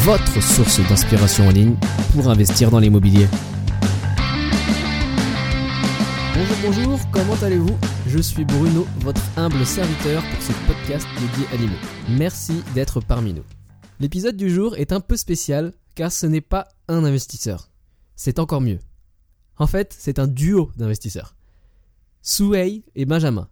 [0.00, 1.76] votre source d'inspiration en ligne
[2.14, 3.26] pour investir dans l'immobilier.
[6.34, 7.76] Bonjour, bonjour, comment allez-vous?
[8.06, 11.76] Je suis Bruno, votre humble serviteur pour ce podcast dédié à l'IMO.
[12.18, 13.44] Merci d'être parmi nous.
[14.00, 17.68] L'épisode du jour est un peu spécial car ce n'est pas un investisseur.
[18.16, 18.78] C'est encore mieux.
[19.58, 21.36] En fait, c'est un duo d'investisseurs.
[22.22, 23.50] Souhei et Benjamin.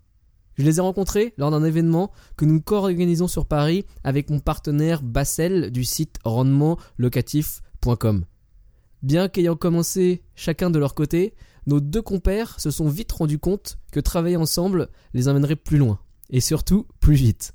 [0.59, 5.03] Je les ai rencontrés lors d'un événement que nous co-organisons sur Paris avec mon partenaire
[5.03, 8.25] Bassel du site rendementlocatif.com.
[9.03, 11.35] Bien qu'ayant commencé chacun de leur côté,
[11.69, 16.01] nos deux compères se sont vite rendus compte que travailler ensemble les emmènerait plus loin,
[16.29, 17.55] et surtout plus vite.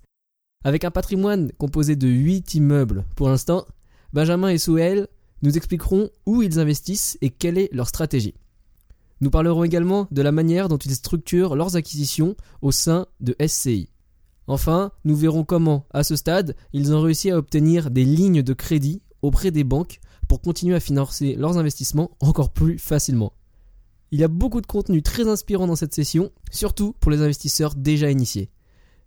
[0.63, 3.65] Avec un patrimoine composé de 8 immeubles pour l'instant,
[4.13, 5.09] Benjamin et Souhel
[5.41, 8.35] nous expliqueront où ils investissent et quelle est leur stratégie.
[9.21, 13.89] Nous parlerons également de la manière dont ils structurent leurs acquisitions au sein de SCI.
[14.47, 18.53] Enfin, nous verrons comment, à ce stade, ils ont réussi à obtenir des lignes de
[18.53, 23.33] crédit auprès des banques pour continuer à financer leurs investissements encore plus facilement.
[24.11, 27.73] Il y a beaucoup de contenu très inspirant dans cette session, surtout pour les investisseurs
[27.73, 28.51] déjà initiés.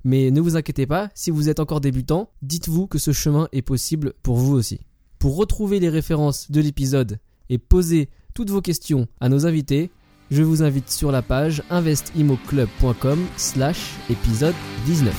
[0.05, 3.63] Mais ne vous inquiétez pas, si vous êtes encore débutant, dites-vous que ce chemin est
[3.63, 4.81] possible pour vous aussi.
[5.19, 7.19] Pour retrouver les références de l'épisode
[7.49, 9.89] et poser toutes vos questions à nos invités,
[10.31, 15.15] je vous invite sur la page investimoclub.com slash épisode 19.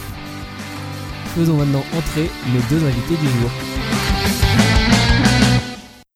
[1.35, 3.49] Faisons maintenant entrer nos deux invités du jour.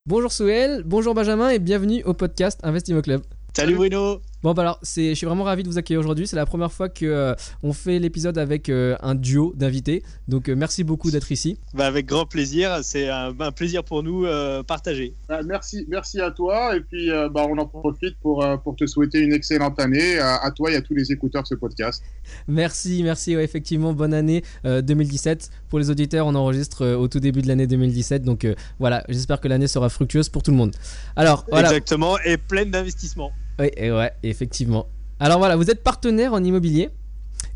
[0.06, 3.22] Bonjour Souhel, bonjour Benjamin et bienvenue au podcast Investimo Club.
[3.56, 6.26] Salut Bruno Bon bah alors, c'est, je suis vraiment ravi de vous accueillir aujourd'hui.
[6.26, 10.02] C'est la première fois que euh, on fait l'épisode avec euh, un duo d'invités.
[10.28, 11.60] Donc euh, merci beaucoup d'être ici.
[11.76, 12.80] Bah, avec grand plaisir.
[12.82, 14.26] C'est un, un plaisir pour nous
[14.66, 15.14] partager.
[15.30, 16.76] Bah, merci, merci à toi.
[16.76, 20.72] Et puis bah, on en profite pour, pour te souhaiter une excellente année à, toi
[20.72, 22.04] et à tous les écouteurs de ce podcast.
[22.48, 23.36] Merci, merci.
[23.36, 25.52] Ouais, effectivement, bonne année 2017.
[25.70, 28.24] Pour les auditeurs, on enregistre au tout début de l'année 2017.
[28.24, 28.48] Donc
[28.80, 30.76] voilà, j'espère que l'année sera fructueuse pour tout le monde.
[31.16, 31.70] Alors voilà.
[31.70, 33.32] Exactement, et pleine d'investissements.
[33.62, 34.88] Oui, et ouais, effectivement.
[35.20, 36.90] Alors voilà, vous êtes partenaire en immobilier,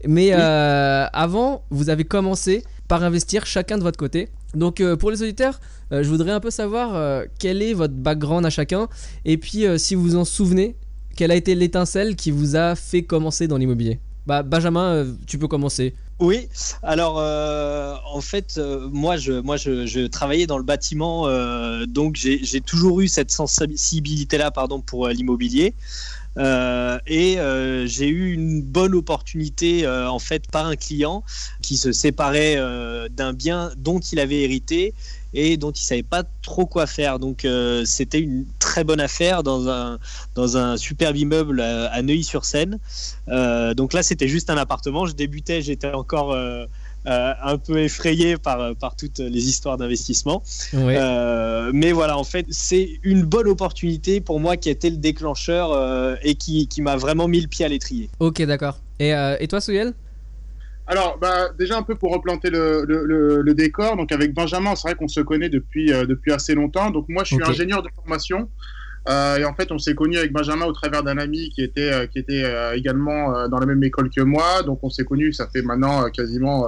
[0.08, 4.30] mais euh, avant, vous avez commencé par investir chacun de votre côté.
[4.54, 5.60] Donc euh, pour les auditeurs,
[5.92, 8.88] euh, je voudrais un peu savoir quel est votre background à chacun,
[9.26, 10.76] et puis si vous vous en souvenez,
[11.16, 14.00] quelle a été l'étincelle qui vous a fait commencer dans l'immobilier?
[14.28, 15.96] Bah Benjamin, tu peux commencer.
[16.20, 16.48] Oui,
[16.82, 18.58] alors en fait,
[18.92, 21.28] moi, je, moi je, travaillais dans le bâtiment,
[21.88, 25.76] donc j'ai toujours eu cette sensibilité-là pardon, pour l'immobilier.
[26.38, 31.24] Euh, et euh, j'ai eu une bonne opportunité euh, en fait par un client
[31.62, 32.58] qui se séparait
[33.10, 34.94] d'un bien dont il avait hérité
[35.36, 37.20] et dont il savait pas trop quoi faire.
[37.20, 37.48] Donc
[37.86, 40.00] c'était une très bonne affaire dans un
[40.34, 42.80] dans un superbe immeuble à Neuilly-sur-Seine.
[43.28, 45.06] donc là c'était juste un appartement.
[45.06, 46.36] Je débutais, j'étais encore
[47.08, 50.42] euh, un peu effrayé par, par toutes les histoires d'investissement.
[50.74, 54.98] Euh, mais voilà, en fait, c'est une bonne opportunité pour moi qui a été le
[54.98, 58.10] déclencheur euh, et qui, qui m'a vraiment mis le pied à l'étrier.
[58.20, 58.80] Ok, d'accord.
[59.00, 59.94] Et, et toi, Souyel
[60.88, 63.98] alors, bah, déjà un peu pour replanter le, le, le, décor.
[63.98, 66.92] Donc, avec Benjamin, c'est vrai qu'on se connaît depuis, depuis assez longtemps.
[66.92, 68.50] Donc, moi, je suis ingénieur de formation.
[69.08, 72.08] Euh, et en fait, on s'est connu avec Benjamin au travers d'un ami qui était,
[72.12, 72.44] qui était
[72.76, 74.62] également dans la même école que moi.
[74.64, 76.68] Donc, on s'est connu, ça fait maintenant quasiment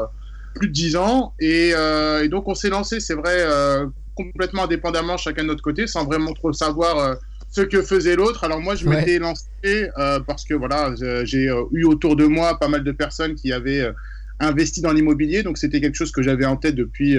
[0.58, 1.34] plus de 10 ans.
[1.42, 3.86] Euh, et, donc, on s'est lancé, c'est vrai, euh,
[4.16, 7.16] complètement indépendamment, chacun de notre côté, sans vraiment trop savoir euh,
[7.58, 8.44] ce que faisait l'autre.
[8.44, 9.90] Alors, moi, je m'étais lancé
[10.28, 13.92] parce que, voilà, j'ai eu autour de moi pas mal de personnes qui avaient
[14.40, 15.44] investi dans l'immobilier.
[15.44, 17.18] Donc, c'était quelque chose que j'avais en tête depuis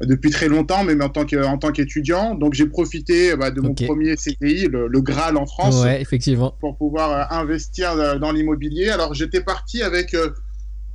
[0.00, 2.34] depuis très longtemps, même en tant en tant qu'étudiant.
[2.34, 6.56] Donc j'ai profité bah, de mon premier CDI, le, Graal en France, effectivement.
[6.58, 8.88] pour pouvoir investir dans l'immobilier.
[8.88, 10.16] Alors j'étais parti avec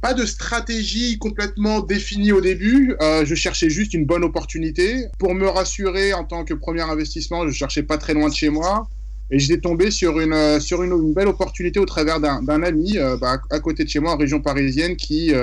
[0.01, 2.95] pas de stratégie complètement définie au début.
[3.01, 5.05] Euh, je cherchais juste une bonne opportunité.
[5.17, 8.49] Pour me rassurer en tant que premier investissement, je cherchais pas très loin de chez
[8.49, 8.87] moi.
[9.29, 13.17] Et j'étais tombé sur une, euh, sur une, belle opportunité au travers d'un ami euh,
[13.17, 15.33] bah, à côté de chez moi, en région parisienne, qui,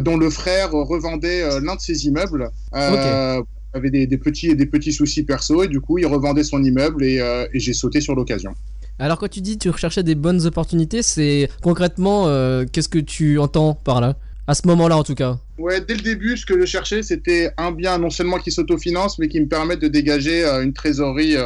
[0.00, 2.50] dont le frère revendait l'un de ses immeubles.
[2.72, 3.42] Okay.
[3.74, 7.04] avait des, des, petits, des petits soucis perso et du coup il revendait son immeuble
[7.04, 7.16] et,
[7.52, 8.54] et j'ai sauté sur l'occasion.
[8.98, 13.38] Alors quand tu dis tu recherchais des bonnes opportunités, c'est concrètement euh, qu'est-ce que tu
[13.38, 14.16] entends par là?
[14.46, 15.38] À ce moment-là, en tout cas.
[15.58, 19.18] Ouais, dès le début, ce que je cherchais, c'était un bien non seulement qui s'autofinance,
[19.18, 21.36] mais qui me permette de dégager une trésorerie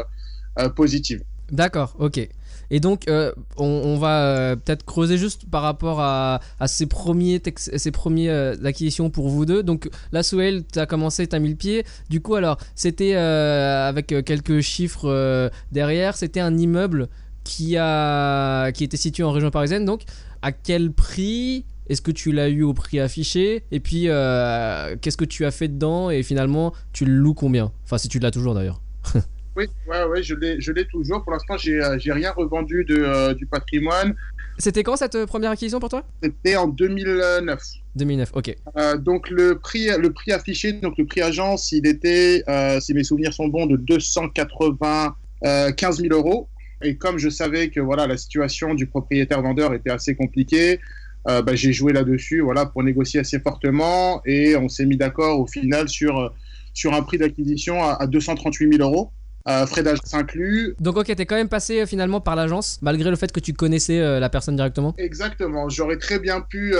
[0.76, 1.24] positive.
[1.50, 2.28] D'accord, ok.
[2.72, 7.90] Et donc, euh, on, va euh, peut-être creuser juste par rapport à, ces premiers, ces
[7.90, 9.62] premiers euh, acquisitions pour vous deux.
[9.62, 11.84] Donc, là, Souel, tu as commencé, tu as mis le pied.
[12.08, 17.08] Du coup, alors, c'était avec quelques chiffres derrière, c'était un immeuble
[17.44, 19.84] qui, a, qui était situé en région parisienne.
[19.84, 20.02] Donc,
[20.42, 25.24] à quel prix est-ce que tu l'as eu au prix affiché Et puis, qu'est-ce que
[25.24, 27.72] tu as fait dedans Et finalement, tu le loues combien?
[27.84, 28.80] Enfin, si tu l'as toujours d'ailleurs.
[29.56, 31.22] Oui, ouais, ouais, je l'ai toujours.
[31.22, 34.14] Pour l'instant, j'ai euh, rien revendu de, euh, du patrimoine.
[34.58, 36.04] C'était quand cette euh, première acquisition pour toi?
[36.22, 37.60] C'était en 2009.
[37.94, 38.56] 2009, ok.
[39.00, 42.42] donc le prix, le prix affiché, donc le prix agence, il était,
[42.80, 46.48] si mes souvenirs sont bons, de 295 000 euros.
[46.82, 50.80] Et comme je savais que voilà la situation du propriétaire vendeur était assez compliquée,
[51.24, 55.46] bah, j'ai joué là-dessus, voilà, pour négocier assez fortement, et on s'est mis d'accord au
[55.46, 56.32] final sur
[56.74, 59.12] sur un prix d'acquisition à, à 238 000 euros.
[59.48, 60.76] Euh, frais d'agence inclus.
[60.78, 63.52] Donc ok, t'es quand même passé euh, finalement par l'agence, malgré le fait que tu
[63.52, 64.94] connaissais euh, la personne directement?
[64.98, 66.74] Exactement, j'aurais très bien pu,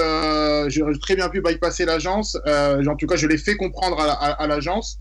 [0.69, 5.00] j'aurais très bien pu bypasser l'agence, en tout cas je l'ai fait comprendre à, l'agence,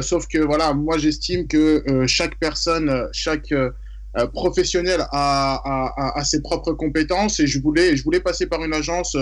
[0.00, 3.52] sauf que voilà, moi j'estime que chaque personne, chaque
[4.32, 9.16] professionnel a, a, ses propres compétences et je voulais, je voulais passer par une agence...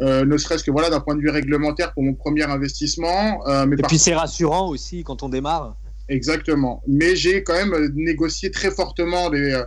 [0.00, 3.40] ne serait-ce que voilà d'un point de vue réglementaire pour mon premier investissement.
[3.66, 5.76] mais et puis c'est rassurant aussi quand on démarre.
[6.08, 6.82] Exactement.
[6.86, 9.64] Mais j'ai quand même négocié très fortement les, euh,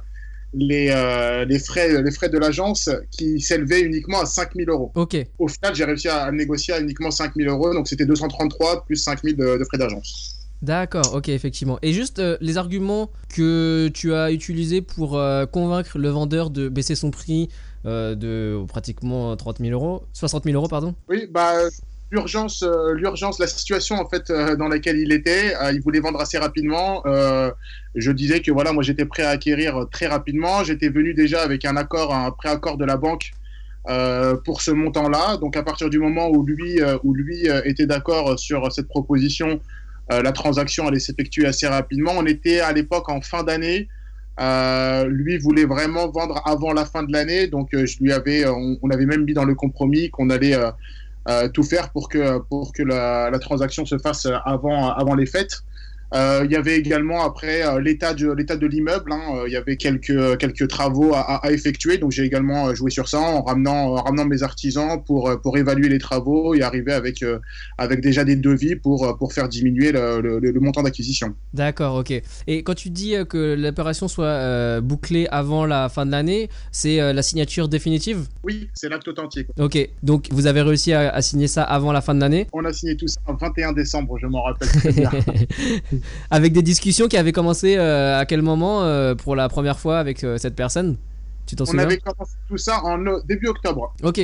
[0.53, 4.91] les, euh, les frais, les frais de l'agence qui s'élevaient uniquement à 5000 euros.
[4.95, 5.17] Ok.
[5.37, 9.35] Au final, j'ai réussi à négocier à uniquement 5000 euros, donc c'était 233 plus 5000
[9.35, 10.38] de, de frais d'agence.
[10.61, 11.79] D'accord, ok, effectivement.
[11.81, 15.19] Et juste euh, les arguments que tu as utilisés pour
[15.51, 17.49] convaincre le vendeur de baisser son prix
[17.85, 20.95] de pratiquement 30 000 euros, 60 000 euros, pardon?
[21.07, 21.53] Oui, bah,
[22.11, 25.55] l'urgence, euh, l'urgence, la situation en fait euh, dans laquelle il était.
[25.61, 27.03] Euh, il voulait vendre assez rapidement.
[27.95, 30.63] je disais que voilà, moi j'étais prêt à acquérir très rapidement.
[30.63, 33.31] J'étais venu déjà avec un accord, un préaccord de la banque
[34.45, 35.37] pour ce montant-là.
[35.37, 39.59] Donc à partir du moment où lui, où lui était d'accord sur cette proposition,
[40.09, 42.13] la transaction allait s'effectuer assez rapidement.
[42.15, 43.87] On était à l'époque en fin d'année.
[45.07, 49.05] lui voulait vraiment vendre avant la fin de l'année, donc je lui avais, on, avait
[49.05, 50.55] même mis dans le compromis qu'on allait
[51.27, 55.63] euh, tout faire pour que, pour que la, transaction se fasse avant les fêtes.
[56.15, 59.11] Euh, il y avait également après euh, l'état de l'état de l'immeuble.
[59.11, 62.89] Hein, euh, il y avait quelques quelques travaux à, à effectuer, donc j'ai également joué
[62.89, 66.93] sur ça en ramenant en ramenant mes artisans pour pour évaluer les travaux et arriver
[66.93, 67.23] avec
[67.77, 71.35] avec déjà des devis pour pour faire diminuer le, le, le montant d'acquisition.
[71.53, 72.11] D'accord, ok.
[72.47, 77.21] Et quand tu dis que l'opération soit bouclée avant la fin de l'année, c'est la
[77.21, 78.27] signature définitive?
[78.43, 79.47] Oui, c'est l'acte authentique.
[79.59, 82.47] Ok, donc vous avez réussi à, à signer ça avant la fin de l'année?
[82.53, 85.11] On a signé tout ça le 21 décembre, je m'en rappelle très bien.
[86.29, 89.99] avec des discussions qui avaient commencé euh, à quel moment euh, pour la première fois
[89.99, 90.97] avec euh, cette personne?
[91.45, 91.83] Tu t'en souviens?
[91.83, 93.93] On avait commencé tout ça en début octobre.
[94.03, 94.21] Ok.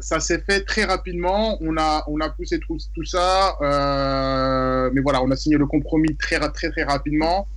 [0.00, 1.58] ça s'est fait très rapidement.
[1.60, 3.56] On a, on a poussé tout, tout ça.
[3.60, 7.48] mais voilà, on a signé le compromis très, très, très rapidement.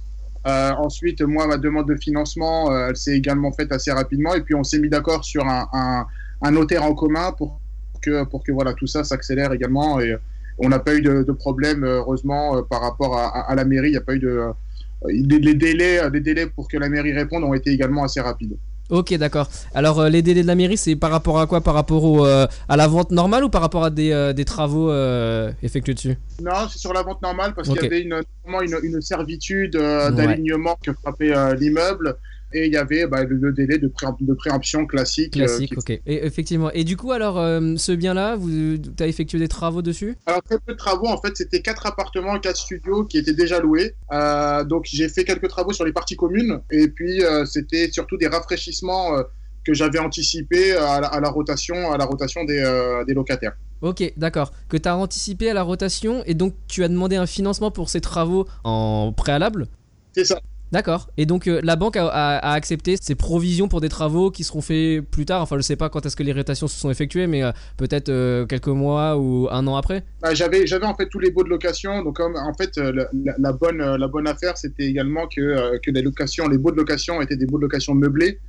[0.45, 4.33] ensuite, moi, ma demande de financement, elle s'est également faite assez rapidement.
[4.33, 6.07] Et puis, on s'est mis d'accord sur un, un,
[6.41, 7.59] un, notaire en commun pour
[8.01, 9.99] que, pour que voilà, tout ça s'accélère également.
[9.99, 10.17] Et,
[10.59, 13.89] on n'a pas eu de, problème, heureusement, euh, par rapport à, la mairie.
[13.89, 14.27] Il n'y a pas eu de.
[14.27, 14.51] Euh,
[15.07, 18.57] les, délais, les délais pour que la mairie réponde ont été également assez rapides.
[18.89, 19.49] Ok, d'accord.
[19.75, 21.61] Alors, euh, les délais de la mairie, c'est par rapport à quoi?
[21.61, 24.91] Par rapport au, à la vente normale ou par rapport à des, des travaux
[25.61, 26.17] effectués dessus?
[26.41, 30.77] Non, c'est sur la vente normale parce qu'il y avait une, une, une servitude d'alignement
[30.81, 32.15] que frappait l'immeuble
[32.57, 35.37] et il y avait bah, le, délai de, de, préemption classique.
[35.37, 35.89] Euh, classique, ok.
[35.89, 36.71] Et effectivement.
[36.71, 40.15] Et du coup, alors, euh, ce bien-là, vous tu as effectué des travaux dessus?
[40.25, 41.07] Alors, très peu de travaux.
[41.07, 43.95] En fait, c'était quatre appartements, quatre studios qui étaient déjà loués.
[44.11, 46.61] Euh, donc, j'ai fait quelques travaux sur les parties communes.
[46.71, 49.11] Et puis, c'était surtout des rafraîchissements
[49.65, 53.55] que j'avais anticipés à la, rotation, à la rotation des, des locataires.
[53.81, 54.51] Ok, d'accord.
[54.69, 57.89] Que tu as anticipé à la rotation et donc tu as demandé un financement pour
[57.89, 59.67] ces travaux en préalable?
[60.13, 60.39] C'est ça.
[60.71, 61.09] D'accord.
[61.17, 65.01] Et donc euh, la banque a, accepté ces provisions pour des travaux qui seront faits
[65.01, 65.41] plus tard.
[65.41, 68.09] Enfin, je sais pas quand est-ce que les rétations se sont effectuées, mais euh, peut-être
[68.09, 70.03] euh, quelques mois ou un an après.
[70.21, 72.03] Bah, j'avais, j'avais en fait tous les baux de location.
[72.03, 76.57] Donc en fait, la, bonne, la bonne affaire, c'était également que, que les locations, les
[76.57, 78.39] baux de location étaient des baux de location meublés.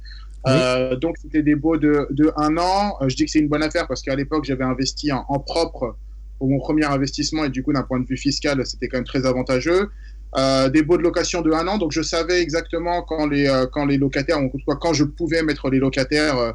[1.01, 2.97] donc c'était des baux de, de un an.
[3.07, 5.97] je dis que c'est une bonne affaire parce qu'à l'époque j'avais investi en, en propre
[6.39, 9.05] pour mon premier investissement et du coup d'un point de vue fiscal c'était quand même
[9.05, 9.91] très avantageux.
[10.37, 11.79] Euh, des baux de location de un an.
[11.79, 15.71] Donc je savais exactement quand les, euh, quand les locataires, en quand je pouvais mettre
[15.71, 16.55] les locataires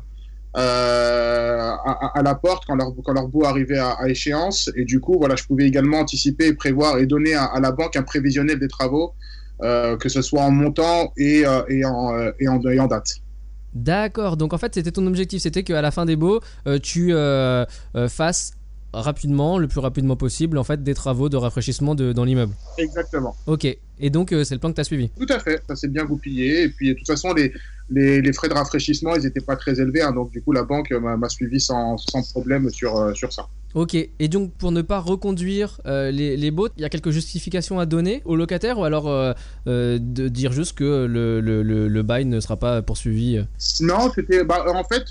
[0.54, 4.70] à, la porte quand leur, quand beau arrivait à, échéance.
[4.76, 8.04] Et du coup, voilà, je pouvais également anticiper, prévoir et donner à, la banque un
[8.04, 9.14] prévisionnel des travaux,
[9.60, 13.16] que ce soit en montant et, et, en, et, en, et en date.
[13.74, 16.42] D'accord, donc en fait c'était ton objectif, c'était qu'à la fin des baux,
[16.84, 17.12] tu
[18.08, 18.52] fasses
[18.94, 22.54] rapidement, le plus rapidement possible, en fait, des travaux de rafraîchissement de, dans l'immeuble.
[22.78, 23.36] Exactement.
[23.48, 23.66] Ok.
[23.66, 25.10] Et donc, euh, c'est le plan que tu as suivi?
[25.10, 25.62] Tout à fait.
[25.68, 26.64] Ça s'est bien goupillé.
[26.64, 27.54] Et puis, de toute façon, les,
[27.90, 30.02] les, frais de rafraîchissement, ils n'étaient pas très élevés.
[30.02, 30.12] Hein.
[30.12, 33.48] donc, du coup, la banque m'a suivi sans, sans problème sur, euh, sur ça.
[33.76, 37.10] Ok, et donc pour ne pas reconduire euh, les, les boats, il y a quelques
[37.10, 39.34] justifications à donner aux locataires ou alors euh,
[39.66, 43.44] euh, de dire juste que le, le, le, bail ne sera pas poursuivi
[43.82, 45.10] Non, c'était bah, en fait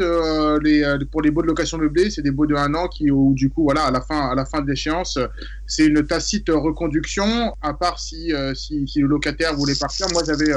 [0.62, 3.35] les, pour les baux de location meublée, c'est des baux de un an qui où
[3.35, 5.19] du coup voilà à la fin à la fin de l'échéance,
[5.67, 10.07] c'est une tacite reconduction à part si, si, si, le locataire voulait partir.
[10.12, 10.52] Moi j'avais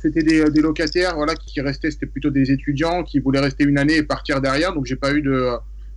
[0.00, 3.78] c'était des, des, locataires voilà qui restaient, c'était plutôt des étudiants qui voulaient rester une
[3.78, 5.56] année et partir derrière, donc j'ai pas eu de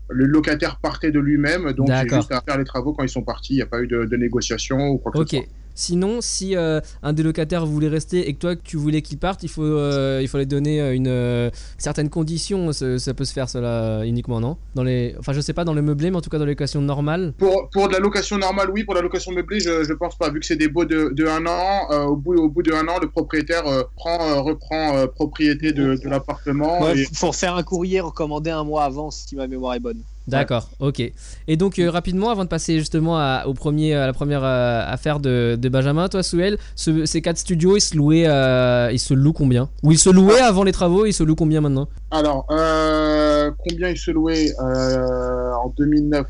[0.09, 3.23] le locataire partait de lui-même, donc j'ai juste à faire les travaux quand ils sont
[3.23, 3.53] partis.
[3.53, 5.45] Il n'y a pas eu de, négociation ou quoi que ce soit.
[5.75, 9.43] Sinon, si euh, un des locataires voulait rester et que toi tu voulais qu'il parte,
[9.43, 12.71] il faut euh, il fallait donner euh, une certaines conditions.
[12.71, 14.57] Ça, peut se faire cela uniquement, non?
[14.73, 16.51] Dans les, enfin je sais pas dans le meublé, mais en tout cas dans les
[16.51, 17.33] locations normales.
[17.37, 18.85] Pour, pour de la location normale, oui.
[18.85, 20.29] Pour la location meublée, je, je pense pas.
[20.29, 22.87] Vu que c'est des baux de, de un an, au bout au bout de un
[22.87, 23.63] an, le propriétaire
[23.97, 26.89] prend reprend propriété de, de l'appartement.
[26.93, 30.01] Il faut faire un courrier recommandé un mois avant si ma mémoire est bonne.
[30.27, 31.01] D'accord, ok.
[31.47, 34.81] Et donc euh, rapidement, avant de passer justement à, au premier, à la première euh,
[34.85, 39.13] affaire de, de, Benjamin, toi Souel, ces quatre studios, ils se louaient, euh, ils se
[39.13, 39.69] louent combien?
[39.83, 41.87] Ou ils se louaient avant les travaux, ils se louent combien maintenant?
[42.11, 46.27] Alors, combien ils se louaient en 2009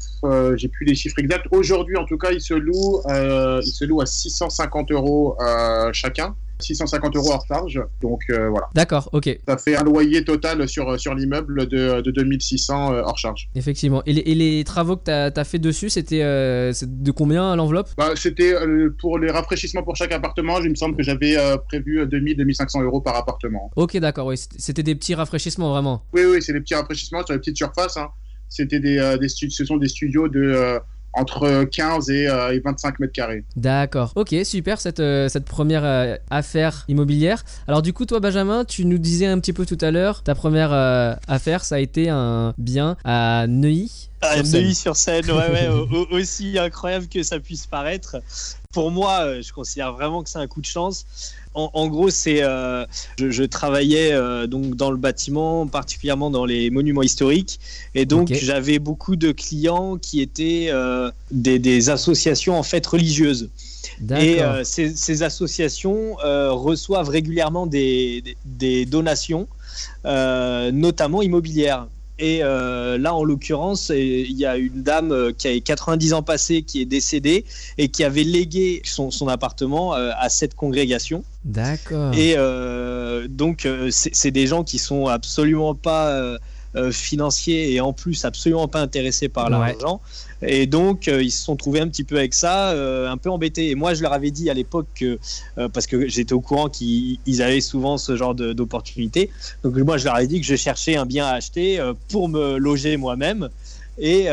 [0.56, 1.48] J'ai plus les chiffres exacts.
[1.52, 5.38] Aujourd'hui, en tout cas, ils se louent, ils se louent à 650 euros
[5.94, 6.36] chacun.
[6.60, 7.82] 650 euros hors charge.
[8.02, 8.68] Donc euh, voilà.
[8.74, 9.40] D'accord, ok.
[9.48, 13.50] Ça fait un loyer total sur, sur l'immeuble de, de 2600 euh, hors charge.
[13.56, 14.02] Effectivement.
[14.06, 17.90] Et les, et les travaux que tu as, fait dessus, c'était euh, de combien l'enveloppe?
[17.98, 18.54] Bah, C'était
[19.00, 20.60] pour les rafraîchissements pour chaque appartement.
[20.60, 21.36] Il me semble que j'avais
[21.68, 23.72] prévu 2000-2500 euros par appartement.
[23.76, 24.28] Ok, d'accord.
[24.28, 24.36] Oui.
[24.58, 26.04] C'était des petits rafraîchissements vraiment.
[26.14, 27.98] Oui, oui, c'est des petits rafraîchissements sur les petites surfaces.
[27.98, 28.10] Hein.
[28.50, 30.80] C'était des, des ce sont des studios de
[31.16, 33.44] entre 15 et, 25 euh, mètres carrés.
[33.56, 34.12] D'accord.
[34.16, 37.44] Ok, super cette, euh, cette première euh, affaire immobilière.
[37.68, 40.36] Alors du coup, toi Benjamin, tu nous disais un petit peu tout à l'heure, ta
[40.36, 40.74] première
[41.28, 44.10] affaire, ça a été un bien à Neuilly.
[44.22, 45.68] À Neuilly sur scène, ouais, ouais,
[46.12, 48.18] aussi incroyable que ça puisse paraître.
[48.72, 51.06] Pour moi, je considère vraiment que c'est un coup de chance
[51.56, 52.86] en, gros, c'est euh,
[53.18, 57.60] je, travaillais euh, donc dans le bâtiment, particulièrement dans les monuments historiques,
[57.94, 63.50] et donc j'avais beaucoup de clients qui étaient euh, des, associations en fait religieuses.
[64.20, 69.48] Et ces, associations reçoivent régulièrement des, des donations,
[70.04, 71.88] notamment immobilières.
[72.18, 76.24] Et euh, là, en l'occurrence, il y a une dame euh, qui a 90 ans
[76.24, 77.44] passés qui est décédée
[77.78, 81.24] et qui avait légué son, son appartement euh, à cette congrégation.
[81.44, 82.14] D'accord.
[82.16, 82.36] Et
[83.30, 86.38] donc, c'est des gens qui sont absolument pas
[86.92, 90.02] financiers et en plus absolument pas intéressés par l'argent.
[90.42, 93.30] Et donc, euh, ils se sont trouvés un petit peu avec ça, euh, un peu
[93.30, 93.70] embêtés.
[93.70, 95.18] Et moi, je leur avais dit à l'époque que,
[95.58, 99.30] euh, parce que j'étais au courant qu'ils avaient souvent ce genre d'opportunités.
[99.64, 102.58] Donc, moi, je leur ai dit que je cherchais un bien à acheter pour me
[102.58, 103.50] loger moi-même.
[103.98, 104.28] Et,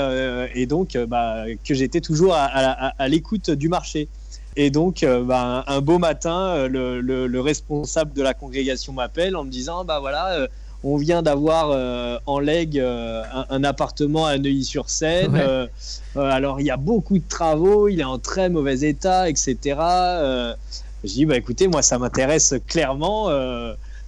[0.55, 4.09] et, donc, bah, que j'étais toujours à, l'écoute du marché.
[4.57, 9.45] Et donc, bah, un beau matin, le, le, le, responsable de la congrégation m'appelle en
[9.45, 10.49] me disant, bah voilà
[10.85, 15.37] on vient d'avoir euh, en leg euh, un, appartement à Neuilly-sur-Seine.
[15.37, 15.67] Euh,
[16.17, 19.57] alors il y a beaucoup de travaux, il est en très mauvais état, etc.
[19.67, 20.55] je
[21.05, 23.31] dis bah écoutez, moi ça m'intéresse clairement.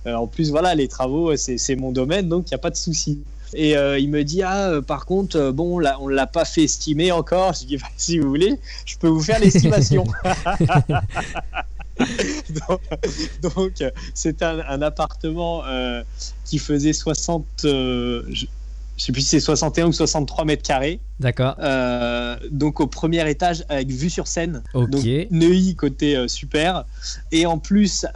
[0.07, 3.21] en plus voilà, les travaux c'est mon domaine, donc il n'y a pas de souci.
[3.55, 7.55] Et il me dit ah par contre bon là on l'a pas fait estimer encore.
[7.55, 10.05] Je dis bah, si vous voulez, je peux vous faire l'estimation.
[13.43, 13.83] donc,
[14.15, 16.03] c'est un, appartement euh,
[16.45, 18.29] qui faisait 60, euh,
[18.97, 21.01] je, sais plus si c'est 61 ou 63 mètres carrés.
[21.21, 21.55] D'accord.
[21.61, 24.63] Euh, donc au premier étage avec vue sur scène.
[24.75, 24.91] Ok.
[24.91, 26.85] Donc Neuilly côté super.
[27.33, 28.07] Et en plus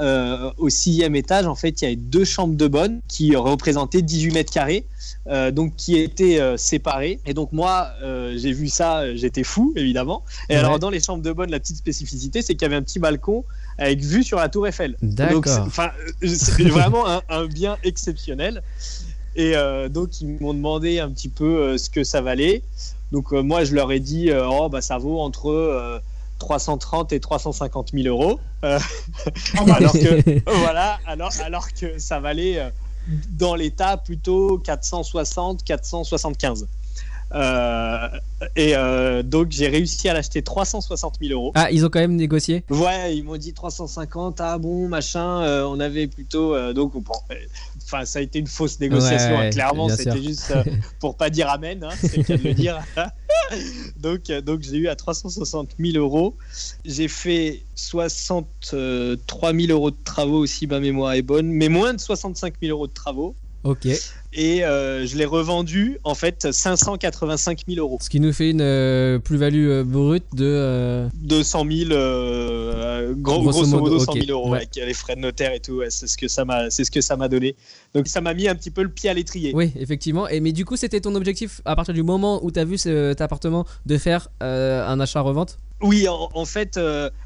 [0.56, 4.32] au sixième étage, en fait, il y a deux chambres de bonne qui représentaient 18
[4.32, 4.86] mètres carrés.
[5.28, 7.20] Euh, donc qui étaient euh, séparés.
[7.26, 10.24] Et donc moi, euh, j'ai vu ça, j'étais fou évidemment.
[10.48, 12.82] Et alors dans les chambres de bonne, la petite spécificité, c'est qu'il y avait un
[12.82, 13.44] petit balcon
[13.76, 14.96] avec vue sur la Tour Eiffel.
[15.02, 15.66] D'accord.
[15.66, 15.90] Enfin,
[16.22, 18.62] c'est vraiment un, bien exceptionnel.
[19.36, 19.54] Et
[19.90, 22.62] donc ils m'ont demandé un petit peu ce que ça valait.
[23.12, 26.00] Donc moi, je leur ai dit, oh bah ça vaut entre
[26.38, 28.40] 330 et 350 000 euros.
[28.62, 32.70] alors que voilà, alors alors que ça valait
[33.30, 36.66] dans l'état plutôt 460, 475.
[37.34, 38.08] Euh,
[38.56, 41.52] et euh, donc j'ai réussi à l'acheter 360 000 euros.
[41.54, 42.64] Ah, ils ont quand même négocié?
[42.70, 44.40] Ouais, ils m'ont dit 350.
[44.40, 45.42] Ah bon, machin.
[45.42, 47.14] Euh, on avait plutôt donc bon,
[47.88, 49.38] enfin ça a été une fausse négociation.
[49.38, 50.52] hein, clairement, c'était juste
[51.00, 51.82] pour pas dire amen.
[51.82, 52.78] Hein, c'est le cas de le dire.
[53.96, 56.36] donc donc j'ai eu à 360 000 euros.
[56.84, 62.00] J'ai fait 63 000 euros de travaux aussi, ma mémoire est bonne, mais moins de
[62.00, 63.34] 65 000 euros de travaux.
[63.64, 63.88] Ok
[64.32, 67.98] et euh, je l'ai revendu en fait 585 000 euros.
[68.00, 73.98] Ce qui nous fait une euh, plus-value euh, brute de 200 000, gros, grosso, modo,
[73.98, 75.82] 100 000 euros avec les frais de notaire et tout.
[75.88, 77.56] c'est ce que ça m'a, c'est ce que ça m'a donné.
[77.94, 79.52] Donc ça m'a mis un petit peu le pied à l'étrier.
[79.54, 80.28] Oui, effectivement.
[80.28, 82.76] Et mais du coup, c'était ton objectif à partir du moment où tu as vu
[82.76, 85.58] cet appartement de faire un achat-revente?
[85.80, 86.78] Oui, en, fait,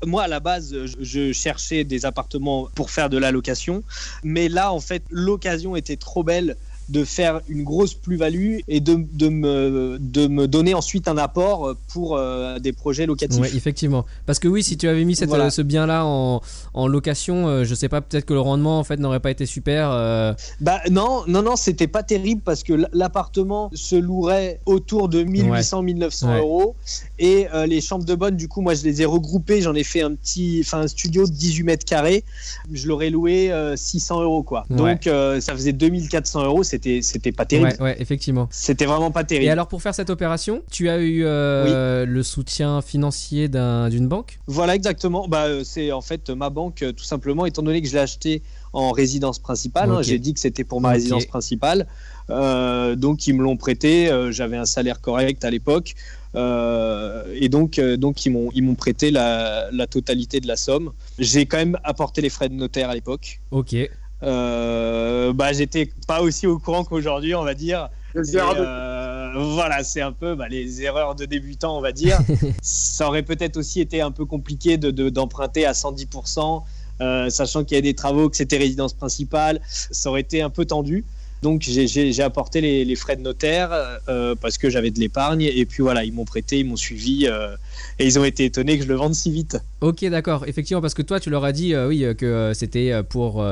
[0.06, 3.82] moi à la base, je, cherchais des appartements pour faire de la location,
[4.23, 6.56] mais là, en fait, l'occasion était trop belle
[6.88, 11.74] de faire une grosse plus-value et de, de, me, de me donner ensuite un apport
[11.92, 13.40] pour euh, des projets locatifs.
[13.40, 14.04] Oui, effectivement.
[14.26, 16.40] Parce que oui, si tu avais mis cette, ce bien-là en,
[16.74, 19.46] en, location, euh, je sais pas, peut-être que le rendement en fait n'aurait pas été
[19.46, 19.90] super.
[19.90, 20.32] Euh.
[20.60, 26.38] Bah non, non, non, c'était pas terrible parce que l'appartement se louerait autour de 1800-1900
[26.38, 26.74] euros
[27.18, 30.02] et les chambres de bonne, du coup, moi je les ai regroupées, j'en ai fait
[30.02, 32.24] un petit, enfin un studio de 18 mètres carrés,
[32.72, 34.66] je l'aurais loué 600 euros quoi.
[34.70, 37.75] Donc ça faisait 2400 euros c'était c'était pas terrible.
[37.81, 38.49] Ouais, effectivement.
[38.50, 39.47] C'était vraiment pas terrible.
[39.47, 44.38] Et alors pour faire cette opération, tu as eu euh, le soutien financier d'une banque?
[44.47, 45.29] Voilà exactement.
[45.29, 47.99] Bah euh, c'est en fait ma banque euh, tout simplement étant donné que je l'ai
[47.99, 49.91] acheté en résidence principale.
[49.91, 51.87] Hein, j'ai dit que c'était pour ma résidence principale.
[52.29, 54.11] donc ils me l'ont prêté.
[54.31, 55.95] J'avais un salaire correct à l'époque.
[56.35, 60.93] et donc, donc ils m'ont ils m'ont prêté la, la, totalité de la somme.
[61.19, 63.41] J'ai quand même apporté les frais de notaire à l'époque.
[63.50, 63.76] Ok.
[64.23, 67.91] Euh, bah, j'étais pas aussi au courant qu'aujourd'hui, on va dire.
[68.14, 72.19] Euh, voilà, c'est un peu bah, les erreurs de débutants, on va dire.
[72.62, 76.62] ça aurait peut-être aussi été un peu compliqué d'emprunter de, à 110%,
[77.00, 79.61] euh, sachant qu'il y a des travaux, que c'était résidence principale.
[79.67, 81.05] Ça aurait été un peu tendu.
[81.42, 83.71] Donc j'ai apporté les, frais de notaire
[84.08, 87.26] euh, parce que j'avais de l'épargne et puis voilà, ils m'ont prêté, ils m'ont suivi
[87.26, 87.56] euh,
[87.99, 89.58] et ils ont été étonnés que je le vende si vite.
[89.80, 90.45] Ok, d'accord.
[90.47, 93.45] Effectivement, parce que toi, tu leur as dit euh, oui que c'était pour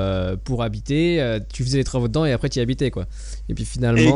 [0.44, 3.06] pour habiter, tu faisais les travaux dedans et après tu y habitais quoi.
[3.48, 4.14] Et puis finalement,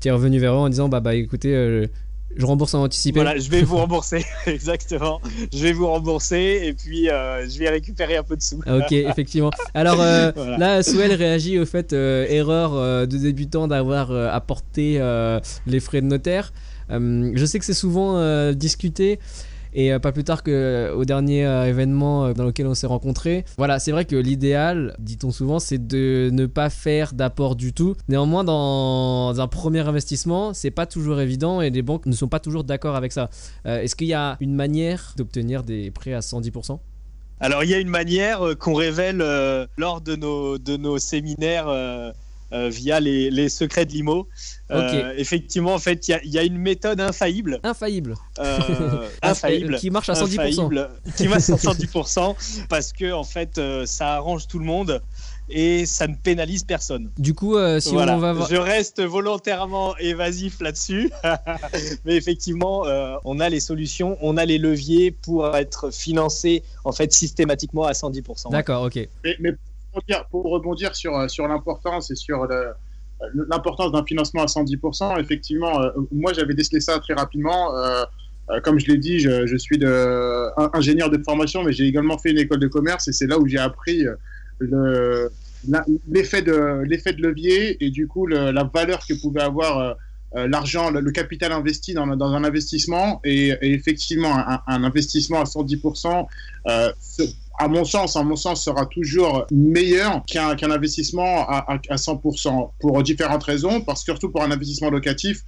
[0.00, 1.88] tu es revenu vers eux en disant bah bah écoutez
[2.34, 3.20] je rembourse en anticipé.
[3.20, 5.20] Voilà, je vais vous rembourser, exactement.
[5.52, 8.60] Je vais vous rembourser et puis euh, je vais récupérer un peu de sous.
[8.66, 9.50] Ah, ok, effectivement.
[9.74, 15.00] Alors euh, là, Souel réagit au fait euh, erreur de débutant d'avoir apporté
[15.66, 16.52] les frais de notaire.
[16.90, 19.18] je sais que c'est souvent discuté.
[19.76, 23.44] Et euh, pas plus tard qu'au euh, dernier euh, événement dans lequel on s'est rencontrés.
[23.58, 27.94] Voilà, c'est vrai que l'idéal, dit-on souvent, c'est de ne pas faire d'apport du tout.
[28.08, 32.40] Néanmoins, dans un premier investissement, c'est pas toujours évident et les banques ne sont pas
[32.40, 33.28] toujours d'accord avec ça.
[33.66, 36.78] Est-ce qu'il y a une manière d'obtenir des prêts à 110%
[37.38, 39.18] alors il y a une manière qu'on révèle
[39.76, 41.66] lors de nos, de nos séminaires
[42.50, 44.26] via les, secrets de l'IMO.
[44.70, 47.60] Euh, effectivement, en fait, il y, a une méthode infaillible.
[47.62, 48.14] Infaillible.
[48.38, 49.76] Euh, infaillible.
[49.76, 50.88] qui marche à 110%.
[51.16, 55.02] qui marche à 110% parce que, en fait, ça arrange tout le monde
[55.48, 57.10] et ça ne pénalise personne.
[57.16, 61.12] Du coup, si on va Je reste volontairement évasif là-dessus,
[62.04, 62.84] mais effectivement,
[63.24, 67.92] on a les solutions, on a les leviers pour être financé en fait systématiquement à
[67.92, 68.50] 110%.
[68.50, 69.08] D'accord, ok.
[69.38, 69.52] mais
[70.30, 72.46] pour rebondir sur, euh, sur l'importance et sur
[73.50, 77.76] l'importance d'un financement à 110%, effectivement, euh, moi j'avais décelé ça très rapidement.
[77.76, 78.04] Euh,
[78.62, 82.38] comme je l'ai dit, je, suis de, ingénieur de formation, mais j'ai également fait une
[82.38, 84.04] école de commerce et c'est là où j'ai appris
[86.08, 89.96] l'effet de, de levier et du coup la valeur que pouvait avoir
[90.32, 96.28] l'argent, le, capital investi dans, dans un investissement et, effectivement un, un, investissement à 110%
[97.58, 103.44] à mon sens, à mon sens, sera toujours meilleur qu'un investissement à, 100% pour différentes
[103.44, 105.42] raisons, parce que surtout pour un investissement locatif,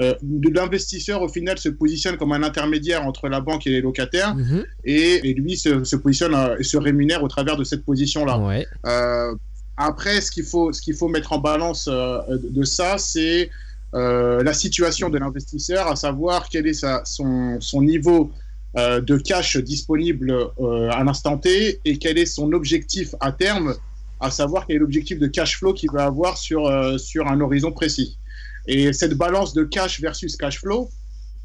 [0.00, 4.34] euh, l'investisseur au final se positionne comme un intermédiaire entre la banque et les locataires,
[4.34, 4.64] mhm.
[4.84, 8.64] et, lui se, positionne euh, et se rémunère au travers de cette position-là.
[8.86, 9.34] Euh,
[9.76, 13.50] après, ce qu'il faut, ce qu'il faut mettre en balance de ça, c'est
[13.92, 18.32] la situation de l'investisseur, à savoir quel est sa, son, son niveau
[18.76, 23.76] euh, de cash disponible euh, à l'instant T et quel est son objectif à terme,
[24.18, 27.40] à savoir quel est l'objectif de cash flow qu'il va avoir sur, euh, sur un
[27.40, 28.18] horizon précis.
[28.66, 30.90] Et cette balance de cash versus cash flow,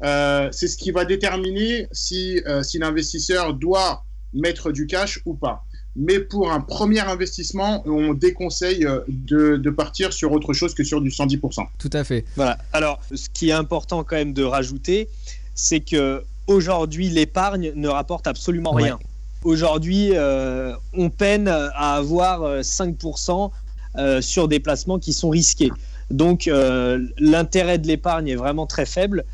[0.02, 5.62] c'est ce qui va déterminer si, si l'investisseur doit mettre du cash ou pas.
[5.94, 11.02] Mais pour un premier investissement, on déconseille de, de partir sur autre chose que sur
[11.02, 11.66] du 110%.
[11.78, 12.24] Tout à fait.
[12.36, 12.56] Voilà.
[12.72, 15.10] Alors, ce qui est important quand même de rajouter,
[15.54, 18.98] c'est que aujourd'hui, l'épargne ne rapporte absolument rien.
[19.42, 23.50] Aujourd'hui, euh, on peine à avoir 5%
[23.96, 25.70] euh, sur des placements qui sont risqués.
[26.10, 29.24] Donc, euh, l'intérêt de l'épargne est vraiment très faible.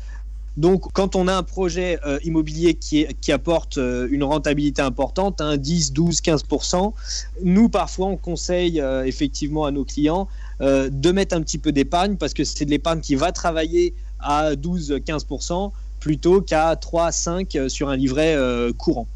[0.55, 6.19] Donc, quand on a un projet immobilier qui, qui apporte une rentabilité importante, 10, 12,
[6.21, 6.93] 15%,
[7.43, 10.27] nous, parfois, on conseille effectivement à nos clients
[10.59, 14.55] de mettre un petit peu d'épargne parce que c'est de l'épargne qui va travailler à
[14.55, 18.37] 12, 15% plutôt qu'à 3, 5 sur un livret
[18.77, 19.07] courant.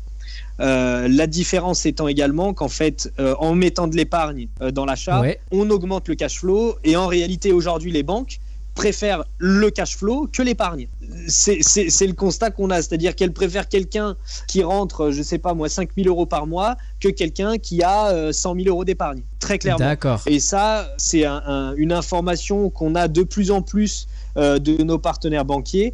[0.62, 5.24] Euh, la différence étant également qu'en fait, euh, en mettant de l'épargne euh, dans l'achat,
[5.52, 6.76] on augmente le cash flow.
[6.84, 8.40] Et en réalité, aujourd'hui, les banques
[8.76, 10.88] préfèrent le cash flow que l'épargne.
[11.28, 14.16] C'est le constat qu'on a, c'est-à-dire qu'elles préfèrent quelqu'un
[14.48, 18.32] qui rentre, je sais pas moi, 5 000 euros par mois que quelqu'un qui a
[18.32, 19.86] 100 000 euros d'épargne, très clairement.
[19.86, 20.22] D'accord.
[20.26, 25.94] Et ça, c'est une information qu'on a de plus en plus de nos partenaires banquiers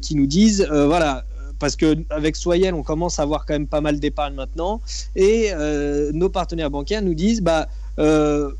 [0.00, 1.24] qui nous disent, voilà,
[1.58, 4.80] parce qu'avec Soyel, on commence à avoir quand même pas mal d'épargne maintenant.
[5.14, 8.50] Et euh, nos partenaires bancaires nous disent bah, euh,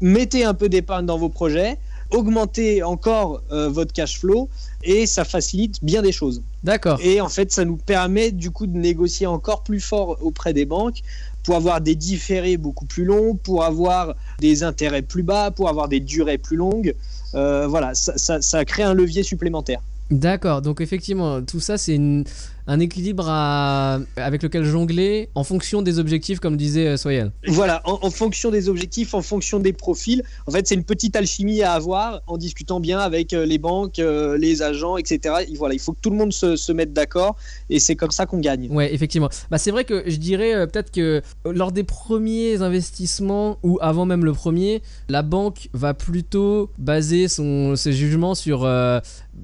[0.00, 1.78] mettez un peu d'épargne dans vos projets,
[2.10, 4.48] augmentez encore euh, votre cash flow
[4.82, 6.42] et ça facilite bien des choses.
[6.64, 6.98] D'accord.
[7.02, 10.64] Et en fait, ça nous permet du coup de négocier encore plus fort auprès des
[10.64, 11.02] banques
[11.42, 15.88] pour avoir des différés beaucoup plus longs, pour avoir des intérêts plus bas, pour avoir
[15.88, 16.94] des durées plus longues.
[17.32, 19.80] Voilà, ça, ça crée un levier supplémentaire.
[20.10, 21.98] D'accord, donc effectivement, tout ça c'est
[22.66, 23.28] un équilibre
[24.16, 27.32] avec lequel jongler en fonction des objectifs, comme disait euh, Soyel.
[27.48, 30.22] Voilà, en, fonction des objectifs, en fonction des profils.
[30.46, 33.98] En fait, c'est une petite alchimie à avoir en discutant bien avec euh, les banques,
[33.98, 35.46] euh, les agents, etc.
[35.48, 37.36] Et voilà, il faut que tout le monde se, mette d'accord
[37.68, 38.68] et c'est comme ça qu'on gagne.
[38.70, 39.28] Ouais, effectivement.
[39.50, 44.24] Bah, c'est vrai que je dirais peut-être que lors des premiers investissements ou avant même
[44.24, 48.64] le premier, la banque va plutôt baser son, ses jugements sur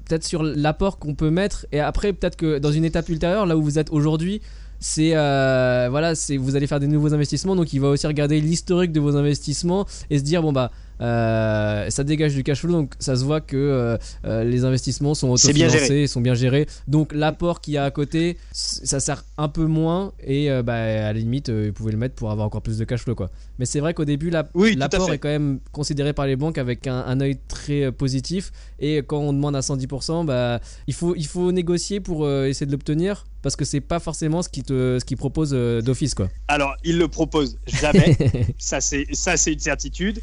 [0.05, 1.65] peut-être sur l'apport qu'on peut mettre.
[1.71, 4.41] Et après peut-être que dans une étape là où vous êtes aujourd'hui,
[4.79, 8.39] c'est euh, voilà, c'est vous allez faire des nouveaux investissements, donc il va aussi regarder
[8.39, 12.71] l'historique de vos investissements et se dire bon bah euh, ça dégage du cash flow,
[12.71, 16.67] donc ça se voit que euh, euh, les investissements sont autofinancés, sont bien gérés.
[16.87, 21.13] Donc l'apport qu'il y a à côté, ça sert un peu moins et bah, à
[21.13, 23.15] la limite, vous pouvez le mettre pour avoir encore plus de cash flow.
[23.15, 23.29] Quoi.
[23.59, 26.99] Mais c'est vrai qu'au début, l'apport est quand même considéré par les banques avec un,
[27.05, 28.51] un œil très positif.
[28.79, 32.71] Et quand on demande à 110%, bah, il, faut, il faut négocier pour essayer de
[32.71, 36.27] l'obtenir parce que c'est pas forcément ce qu'ils te, ce d'office quoi.
[36.47, 38.17] Alors, ils le proposent jamais.
[38.57, 40.21] ça c'est ça c'est une certitude.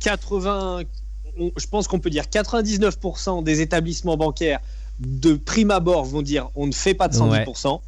[0.00, 0.82] 80,
[1.56, 4.60] je pense qu'on peut dire 99% des établissements bancaires
[4.98, 7.80] de prime abord vont dire on ne fait pas de 110%.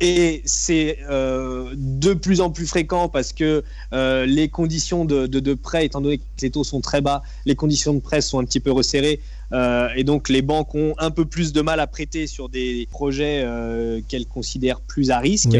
[0.00, 5.86] Et c'est euh, de plus en plus fréquent parce que euh, les conditions de, prêt,
[5.86, 8.60] étant donné que les taux sont très bas, les conditions de prêt sont un petit
[8.60, 9.20] peu resserrées.
[9.52, 12.88] Euh, et donc les banques ont un peu plus de mal à prêter sur des
[12.90, 13.46] projets
[14.08, 15.56] qu'elles considèrent plus à risque.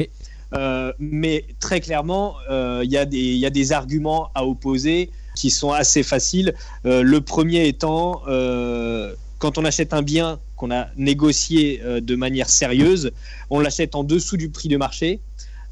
[0.98, 6.54] mais très clairement, il y, y, a des arguments à opposer qui sont assez faciles.
[6.86, 12.14] Euh, le premier étant, euh, quand on achète un bien qu'on a négocié euh, de
[12.14, 13.10] manière sérieuse,
[13.50, 15.20] on l'achète en dessous du prix de marché.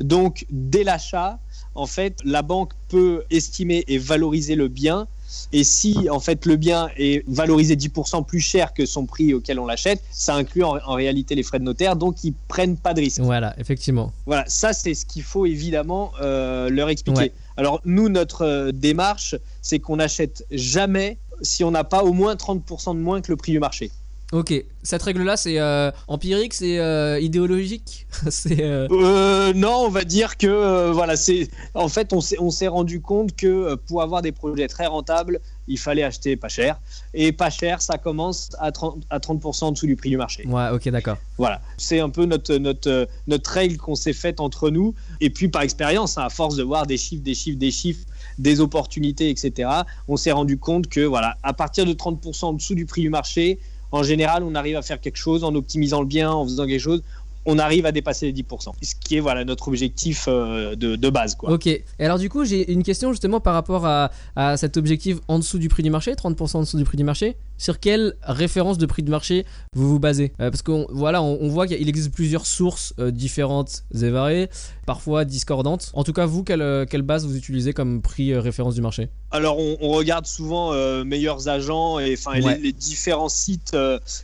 [0.00, 1.38] Donc, dès l'achat,
[1.74, 5.06] en fait, la banque peut estimer et valoriser le bien.
[5.52, 9.60] Et si en fait le bien est valorisé 10% plus cher que son prix auquel
[9.60, 13.00] on l'achète, ça inclut en, réalité les frais de notaire, donc ils prennent pas de
[13.00, 13.20] risque.
[13.20, 14.12] Voilà, effectivement.
[14.26, 17.30] Voilà, ça c'est ce qu'il faut évidemment leur expliquer.
[17.60, 22.34] Alors nous, notre euh, démarche, c'est qu'on n'achète jamais si on n'a pas au moins
[22.34, 23.90] 30% de moins que le prix du marché.
[24.32, 28.64] Ok, cette règle-là, c'est euh, empirique, c'est euh, idéologique, c'est.
[28.88, 31.48] non, on va dire que voilà, c'est.
[31.74, 35.40] En fait, on s'est rendu compte que pour avoir des projets très rentables,
[35.70, 36.80] il fallait acheter pas cher.
[37.14, 40.46] Et pas cher, ça commence à 30%, à 30 en dessous du prix du marché.
[40.46, 41.16] Ouais, ok, d'accord.
[41.38, 44.94] Voilà, c'est un peu notre, notre, notre règle qu'on s'est faite entre nous.
[45.20, 48.06] Et puis par expérience, hein, à force de voir des chiffres, des chiffres, des chiffres,
[48.38, 49.70] des opportunités, etc.,
[50.08, 53.10] on s'est rendu compte que voilà, à partir de 30% en dessous du prix du
[53.10, 53.58] marché,
[53.92, 56.80] en général, on arrive à faire quelque chose en optimisant le bien, en faisant quelque
[56.80, 57.02] chose
[57.46, 58.72] on arrive à dépasser les 10%.
[58.82, 61.34] Ce qui est voilà, notre objectif euh, de, base.
[61.34, 61.52] Quoi.
[61.52, 61.66] Ok.
[61.66, 65.38] Et alors du coup, j'ai une question justement par rapport à, à, cet objectif en
[65.38, 68.78] dessous du prix du marché, 30% en dessous du prix du marché sur quelle référence
[68.78, 69.44] de prix de marché
[69.74, 73.84] vous vous basez euh, Parce qu'on voilà, on, voit qu'il existe plusieurs sources euh, différentes
[73.94, 74.48] et variées,
[74.86, 75.90] parfois discordantes.
[75.92, 79.10] En tout cas, vous, quelle, euh, quelle base vous utilisez comme prix référence du marché?
[79.30, 80.72] Alors, on, regarde souvent
[81.04, 83.76] meilleurs agents et, enfin, les, différents sites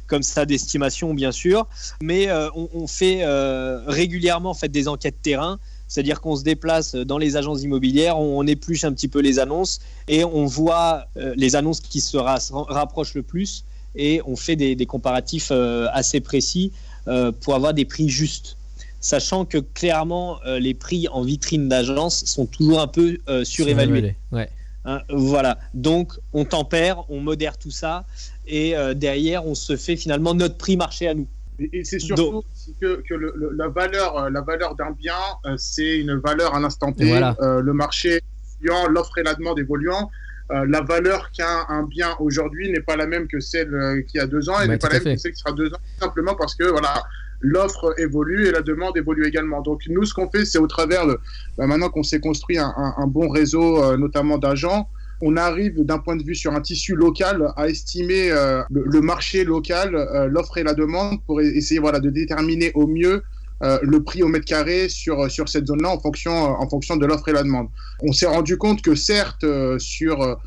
[0.07, 1.69] comme ça d'estimation, bien sûr,
[2.03, 3.23] mais on, fait
[3.87, 8.47] régulièrement en fait, des enquêtes terrain C'est-à-dire qu'on se déplace dans les agences immobilières, on,
[8.47, 13.15] épluche un petit peu les annonces et on voit euh, les annonces qui se rapprochent
[13.15, 16.73] le plus et on fait des, comparatifs euh, assez précis
[17.09, 18.57] euh, pour avoir des prix justes.
[19.01, 24.17] Sachant que clairement, les prix en vitrine d'agence sont toujours un peu surévalués.
[24.33, 24.49] Ouais.
[24.85, 25.59] Hein, voilà.
[25.75, 28.05] Donc, on tempère, on modère tout ça
[28.49, 31.29] et derrière, on se fait finalement notre prix marché à nous.
[31.59, 32.43] Et, c'est surtout
[32.81, 33.03] que,
[33.57, 35.15] la valeur, euh, la valeur d'un bien,
[35.47, 37.13] euh, c'est une valeur à l'instant T.
[37.13, 38.21] Euh, le marché
[38.89, 40.11] l'offre et la demande évoluant.
[40.51, 44.49] la valeur qu'a un, bien aujourd'hui n'est pas la même que celle qui a deux
[44.49, 46.65] ans et n'est pas la même que celle qui sera deux ans, simplement parce que
[46.65, 47.05] voilà,
[47.41, 49.61] l'offre évolue et la demande évolue également.
[49.61, 51.19] Donc nous, ce qu'on fait, c'est au travers de,
[51.59, 54.89] bah, maintenant qu'on s'est construit un, un, bon réseau, notamment d'agents,
[55.21, 59.45] on arrive d'un point de vue sur un tissu local à estimer euh, le, marché
[59.45, 63.23] local, euh, l'offre et la demande pour essayer voilà, de déterminer au mieux
[63.63, 67.07] euh, le prix au mètre carré sur, sur cette zone-là en fonction, en fonction de
[67.07, 67.69] l'offre et la demande.
[68.03, 69.47] On s'est rendu compte que certes,
[69.79, 70.39] sur,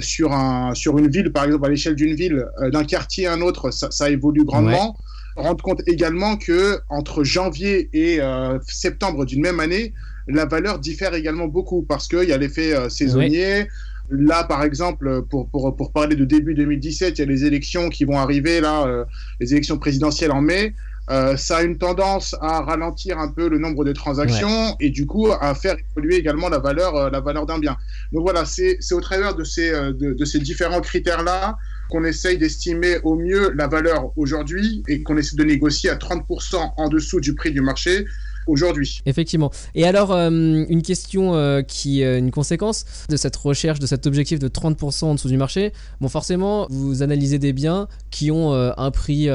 [0.00, 3.40] sur, un, sur une ville, par exemple à l'échelle d'une ville, d'un quartier à un
[3.40, 4.96] autre, ça, évolue grandement.
[5.34, 8.20] Rendre compte également que entre janvier et
[8.68, 9.92] septembre d'une même année,
[10.28, 13.66] la valeur diffère également beaucoup parce qu'il y a l'effet saisonnier,
[14.10, 17.88] Là, par exemple, pour, pour, pour, parler de début 2017, il y a les élections
[17.88, 19.04] qui vont arriver, là, euh,
[19.40, 20.74] les élections présidentielles en mai.
[21.10, 25.04] Euh, ça a une tendance à ralentir un peu le nombre de transactions et du
[25.04, 27.76] coup à faire évoluer également la valeur, euh, la valeur d'un bien.
[28.12, 31.56] Donc voilà, c'est au travers de ces, de, de ces différents critères-là
[31.90, 36.72] qu'on essaye d'estimer au mieux la valeur aujourd'hui et qu'on essaie de négocier à 30%
[36.76, 38.06] en dessous du prix du marché
[38.46, 39.02] aujourd'hui.
[39.06, 39.50] Effectivement.
[39.74, 44.06] Et alors, euh, une question euh, qui, euh, une conséquence de cette recherche, de cet
[44.06, 45.72] objectif de 30% en dessous du marché.
[46.00, 49.28] Bon, forcément, vous analysez des biens qui ont un prix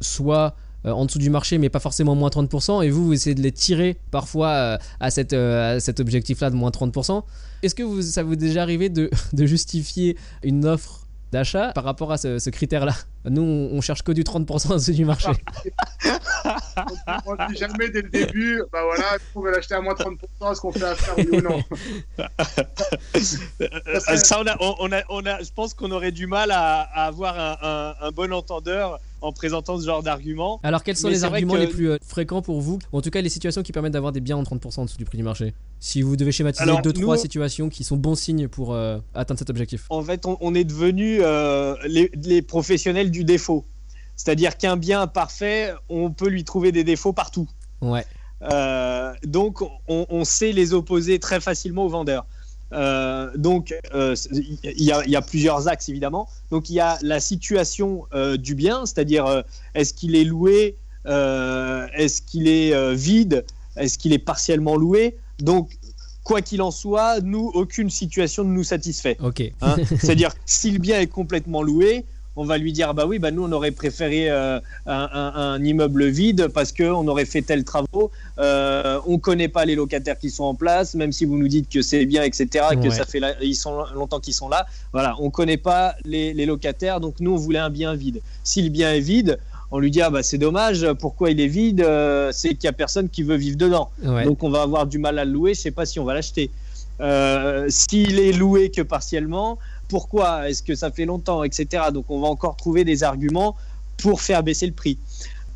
[0.00, 3.42] soit en dessous du marché, mais pas forcément moins 30%, et vous, vous essayez de
[3.42, 5.32] les tirer parfois à, cet
[6.00, 7.22] objectif-là de moins 30%.
[7.62, 9.10] Est-ce que vous, ça vous est déjà arrivé de
[9.46, 11.01] justifier une offre
[11.32, 12.92] d'achat par rapport à ce, critère-là.
[13.24, 15.28] Nous, on, cherche que du 30% du marché.
[17.26, 20.16] on ne dit jamais dès le début, bah voilà, on veut l'acheter à moins 30%,
[20.52, 21.62] est-ce qu'on fait affaire oui ou non
[24.16, 28.10] Ça, on a, on a, je pense qu'on aurait du mal à, avoir un, un
[28.10, 30.60] bon entendeur en présentant ce genre d'arguments.
[30.62, 32.78] Alors, quels sont les arguments les plus euh, fréquents pour vous?
[32.92, 35.04] En tout cas, les situations qui permettent d'avoir des biens en 30% en dessous du
[35.04, 35.54] prix du marché.
[35.80, 39.50] Si vous devez schématiser deux, trois situations qui sont bons signes pour euh, atteindre cet
[39.50, 39.86] objectif.
[39.90, 43.64] En fait, on, est devenu euh, les, professionnels du défaut.
[44.16, 47.48] C'est-à-dire qu'un bien parfait, on peut lui trouver des défauts partout.
[47.80, 48.04] Ouais.
[49.24, 52.26] donc, on, on, sait les opposer très facilement aux vendeurs.
[52.72, 56.28] Euh, donc, euh, il y, a plusieurs axes évidemment.
[56.50, 62.22] Donc, il y a la situation euh, du bien, c'est-à-dire est-ce qu'il est loué, est-ce
[62.22, 63.44] qu'il est vide,
[63.76, 65.16] est-ce qu'il est partiellement loué?
[65.38, 65.70] Donc,
[66.24, 69.16] quoi qu'il en soit, nous, aucune situation ne nous satisfait.
[69.20, 69.42] Ok.
[69.60, 69.76] Hein?
[69.98, 72.04] C'est-à-dire, si le bien est complètement loué,
[72.36, 76.48] on va lui dire bah oui bah nous on aurait préféré euh, un, immeuble vide
[76.48, 78.10] parce que on aurait fait tels travaux.
[78.38, 81.68] Euh, on connaît pas les locataires qui sont en place même si vous nous dites
[81.68, 84.66] que c'est bien etc que ça fait ils sont longtemps qu'ils sont là.
[84.92, 88.20] Voilà on connaît pas les, locataires donc nous on voulait un bien vide.
[88.44, 89.38] Si le bien est vide
[89.70, 92.68] on lui dit ah bah c'est dommage pourquoi il est vide euh, c'est qu'il y
[92.68, 93.90] a personne qui veut vivre dedans.
[94.24, 96.14] Donc on va avoir du mal à le louer je sais pas si on va
[96.14, 96.50] l'acheter
[97.00, 101.84] euh, s'il est loué que partiellement pourquoi Est-ce que ça fait longtemps, etc.
[101.92, 103.56] Donc on va encore trouver des arguments
[103.98, 104.98] pour faire baisser le prix.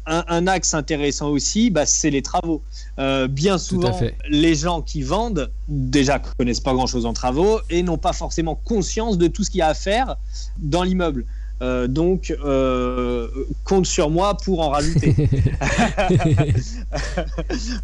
[0.09, 2.63] Un, axe intéressant aussi, bah, c'est les travaux.
[3.01, 7.99] Euh, bien souvent, les gens qui vendent déjà connaissent pas grand-chose en travaux et n'ont
[7.99, 10.17] pas forcément conscience de tout ce qu'il y a à faire
[10.59, 11.25] dans l'immeuble.
[11.63, 13.29] Euh, donc, euh,
[13.65, 15.15] compte sur moi pour en rajouter.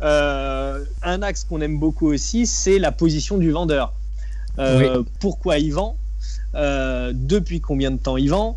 [0.00, 3.94] un axe qu'on aime beaucoup aussi, c'est la position du vendeur.
[5.20, 5.96] Pourquoi il vend
[6.54, 8.56] euh, depuis combien de temps il vend,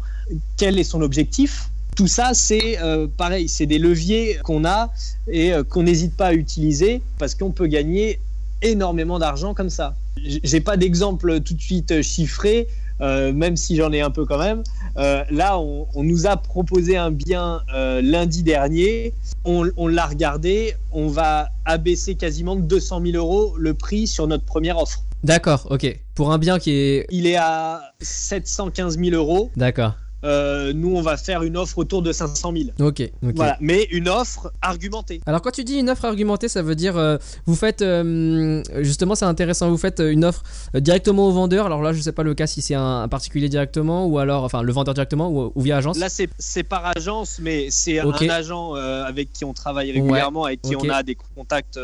[0.58, 1.70] quel est son objectif?
[1.96, 4.92] Tout ça, c'est euh, pareil, c'est des leviers qu'on a
[5.30, 8.20] et euh, qu'on n'hésite pas à utiliser parce qu'on peut gagner
[8.62, 9.96] énormément d'argent comme ça.
[10.18, 12.68] J'ai pas d'exemple tout de suite chiffré,
[13.00, 14.64] même si j'en ai un peu quand même.
[14.96, 17.62] là, on, nous a proposé un bien
[18.02, 19.14] lundi dernier.
[19.44, 20.76] On, on l'a regardé.
[20.92, 25.04] On va abaisser quasiment de 200 000 euros le prix sur notre première offre.
[25.24, 26.00] D'accord, ok.
[26.14, 27.08] Pour un bien qui est.
[27.10, 29.50] Il est à 715 000 euros.
[29.56, 29.96] D'accord.
[30.26, 32.70] Euh, nous, on va faire une offre autour de 500 000.
[32.80, 33.04] Ok.
[33.22, 35.22] Voilà, mais une offre argumentée.
[35.26, 39.16] Alors, quand tu dis une offre argumentée, ça veut dire euh, vous faites euh, justement,
[39.16, 39.70] c'est intéressant.
[39.70, 41.68] Vous faites une offre directement au vendeur.
[41.68, 44.64] Alors là, je sais pas le cas si c'est un, particulier directement ou alors, enfin,
[44.64, 45.98] le vendeur directement ou, via agence.
[45.98, 50.76] Là, c'est par agence, mais c'est un agent avec qui on travaille régulièrement, avec qui
[50.76, 51.80] on a des contacts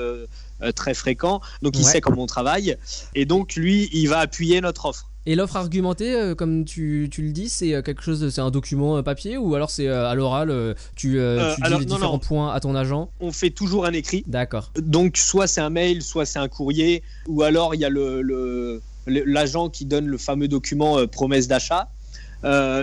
[0.75, 2.77] très fréquent, donc il sait comment on travaille,
[3.15, 5.10] et donc lui, il va appuyer notre offre.
[5.27, 8.49] Et l'offre argumentée, euh, comme tu, tu, le dis, c'est euh, quelque chose, c'est un
[8.49, 11.19] document euh, papier ou alors c'est à l'oral, tu,
[11.55, 13.11] tu dis les différents points à ton agent?
[13.19, 14.23] On fait toujours un écrit.
[14.25, 14.71] D'accord.
[14.81, 18.81] Donc soit c'est un mail, soit c'est un courrier, ou alors il y a le,
[19.05, 21.89] l'agent qui donne le fameux document promesse d'achat.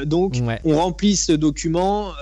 [0.07, 2.13] donc on remplit ce document,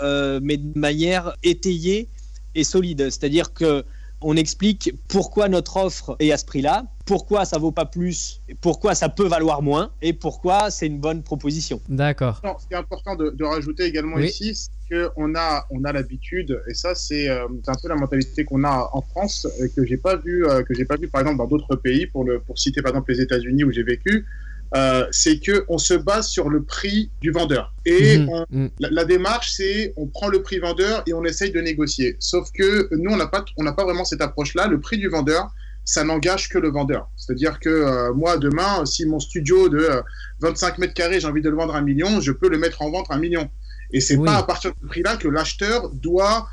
[0.40, 2.08] mais de manière étayée
[2.54, 3.10] et solide.
[3.10, 3.84] C'est-à-dire que
[4.22, 8.94] on explique pourquoi notre offre est à ce prix-là, pourquoi ça vaut pas plus, pourquoi
[8.94, 11.80] ça peut valoir moins et pourquoi c'est une bonne proposition.
[11.88, 12.42] D'accord.
[12.60, 16.74] Ce qui est important de, rajouter également ici, c'est qu'on a, on a l'habitude, et
[16.74, 20.46] ça c'est euh, un peu la mentalité qu'on a en France, que j'ai pas vu,
[20.46, 22.90] euh, que j'ai pas vu par exemple dans d'autres pays, pour, le, pour citer par
[22.90, 24.26] exemple les États-Unis où j'ai vécu.
[24.74, 27.72] Euh, c'est que on se base sur le prix du vendeur.
[27.84, 28.44] Et mhm.
[28.50, 28.70] Mhm.
[28.80, 32.16] La, démarche, c'est on prend le prix vendeur et on essaye de négocier.
[32.18, 34.66] Sauf que nous, on n'a pas, on n'a pas vraiment cette approche-là.
[34.66, 35.54] Le prix du vendeur,
[35.86, 37.08] ça n'engage que le vendeur.
[37.16, 39.88] C'est-à-dire que euh, moi, demain, si mon studio de
[40.40, 42.82] 25 euh, mètres carrés, j'ai envie de le vendre un million, je peux le mettre
[42.82, 43.48] en vente un million.
[43.92, 46.48] Et c'est pas à partir de ce prix-là que l'acheteur doit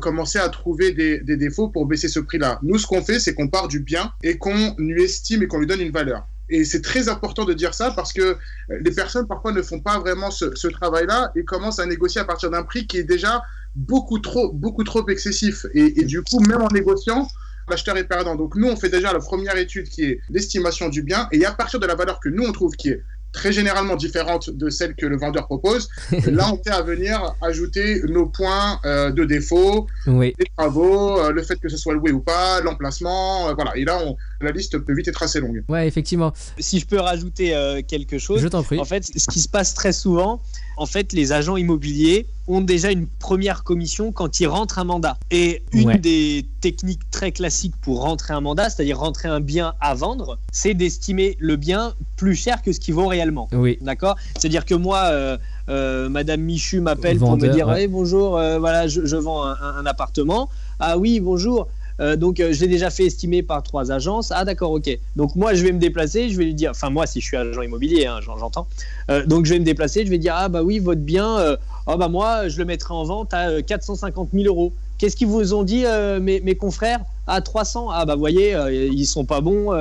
[0.00, 2.58] commencer à trouver des, des, défauts pour baisser ce prix-là.
[2.62, 5.58] Nous, ce qu'on fait, c'est qu'on part du bien et qu'on lui estime et qu'on
[5.58, 6.24] lui donne une valeur.
[6.50, 8.36] Et c'est très important de dire ça parce que euh,
[8.80, 12.50] les personnes parfois ne font pas vraiment ce, travail-là et commencent à négocier à partir
[12.50, 13.42] d'un prix qui est déjà
[13.74, 15.66] beaucoup trop, beaucoup trop excessif.
[15.74, 17.28] Et, et du coup, même en négociant,
[17.70, 18.36] l'acheteur est perdant.
[18.36, 21.52] Donc nous, on fait déjà la première étude qui est l'estimation du bien et à
[21.52, 23.02] partir de la valeur que nous, on trouve qui est
[23.32, 25.88] très généralement différente de celle que le vendeur propose.
[26.26, 31.42] Là, on peut à venir ajouter nos points euh, de défaut, les travaux, euh, le
[31.42, 33.76] fait que ce soit loué ou pas, l'emplacement, euh, voilà.
[33.76, 34.00] Et là,
[34.40, 35.62] la liste peut vite être assez longue.
[35.68, 36.32] Ouais, effectivement.
[36.58, 37.54] Si je peux rajouter
[37.86, 38.78] quelque chose, je t'en prie.
[38.78, 40.40] En fait, ce qui se passe très souvent,
[40.78, 45.18] en fait, les agents immobiliers ont déjà une première commission quand ils rentrent un mandat.
[45.30, 49.94] Et une des techniques très classiques pour rentrer un mandat, c'est-à-dire rentrer un bien à
[49.94, 53.48] vendre, c'est d'estimer le bien plus cher que ce qu'il vaut réellement.
[53.52, 53.78] Oui.
[53.82, 54.16] D'accord?
[54.38, 55.36] C'est-à-dire que moi, euh,
[55.68, 60.48] euh, Madame Michu m'appelle pour me dire bonjour, euh, voilà, je, vends un, appartement.
[60.80, 61.68] Ah oui, bonjour.
[62.00, 64.32] Euh, donc, euh, je l'ai déjà fait estimer par trois agences.
[64.34, 64.98] Ah, d'accord, ok.
[65.16, 66.28] Donc, moi, je vais me déplacer.
[66.28, 68.66] Je vais lui dire, enfin, moi, si je suis agent immobilier, hein, j'entends.
[69.10, 70.04] Euh, donc, je vais me déplacer.
[70.04, 71.56] Je vais dire, ah, bah oui, votre bien,
[71.86, 74.72] oh, bah moi, je le mettrai en vente à 450 000 euros.
[74.98, 75.84] Qu'est-ce qu'ils vous ont dit,
[76.20, 77.00] mes, mes, confrères?
[77.26, 79.72] À 300 Ah, bah, vous voyez, ils sont pas bons,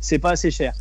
[0.00, 0.74] c'est pas assez cher.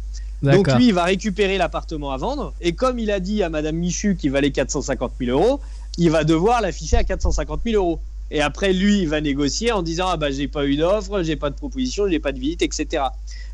[0.43, 2.54] Donc lui, il va récupérer l'appartement à vendre.
[2.62, 5.60] Et comme il a dit à Madame Michu qu'il valait 450 000 euros,
[5.97, 8.00] il va devoir l'afficher à 450 000 euros.
[8.29, 11.35] Et après, lui, il va négocier en disant Ah, bah, j'ai pas eu d'offre, j'ai
[11.35, 13.03] pas de proposition, j'ai pas de visite, etc.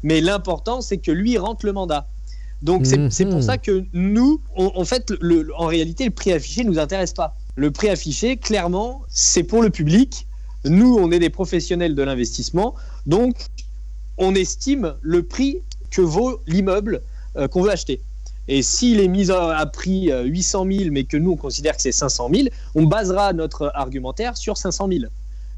[0.01, 2.07] Mais l'important, c'est que lui rentre le mandat.
[2.61, 3.41] Donc, c'est pour mhm.
[3.41, 7.35] ça que nous, en fait, le, en réalité, le prix affiché ne nous intéresse pas.
[7.55, 10.27] Le prix affiché, clairement, c'est pour le public.
[10.63, 12.73] Nous, on est des professionnels de l'investissement.
[13.05, 13.35] Donc,
[14.17, 15.57] on estime le prix
[15.91, 17.01] que vaut l'immeuble
[17.35, 17.99] euh, qu'on veut acheter.
[18.47, 21.81] Et s'il est mis à prix 800 euh, 000, mais que nous, on considère que
[21.81, 25.03] c'est 500 000, on basera notre argumentaire sur 500 000.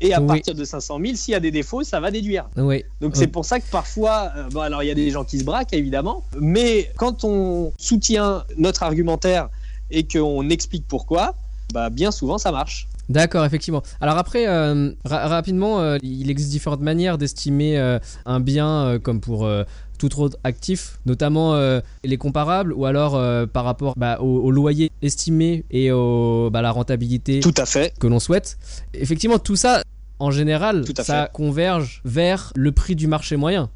[0.02, 2.46] Et à partir de 500 000, s'il y a des défauts, ça va déduire.
[2.58, 2.84] Oui.
[3.02, 5.40] Donc c'est pour ça que parfois, euh, bon, alors il y a des gens qui
[5.40, 9.50] se braquent évidemment, mais quand on soutient notre argumentaire
[9.90, 11.34] et qu'on explique pourquoi,
[11.74, 12.88] bah, bien souvent ça marche.
[13.08, 13.84] D'accord, effectivement.
[14.02, 17.78] Alors après, euh, rapidement, il existe différentes manières d'estimer
[18.26, 19.48] un bien, comme pour
[19.98, 24.92] tout autre actif, notamment euh, les comparables ou alors euh, par rapport bah, au, loyer
[25.02, 27.94] estimé et au, bah, la rentabilité tout à fait.
[28.00, 28.58] que l'on souhaite.
[28.94, 29.84] Effectivement, tout ça,
[30.20, 33.70] en général, ça converge vers le prix du marché moyen.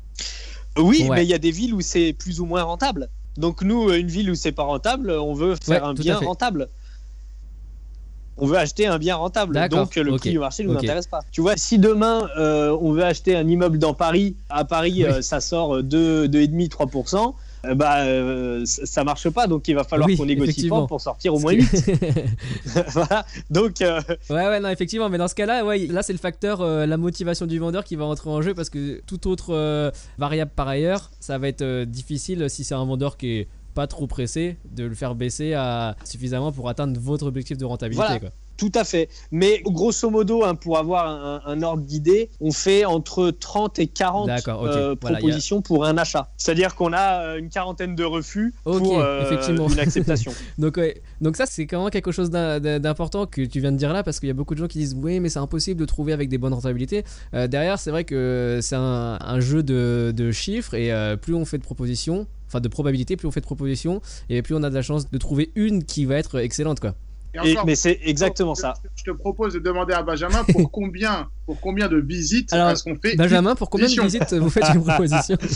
[0.78, 3.10] Oui, mais il y a des villes où c'est plus ou moins rentable.
[3.38, 6.68] Donc nous, une ville où c'est pas rentable, on veut faire un bien rentable
[8.40, 9.68] on veut acheter un bien rentable.
[9.70, 11.22] Donc le prix du marché ne nous intéresse pas.
[11.32, 15.22] Tu vois, si demain euh, on veut acheter un immeuble dans Paris, à Paris euh,
[15.22, 17.34] ça sort 2,5-3%.
[17.66, 18.06] Euh, bah,
[18.66, 21.92] ça marche pas, donc il va falloir qu'on négocie pour sortir au moins 8.
[22.88, 23.76] voilà, donc.
[23.82, 27.48] Ouais, ouais, non, effectivement, mais dans ce cas-là, ouais, là c'est le facteur, la motivation
[27.48, 31.38] du vendeur qui va entrer en jeu parce que toute autre variable par ailleurs, ça
[31.38, 33.48] va être difficile si c'est un vendeur qui est
[33.80, 38.20] pas trop pressé de le faire baisser à suffisamment pour atteindre votre objectif de rentabilité.
[38.20, 38.30] Quoi.
[38.58, 39.08] Tout à fait.
[39.32, 44.30] Mais grosso modo, hein, pour avoir un, ordre d'idée, on fait entre 30 et 40
[44.50, 46.30] euh, propositions pour un achat.
[46.36, 49.70] C'est-à-dire qu'on a euh, une quarantaine de refus pour euh, effectivement.
[49.70, 50.34] une acceptation.
[50.58, 50.78] donc,
[51.22, 54.20] donc ça, c'est quand même quelque chose d'important que tu viens de dire là, parce
[54.20, 56.28] qu'il y a beaucoup de gens qui disent oui, mais c'est impossible de trouver avec
[56.28, 57.06] des bonnes rentabilités.
[57.32, 60.92] derrière, c'est vrai que c'est un, jeu de, de chiffres, et
[61.22, 64.56] plus on fait de propositions, enfin de probabilités, plus on fait de propositions, et plus
[64.56, 66.96] on a de la chance de trouver une qui va être excellente, quoi.
[67.66, 68.74] mais c'est exactement ça.
[68.96, 72.96] Je te propose de demander à Benjamin pour combien, pour combien de visites est-ce qu'on
[72.96, 75.38] fait Benjamin, pour combien de visites vous faites une proposition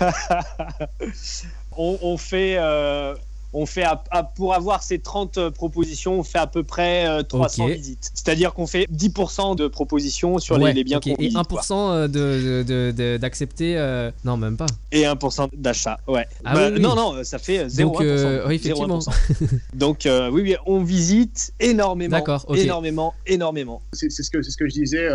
[1.76, 3.14] on, fait euh,
[3.52, 3.84] on fait
[4.34, 8.10] pour avoir ces 30 euh, propositions, on fait à peu près 300 euh, visites.
[8.14, 14.10] C'est-à-dire qu'on fait 10% de propositions sur les, biens qu'on Et 1% de, d'accepter, euh,
[14.24, 14.66] non même pas.
[14.92, 16.26] Et 1% d'achat, ouais.
[16.44, 17.82] Ah bah, non, non, ça fait 0,1%.
[17.82, 17.98] Donc,
[18.46, 18.98] oui, effectivement.
[19.74, 22.22] Donc oui, oui, on visite énormément,
[22.54, 23.82] énormément, énormément.
[23.92, 25.08] C'est, ce que c'est ce que je disais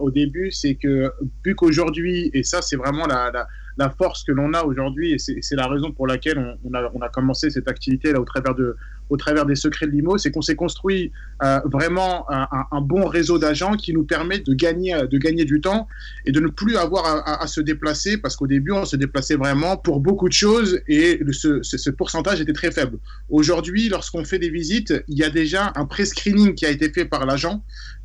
[0.00, 1.12] au début, c'est que
[1.44, 3.46] vu qu'aujourd'hui, et ça c'est vraiment la, la
[3.76, 7.50] la force que l'on a aujourd'hui, et c'est la raison pour laquelle on, a, commencé
[7.50, 8.76] cette activité là au travers de,
[9.10, 13.38] au travers des secrets de l'IMO, c'est qu'on s'est construit euh, vraiment un, bon réseau
[13.38, 15.86] d'agents qui nous permet de gagner, de gagner du temps
[16.26, 19.76] et de ne plus avoir à, se déplacer parce qu'au début, on se déplaçait vraiment
[19.76, 22.98] pour beaucoup de choses et ce, ce, pourcentage était très faible.
[23.28, 27.04] Aujourd'hui, lorsqu'on fait des visites, il y a déjà un pré-screening qui a été fait
[27.04, 27.62] par l'agent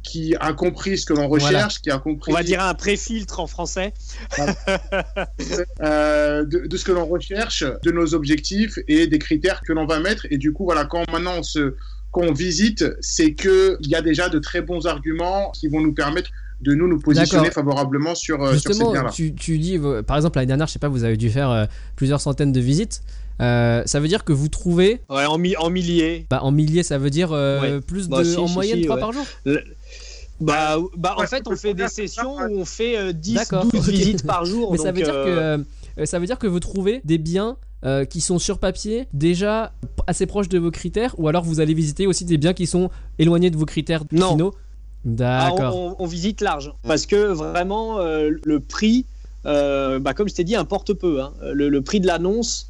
[0.07, 2.31] qui a compris ce que l'on recherche, qui a compris.
[2.31, 3.93] On va dire un pré-filtre en français.
[5.81, 9.85] Euh, de, de, ce que l'on recherche, de nos objectifs et des critères que l'on
[9.85, 10.25] va mettre.
[10.29, 11.75] Et du coup, voilà, quand maintenant on se,
[12.11, 16.31] qu'on visite, c'est qu'il y a déjà de très bons arguments qui vont nous permettre
[16.61, 19.11] de nous nous positionner favorablement sur, euh, sur ces biens-là.
[19.11, 21.65] Tu, tu, dis, par exemple, l'année dernière, je sais pas, vous avez dû faire euh,
[21.95, 23.03] plusieurs centaines de visites.
[23.39, 25.01] Euh, ça veut dire que vous trouvez.
[25.09, 26.25] Ouais, en, en milliers.
[26.29, 27.29] Bah, en milliers, ça veut dire
[27.85, 28.35] plus bah, de.
[28.35, 29.25] en moyenne, 3 par jour
[30.41, 34.45] Bah, bah, en fait, on fait des sessions où on fait 10, 12 visites par
[34.45, 34.71] jour.
[34.71, 36.05] Mais ça veut dire que.
[36.05, 39.71] ça veut dire que vous trouvez des biens euh, qui sont sur papier déjà
[40.07, 42.89] assez proches de vos critères ou alors vous allez visiter aussi des biens qui sont
[43.19, 44.31] éloignés de vos critères non.
[44.31, 44.55] finaux
[45.05, 45.91] D'accord.
[45.91, 49.05] Ah, on, visite large parce que vraiment euh, le prix,
[49.45, 51.21] euh, bah, comme je t'ai dit, importe peu.
[51.21, 51.33] Hein.
[51.53, 52.67] Le, prix de l'annonce,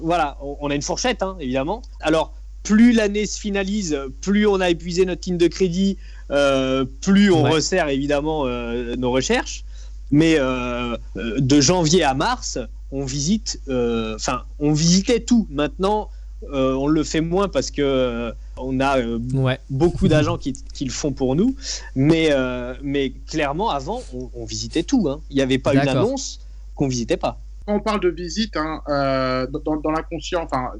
[0.00, 1.82] voilà, on, a une fourchette hein, évidemment.
[2.00, 5.98] Alors plus l'année se finalise, plus on a épuisé notre ligne de crédit,
[7.00, 8.46] plus on resserre évidemment
[8.96, 9.64] nos recherches.
[10.12, 12.58] Mais de janvier à mars,
[12.92, 15.46] on visite, euh, enfin, on visitait tout.
[15.50, 16.10] Maintenant,
[16.52, 18.96] euh, on le fait moins parce que euh, on a
[19.68, 21.54] beaucoup d'agents qui, le font pour nous.
[21.94, 22.30] Mais,
[22.82, 24.02] mais clairement, avant,
[24.34, 25.08] on, visitait tout.
[25.08, 25.20] Hein.
[25.30, 26.40] Il n'y avait pas une annonce
[26.74, 27.40] qu'on visitait pas.
[27.66, 30.70] Quand on parle de visite, hein, dans, l'inconscient, enfin,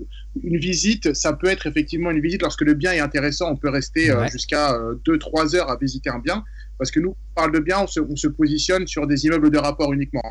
[0.43, 3.51] une visite, ça peut être effectivement une visite lorsque le bien est intéressant.
[3.51, 6.43] On peut rester jusqu'à 2-3 heures à visiter un bien.
[6.81, 9.93] Parce que nous, on parle de bien, on se, positionne sur des immeubles de rapport
[9.93, 10.23] uniquement.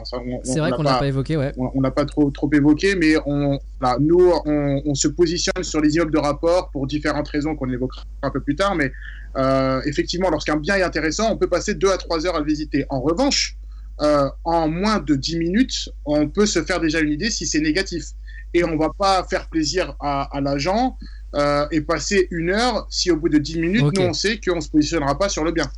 [0.41, 1.51] C'est vrai qu'on n'a pas évoqué, ouais.
[1.57, 3.59] On n'a pas trop, trop évoqué, mais on,
[3.99, 8.31] nous, on, se positionne sur les immeubles de rapport pour différentes raisons qu'on évoquera un
[8.31, 8.73] peu plus tard.
[8.73, 8.91] Mais
[9.37, 12.47] euh, effectivement, lorsqu'un bien est intéressant, on peut passer 2 à 3 heures à le
[12.47, 12.83] visiter.
[12.89, 13.55] En revanche,
[14.01, 17.61] euh, en moins de 10 minutes, on peut se faire déjà une idée si c'est
[17.61, 18.05] négatif.
[18.55, 20.97] Et on ne va pas faire plaisir à, l'agent
[21.35, 24.55] euh, et passer une heure si au bout de 10 minutes, nous, on sait qu'on
[24.55, 25.69] ne se positionnera pas sur le bien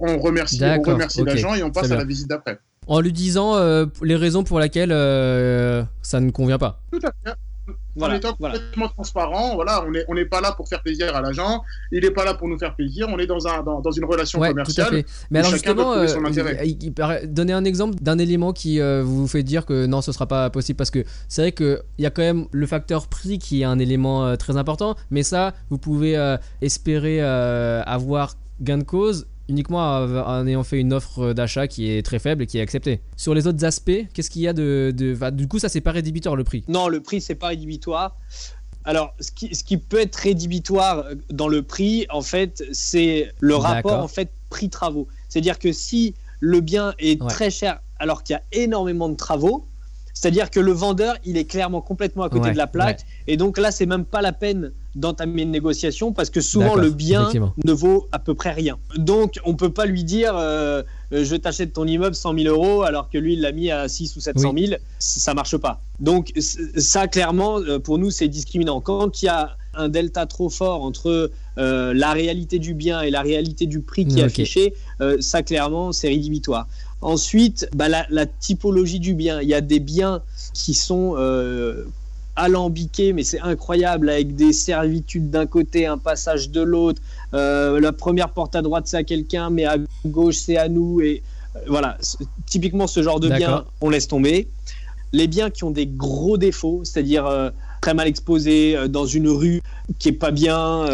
[0.00, 2.58] on remercie, on remercie l'agent et on passe à la visite d'après.
[2.86, 6.80] En lui disant euh, les raisons pour lesquelles euh, ça ne convient pas.
[6.92, 7.36] Tout à fait.
[7.96, 11.20] Voilà, en étant complètement transparent, voilà, on n'est on pas là pour faire plaisir à
[11.22, 14.04] l'agent, il n'est pas là pour nous faire plaisir, on est dans, un, dans, une
[14.04, 14.86] relation commerciale.
[14.86, 15.06] Tout à fait.
[15.30, 16.06] Mais alors justement, euh,
[17.24, 20.76] donner un exemple d'un élément qui vous fait dire que non, ce sera pas possible
[20.76, 23.78] parce que c'est vrai qu'il y a quand même le facteur prix qui est un
[23.78, 30.64] élément très important, mais ça, vous pouvez espérer avoir gain de cause uniquement en ayant
[30.64, 33.00] fait une offre d'achat qui est très faible et qui est acceptée.
[33.16, 34.92] Sur les autres aspects, qu'est-ce qu'il y a de,
[35.30, 38.16] Du coup, ça, c'est pas rédhibitoire le prix Non, le prix, c'est pas rédhibitoire.
[38.84, 43.56] Alors, ce qui, ce qui, peut être rédhibitoire dans le prix, en fait, c'est le
[43.56, 45.08] rapport en fait prix-travaux.
[45.28, 49.66] C'est-à-dire que si le bien est très cher alors qu'il y a énormément de travaux,
[50.14, 53.04] c'est-à-dire que le vendeur, il est clairement complètement à côté de la plaque.
[53.26, 56.90] Et donc là, c'est même pas la peine d'entamer une négociation parce que souvent le
[56.90, 57.28] bien
[57.64, 58.78] ne vaut à peu près rien.
[58.96, 60.82] Donc on peut pas lui dire euh,
[61.12, 64.16] je t'achète ton immeuble 100 000 euros alors que lui il l'a mis à 6
[64.16, 64.72] ou 700 000.
[64.98, 65.80] Ça marche pas.
[66.00, 66.32] Donc
[66.76, 68.80] ça clairement euh, pour nous c'est discriminant.
[68.80, 73.10] Quand il y a un delta trop fort entre euh, la réalité du bien et
[73.10, 74.72] la réalité du prix qui est affiché,
[75.20, 76.66] ça clairement c'est rédhibitoire.
[77.02, 79.42] Ensuite, bah, la, typologie du bien.
[79.42, 80.22] Il y a des biens
[80.54, 81.84] qui sont euh,
[82.36, 87.02] alambiqués, mais c'est incroyable, avec des servitudes d'un côté, un passage de l'autre.
[87.34, 89.76] Euh, la première porte à droite, c'est à quelqu'un, mais à
[90.06, 91.00] gauche, c'est à nous.
[91.00, 91.22] Et
[91.56, 91.98] euh, voilà,
[92.46, 94.48] typiquement ce genre de biens, on laisse tomber.
[95.12, 99.62] Les biens qui ont des gros défauts, c'est-à-dire très mal exposés dans une rue
[99.98, 100.84] qui est pas bien,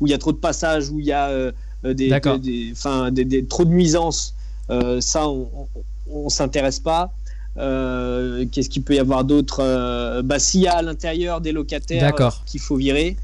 [0.00, 1.30] où il y a trop de passages, où il y a
[1.84, 4.34] des, des, trop de nuisances
[4.70, 5.48] euh, ça, on,
[6.10, 7.12] on, s'intéresse pas.
[7.56, 11.52] Euh, qu'est-ce qu'il peut y avoir d'autre euh, bah, S'il y a à l'intérieur des
[11.52, 12.14] locataires
[12.46, 13.16] qu'il faut virer,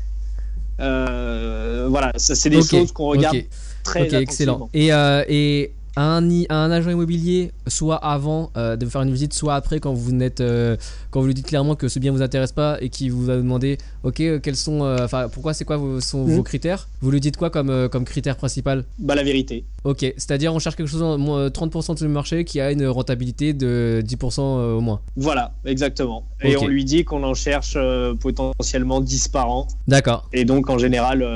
[0.79, 3.39] voilà, ça c'est des choses qu'on regarde
[3.83, 4.69] très Ok, excellent.
[4.73, 4.91] Et,
[5.29, 9.93] et un, un agent immobilier, soit avant euh, de faire une visite, soit après quand
[9.93, 10.77] vous n'êtes, euh,
[11.11, 13.37] quand vous lui dites clairement que ce bien vous intéresse pas et qu'il vous a
[13.37, 16.43] demandé, ok, euh, quels sont, enfin, pourquoi, c'est quoi vos, sont vos mhm.
[16.43, 16.89] critères?
[17.03, 18.85] Vous lui dites quoi comme, comme critère principal?
[18.99, 19.65] Bah la vérité.
[19.85, 23.53] Ok, c'est-à-dire on cherche quelque chose en 30% sur le marché qui a une rentabilité
[23.53, 25.01] de 10% au moins.
[25.17, 26.25] Voilà, exactement.
[26.43, 27.77] Et on lui dit qu'on en cherche
[28.21, 29.69] potentiellement 10 par an.
[29.89, 30.29] D'accord.
[30.33, 31.27] Et donc en général,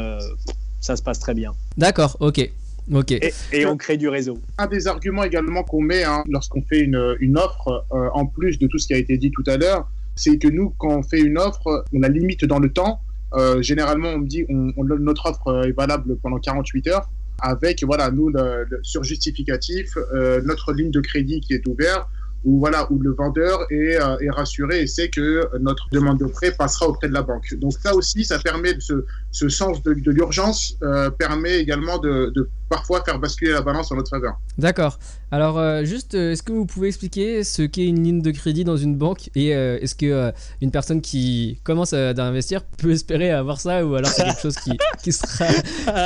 [0.80, 1.52] ça se passe très bien.
[1.76, 2.50] D'accord, ok.
[2.93, 3.12] Ok.
[3.12, 4.39] Et, on crée du réseau.
[4.59, 8.59] Un des arguments également qu'on met hein, lorsqu'on fait une, une offre, euh, en plus
[8.59, 11.03] de tout ce qui a été dit tout à l'heure, c'est que nous, quand on
[11.03, 13.01] fait une offre, on la limite dans le temps.
[13.32, 17.11] Euh, généralement, on me dit on, notre offre est valable pendant 48 heures
[17.41, 22.07] avec, voilà, nous, le, sur justificatif, euh, notre ligne de crédit qui est ouverte,
[22.45, 26.53] où voilà où le vendeur est, est rassuré et sait que notre demande de prêt
[26.53, 27.55] passera auprès de la banque.
[27.55, 30.78] Donc ça aussi, ça permet de ce, ce sens de, de l'urgence
[31.18, 34.35] permet également de, de parfois faire basculer la balance en notre faveur.
[34.59, 34.99] D'accord.
[35.31, 38.64] Alors, euh, juste, euh, est-ce que vous pouvez expliquer ce qu'est une ligne de crédit
[38.64, 43.31] dans une banque et euh, est-ce que une personne qui commence à, investir peut espérer
[43.31, 44.72] avoir ça ou alors c'est quelque chose qui,
[45.03, 45.47] qui, sera,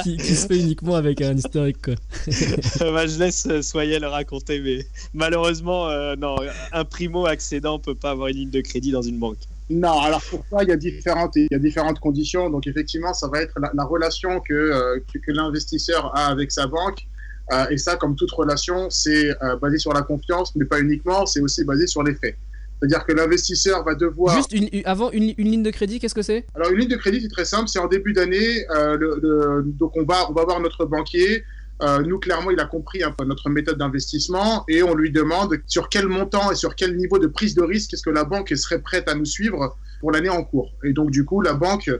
[0.02, 1.94] qui, se fait uniquement avec un historique quoi?
[2.80, 6.36] bah, Je laisse Soyez le raconter, mais malheureusement, non,
[6.72, 9.38] un primo accédant peut pas avoir une ligne de crédit dans une banque.
[9.70, 12.48] Non, alors pour ça, il y a différentes, il y a différentes conditions.
[12.48, 17.06] Donc effectivement, ça va être la, relation que, euh, que, l'investisseur a avec sa banque.
[17.52, 21.26] Euh, et ça, comme toute relation, c'est euh, basé sur la confiance, mais pas uniquement,
[21.26, 22.36] c'est aussi basé sur les faits.
[22.78, 24.36] C'est-à-dire que l'investisseur va devoir.
[24.36, 26.46] Juste une, avant une, une, ligne de crédit, qu'est-ce que c'est?
[26.54, 27.68] Alors une ligne de crédit, c'est très simple.
[27.68, 28.64] C'est en début d'année.
[29.64, 31.42] donc on va, on va voir notre banquier.
[31.82, 35.58] Euh, nous, clairement, il a compris un peu notre méthode d'investissement et on lui demande
[35.66, 38.52] sur quel montant et sur quel niveau de prise de risque est-ce que la banque
[38.56, 40.72] serait prête à nous suivre pour l'année en cours.
[40.84, 41.90] Et donc, du coup, la banque,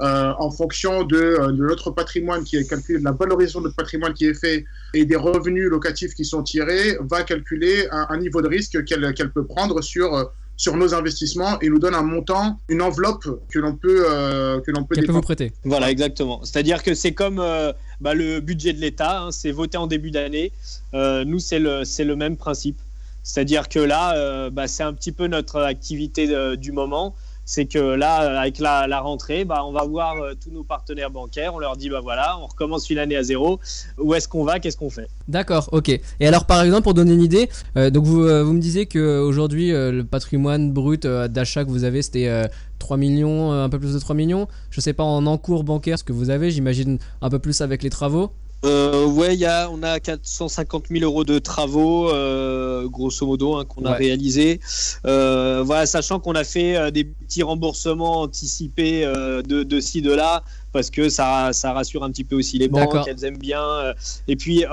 [0.00, 3.66] euh, en fonction de, euh, de, notre patrimoine qui est calculé, de la valorisation de
[3.66, 8.16] notre patrimoine qui est fait et des revenus locatifs qui sont tirés, va calculer un,
[8.18, 12.60] niveau de risque qu'elle peut prendre sur sur nos investissements et nous donne un montant,
[12.68, 15.52] une enveloppe que l'on peut euh, que l'on peut, vous prêter.
[15.64, 16.42] Voilà, exactement.
[16.44, 17.72] C'est-à-dire que c'est comme euh,
[18.04, 20.52] bah, le budget de l'État, hein, c'est voté en début d'année.
[20.92, 22.78] Euh, nous, c'est le même principe.
[23.22, 27.14] C'est-à-dire que là, bah, c'est un petit peu notre activité du moment
[27.44, 31.54] c'est que là, avec la, rentrée, bah, on va voir euh, tous nos partenaires bancaires,
[31.54, 33.60] on leur dit, bah voilà, on recommence une année à zéro,
[33.98, 35.08] où est-ce qu'on va, qu'est-ce qu'on fait?
[35.28, 35.88] D'accord, ok.
[35.88, 39.70] Et alors, par exemple, pour donner une idée, euh, donc vous, euh, me disiez qu'aujourd'hui,
[39.72, 44.14] le patrimoine brut d'achat que vous avez, c'était 3 millions, un peu plus de 3
[44.14, 44.48] millions.
[44.70, 47.82] Je sais pas en encours bancaire ce que vous avez, j'imagine un peu plus avec
[47.82, 48.30] les travaux.
[48.64, 53.64] Euh, ouais, y a, on a 450 000 euros de travaux, euh, grosso modo, hein,
[53.64, 54.60] qu'on a réalisé.
[55.06, 60.00] Euh, voilà, sachant qu'on a fait euh, des petits remboursements anticipés euh, de, de ci,
[60.00, 60.42] de là,
[60.72, 63.94] parce que ça, ça rassure un petit peu aussi les banques, elles aiment bien.
[64.28, 64.64] et puis,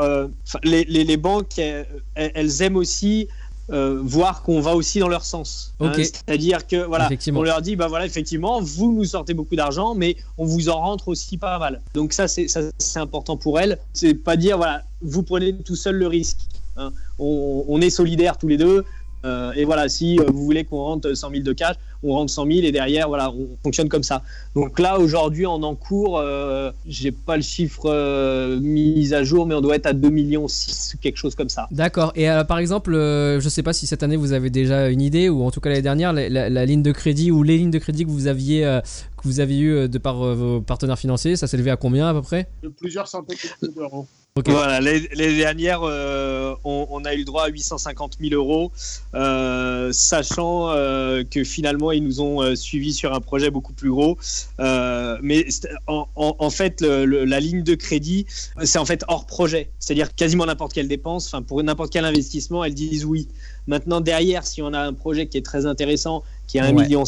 [0.63, 1.85] les, les, les, banques, elles,
[2.15, 3.27] elles aiment aussi
[3.71, 5.73] euh, voir qu'on va aussi dans leur sens.
[5.79, 5.91] Hein.
[5.95, 10.17] C'est-à-dire que voilà, on leur dit bah voilà effectivement vous nous sortez beaucoup d'argent, mais
[10.37, 11.81] on vous en rentre aussi pas mal.
[11.93, 13.77] Donc ça c'est c'est important pour elles.
[13.93, 16.39] C'est pas dire voilà vous prenez tout seul le risque.
[16.77, 16.91] Hein.
[17.19, 18.85] On, on, est solidaires tous les deux.
[19.25, 22.31] Euh, et voilà, si euh, vous voulez qu'on rentre 100 000 de cash, on rentre
[22.31, 24.23] 100 000 et derrière, voilà, on fonctionne comme ça.
[24.55, 29.53] Donc là, aujourd'hui, en encours, euh, j'ai pas le chiffre euh, mis à jour, mais
[29.53, 31.67] on doit être à 2 millions 6, quelque chose comme ça.
[31.71, 32.11] D'accord.
[32.15, 35.43] Et par exemple, je sais pas si cette année vous avez déjà une idée, ou
[35.43, 38.09] en tout cas l'année dernière, la, ligne de crédit ou les lignes de crédit que
[38.09, 41.77] vous aviez, que vous avez eu de par vos partenaires financiers, ça s'est levé à
[41.77, 42.47] combien à peu près?
[42.79, 43.37] Plusieurs centaines
[43.75, 44.07] d'euros.
[44.37, 48.71] Voilà, les, dernières, euh, on, a eu le droit à 850 000 euros,
[49.13, 54.17] euh, sachant euh, que finalement ils nous ont suivis sur un projet beaucoup plus gros.
[54.57, 55.45] mais
[55.85, 58.25] en, fait, la ligne de crédit,
[58.63, 62.63] c'est en fait hors projet, c'est-à-dire quasiment n'importe quelle dépense, enfin pour n'importe quel investissement,
[62.63, 63.27] elles disent oui.
[63.67, 67.03] Maintenant derrière, si on a un projet qui est très intéressant, qui a 1,5 million,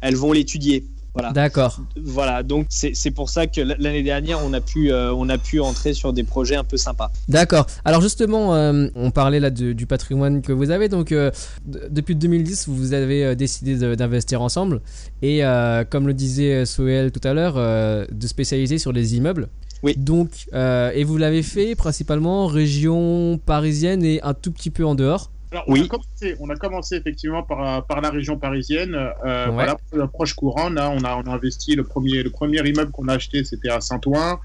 [0.00, 0.84] elles vont l'étudier.
[1.32, 1.80] D'accord.
[1.96, 5.60] Voilà, donc c'est pour ça que l'année dernière, on a, pu, euh, on a pu
[5.60, 7.10] entrer sur des projets un peu sympas.
[7.28, 7.66] D'accord.
[7.84, 10.88] Alors justement, euh, on parlait là du patrimoine que vous avez.
[10.88, 11.30] Donc euh,
[11.66, 14.80] depuis 2010, vous avez décidé d'investir ensemble.
[15.22, 15.42] Et
[15.90, 19.48] comme le disait Soel tout à l'heure, de spécialiser sur les immeubles.
[19.82, 19.94] Oui.
[19.96, 25.30] Donc, et vous l'avez fait principalement région parisienne et un tout petit peu en dehors.
[25.50, 25.84] Alors, on, oui.
[25.84, 28.94] a commencé, on a commencé effectivement par, par la région parisienne.
[28.94, 29.76] Euh, Voilà,
[30.08, 30.70] proche courant.
[30.70, 33.70] Là, on a, on a investi le premier, le premier immeuble qu'on a acheté, c'était
[33.70, 34.38] à Saint-Ouen.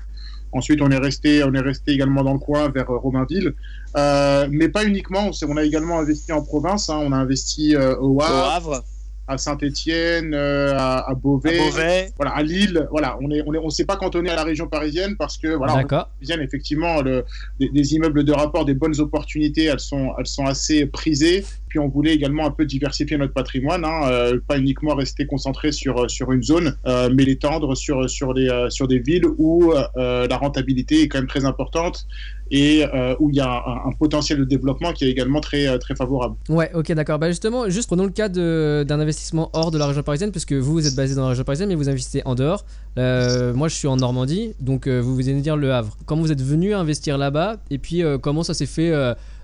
[0.54, 3.56] Ensuite, on est resté, on est resté également dans le coin vers euh, Romainville,
[3.98, 5.32] euh, mais pas uniquement.
[5.48, 6.90] On, a également investi en province.
[6.90, 7.00] Hein.
[7.02, 8.84] On a investi euh, au Havre.
[9.28, 12.88] À Saint-Étienne, à, à, Beauvais, à, Beauvais, voilà, à Lille.
[12.92, 15.48] Voilà, on est, on est, on s'est pas cantonné à la région parisienne parce que
[15.48, 17.24] voilà, parisienne effectivement, le,
[17.60, 21.46] des, des, immeubles de rapport, des bonnes opportunités, elles sont, elles sont assez prisées.
[21.70, 25.72] Puis on voulait également un peu diversifier notre patrimoine, hein, euh, pas uniquement rester concentré
[25.72, 30.38] sur sur une zone, euh, mais l'étendre sur sur des sur des villes où la
[30.38, 32.08] rentabilité est quand même très importante
[32.54, 35.96] et euh, où il y a un, potentiel de développement qui est également très, très
[35.96, 36.36] favorable.
[36.50, 37.18] Ouais, ok, d'accord.
[37.18, 40.74] Bah justement, juste prenons le cas d'un investissement hors de la région parisienne, puisque vous,
[40.74, 42.64] vous êtes basé dans la région parisienne, mais vous investissez en dehors.
[43.00, 45.98] Euh, moi, je suis en Normandie, donc euh, vous venez de dire Le Havre.
[46.06, 48.94] Comment vous êtes venu investir là-bas Et puis, euh, comment ça s'est fait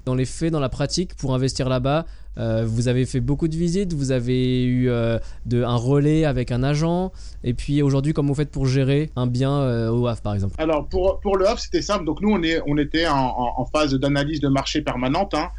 [0.06, 2.06] dans les faits, dans la pratique, pour investir là-bas
[2.40, 6.52] euh, vous avez fait beaucoup de visites, vous avez eu euh, de, un relais avec
[6.52, 7.12] un agent,
[7.44, 10.56] et puis aujourd'hui, comment vous faites pour gérer un bien euh, au Havre, par exemple?
[10.58, 12.06] Alors, pour, pour le Havre, c'était simple.
[12.06, 15.34] Donc, nous, on, est, on était en, en, en phase d'analyse de marché permanente.
[15.34, 15.50] Hein.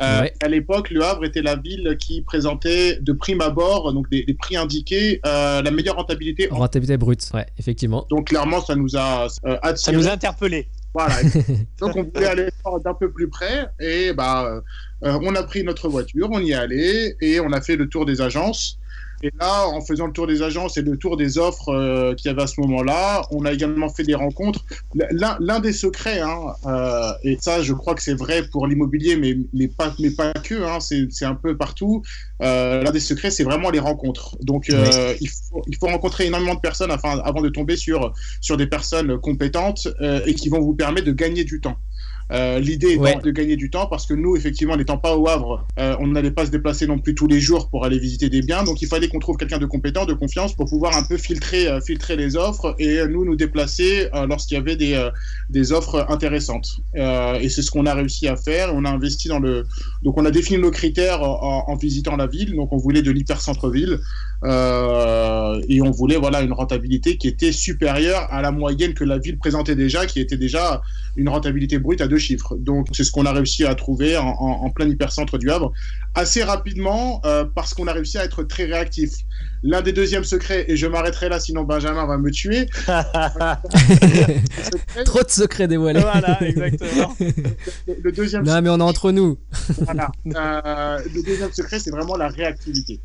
[0.00, 0.34] Euh, ouais.
[0.42, 4.34] À l'époque, Le Havre était la ville qui présentait de prime abord, donc des, des
[4.34, 6.48] prix indiqués, euh, la meilleure rentabilité.
[6.50, 8.06] Rentabilité brute, ouais, effectivement.
[8.08, 9.76] Donc clairement, ça nous a euh, attiré.
[9.76, 10.68] Ça nous a interpellé.
[10.94, 11.16] Voilà.
[11.80, 12.48] donc on voulait aller
[12.82, 14.62] d'un peu plus près et bah
[15.02, 18.06] on a pris notre voiture, on y est allé et on a fait le tour
[18.06, 18.78] des agences.
[19.22, 22.30] Et là, en faisant le tour des agences et le tour des offres euh, qu'il
[22.30, 24.64] y avait à ce moment-là, on a également fait des rencontres.
[24.94, 29.36] L'un des secrets, hein, euh, et ça, je crois que c'est vrai pour l'immobilier, mais,
[29.52, 32.02] mais, pas, mais pas que, hein, c'est un peu partout.
[32.42, 34.38] Euh, L'un des secrets, c'est vraiment les rencontres.
[34.40, 35.16] Donc, oui.
[35.20, 38.66] il, faut, il faut rencontrer énormément de personnes afin, avant de tomber sur, sur des
[38.66, 39.86] personnes compétentes
[40.26, 41.76] et qui vont vous permettre de gagner du temps.
[42.32, 43.18] Euh, L'idée étant ouais.
[43.22, 46.30] de gagner du temps parce que nous, effectivement, n'étant pas au Havre, euh, on n'allait
[46.30, 48.62] pas se déplacer non plus tous les jours pour aller visiter des biens.
[48.62, 51.68] Donc, il fallait qu'on trouve quelqu'un de compétent, de confiance pour pouvoir un peu filtrer,
[51.68, 55.08] euh, filtrer les offres et nous nous déplacer lorsqu'il y avait des,
[55.48, 56.80] des offres intéressantes.
[56.94, 58.74] et c'est ce qu'on a réussi à faire.
[58.74, 59.64] On a investi dans le.
[60.02, 62.54] Donc, on a défini nos critères en, en visitant la ville.
[62.54, 63.98] Donc, on voulait de l'hyper centre-ville.
[64.42, 69.18] Euh, et on voulait voilà une rentabilité qui était supérieure à la moyenne que la
[69.18, 70.80] ville présentait déjà, qui était déjà
[71.16, 72.56] une rentabilité brute à deux chiffres.
[72.56, 75.72] Donc c'est ce qu'on a réussi à trouver en, en, en plein hypercentre du Havre
[76.14, 79.10] assez rapidement euh, parce qu'on a réussi à être très réactif.
[79.62, 82.66] L'un des deuxièmes secrets, et je m'arrêterai là sinon Benjamin va me tuer.
[85.04, 86.00] Trop de secrets dévoilés.
[86.00, 87.14] Voilà, exactement.
[87.20, 88.44] Le, le deuxième.
[88.44, 89.38] Non, mais on est entre nous.
[89.80, 90.10] voilà.
[90.26, 93.00] Euh, le deuxième secret, c'est vraiment la réactivité.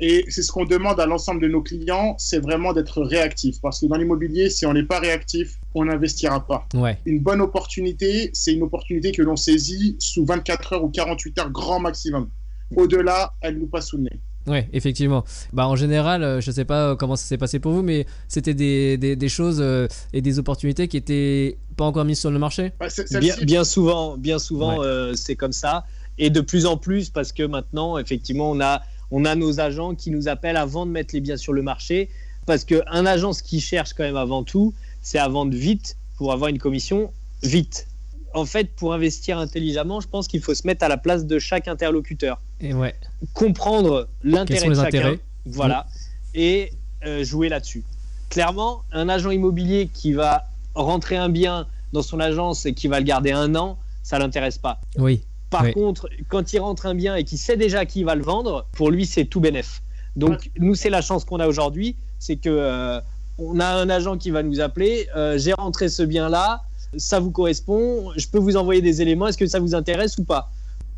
[0.00, 3.60] Et c'est ce qu'on demande à l'ensemble de nos clients, c'est vraiment d'être réactif.
[3.60, 6.66] Parce que dans l'immobilier, si on n'est pas réactif, on n'investira pas.
[6.74, 6.98] Ouais.
[7.06, 11.50] Une bonne opportunité, c'est une opportunité que l'on saisit sous 24 heures ou 48 heures
[11.50, 12.28] grand maximum.
[12.76, 14.20] Au-delà, elle nous passe sous le nez.
[14.46, 15.24] Oui, effectivement.
[15.52, 18.52] Bah, en général, je ne sais pas comment ça s'est passé pour vous, mais c'était
[18.52, 22.38] des, des, des, choses euh, et des opportunités qui étaient pas encore mises sur le
[22.38, 22.72] marché?
[22.78, 22.88] Bah,
[23.20, 24.86] bien, bien, souvent, bien souvent ouais.
[24.86, 25.84] euh, c'est comme ça.
[26.18, 29.94] Et de plus en plus, parce que maintenant, effectivement, on a on a nos agents
[29.94, 32.08] qui nous appellent avant de mettre les biens sur le marché,
[32.46, 36.32] parce qu'un agent, ce qu'il cherche quand même avant tout, c'est à vendre vite pour
[36.32, 37.86] avoir une commission vite.
[38.34, 41.38] En fait, pour investir intelligemment, je pense qu'il faut se mettre à la place de
[41.38, 42.40] chaque interlocuteur.
[42.60, 42.94] Et ouais.
[43.32, 44.86] Comprendre l'intérêt de chacun.
[44.86, 45.86] Intérêts voilà.
[45.86, 46.38] Mmh.
[46.38, 46.72] Et
[47.06, 47.84] euh, jouer là-dessus.
[48.30, 52.98] Clairement, un agent immobilier qui va rentrer un bien dans son agence et qui va
[52.98, 54.80] le garder un an, ça l'intéresse pas.
[54.96, 55.22] Oui.
[55.50, 55.72] Par oui.
[55.72, 58.90] contre, quand il rentre un bien et qu'il sait déjà qui va le vendre, pour
[58.90, 59.82] lui, c'est tout bénef.
[60.16, 60.50] Donc, ouais.
[60.58, 63.00] nous, c'est la chance qu'on a aujourd'hui, c'est que euh,
[63.38, 65.08] on a un agent qui va nous appeler.
[65.16, 66.62] Euh, J'ai rentré ce bien-là,
[66.96, 68.12] ça vous correspond.
[68.16, 69.26] Je peux vous envoyer des éléments.
[69.26, 70.50] Est-ce que ça vous intéresse ou pas?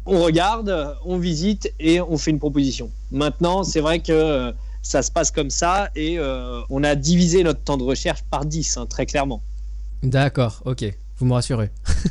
[0.04, 2.90] On regarde, on visite et on fait une proposition.
[3.10, 7.42] Maintenant, c'est vrai que euh, ça se passe comme ça et euh, on a divisé
[7.42, 9.42] notre temps de recherche par 10, hein, très clairement.
[10.02, 10.84] D'accord, ok.
[11.18, 11.70] Vous me rassurez.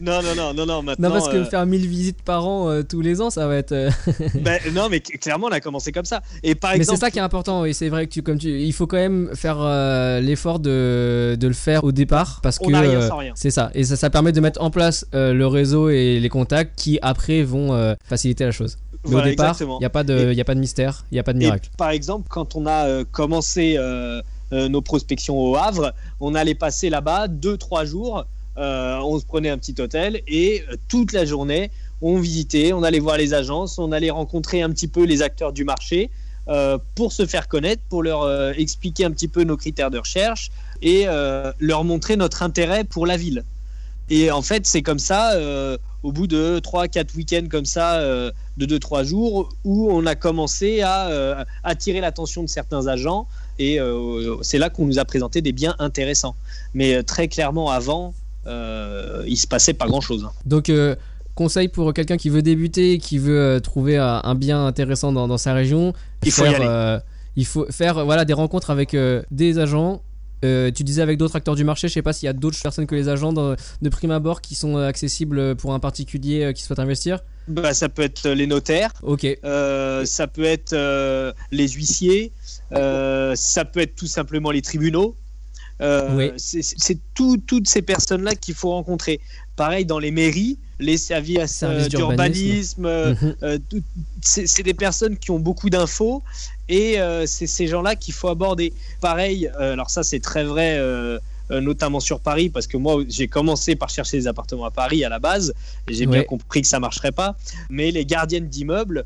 [0.00, 0.82] non, non, non, non, non.
[0.82, 1.44] Maintenant, non, parce que euh...
[1.44, 3.72] faire 1000 visites par an euh, tous les ans, ça va être.
[3.72, 3.90] euh,
[4.40, 6.22] ben, non, mais clairement, on a commencé comme ça.
[6.42, 7.64] Et par mais exemple, c'est ça qui est important.
[7.64, 11.36] Et c'est vrai que tu, comme tu, il faut quand même faire euh, l'effort de,
[11.38, 13.32] de le faire au départ, parce on que rien sans rien.
[13.36, 13.70] c'est ça.
[13.74, 17.42] Et ça, ça permet de mettre en place le réseau et les contacts qui après
[17.42, 18.76] vont faciliter la chose.
[19.04, 20.60] Mais Voilà, au départ, il n'y a pas de, Et- il y a pas de
[20.60, 21.70] mystère, il n'y a pas de Et miracle.
[21.76, 23.78] par exemple, quand on a commencé
[24.52, 28.24] nos prospections au Havre, on allait passer là-bas deux, trois jours.
[28.58, 31.70] euh, on se prenait un petit hôtel et euh, toute la journée,
[32.00, 35.52] on visitait, on allait voir les agences, on allait rencontrer un petit peu les acteurs
[35.52, 36.10] du marché
[36.48, 39.98] euh, pour se faire connaître, pour leur euh, expliquer un petit peu nos critères de
[39.98, 40.50] recherche
[40.82, 43.44] et euh, leur montrer notre intérêt pour la ville.
[44.10, 48.30] Et en fait, c'est comme ça, euh, au bout de 3-4 week-ends comme ça, euh,
[48.56, 53.26] de 2-3 jours, où on a commencé à euh, attirer l'attention de certains agents.
[53.58, 56.36] Et euh, c'est là qu'on nous a présenté des biens intéressants.
[56.74, 58.14] Mais euh, très clairement, avant,
[58.46, 60.28] euh, il se passait pas grand-chose.
[60.46, 60.70] Donc,
[61.34, 65.92] conseil pour quelqu'un qui veut débuter, qui veut trouver un bien intéressant dans, sa région,
[66.24, 66.98] il faut faire, y aller.
[67.36, 68.96] il faut faire voilà des rencontres avec
[69.30, 70.02] des agents
[70.44, 72.60] euh, tu disais avec d'autres acteurs du marché, je sais pas s'il y a d'autres
[72.62, 73.56] personnes que les agents de,
[73.90, 77.20] prime abord qui sont euh, accessibles pour un particulier euh, qui souhaite investir?
[77.48, 79.26] Bah, Ça peut être les notaires, ok.
[79.42, 82.32] ça peut être les huissiers,
[82.70, 85.16] ça peut être tout simplement les tribunaux.
[85.80, 86.32] Oui.
[86.36, 89.20] C'est toutes ces personnes-là qu'il faut rencontrer.
[89.56, 93.60] Pareil dans les mairies, les services, d'urbanisme, mhm.
[94.20, 96.22] c'est des personnes qui ont beaucoup d'infos
[96.68, 98.72] et euh, c'est ces gens-là qu'il faut aborder.
[99.00, 101.18] Pareil, euh, alors ça c'est très vrai, euh,
[101.50, 105.08] notamment sur Paris, parce que moi j'ai commencé par chercher des appartements à Paris à
[105.08, 105.54] la base,
[105.88, 107.36] et j'ai bien compris que ça marcherait pas.
[107.70, 109.04] Mais les gardiennes d'immeubles,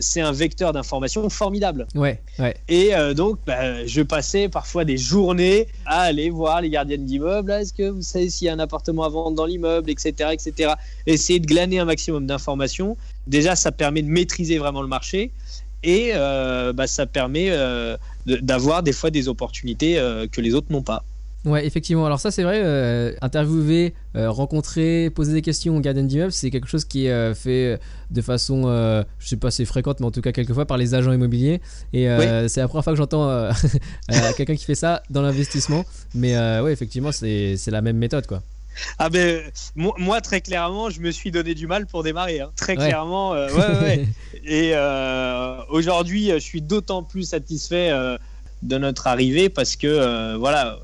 [0.00, 1.86] c'est un vecteur d'information formidable.
[1.94, 2.56] Ouais, ouais.
[2.66, 7.52] Et donc, bah, je passais parfois des journées à aller voir les gardiennes d'immeubles.
[7.52, 10.72] Est-ce que vous savez s'il y a un appartement à vendre dans l'immeuble, etc., etc.
[11.06, 12.96] Essayer de glaner un maximum d'informations.
[13.26, 15.30] Déjà, ça permet de maîtriser vraiment le marché
[15.86, 20.66] et euh, bah, ça permet euh, d'avoir des fois des opportunités euh, que les autres
[20.70, 21.04] n'ont pas.
[21.44, 22.04] Ouais, effectivement.
[22.04, 23.16] Alors ça, c'est vrai.
[23.20, 27.78] interviewer, rencontrer, poser des questions au gardien d'immeuble, c'est quelque chose qui est fait
[28.10, 28.64] de façon,
[29.20, 31.60] je sais pas, c'est fréquente, mais en tout cas quelquefois par les agents immobiliers.
[31.92, 32.08] Et
[32.48, 33.48] c'est la première fois que j'entends
[34.36, 35.84] quelqu'un qui fait ça dans l'investissement.
[36.16, 38.42] Mais ouais, effectivement, c'est la même méthode, quoi.
[38.98, 39.42] Ah ben
[39.74, 42.50] moi très clairement je me suis donné du mal pour démarrer hein.
[42.56, 44.06] très clairement ouais, ouais,
[44.44, 48.16] et euh, aujourd'hui je suis d'autant plus satisfait euh,
[48.62, 50.78] de notre arrivée parce que euh, voilà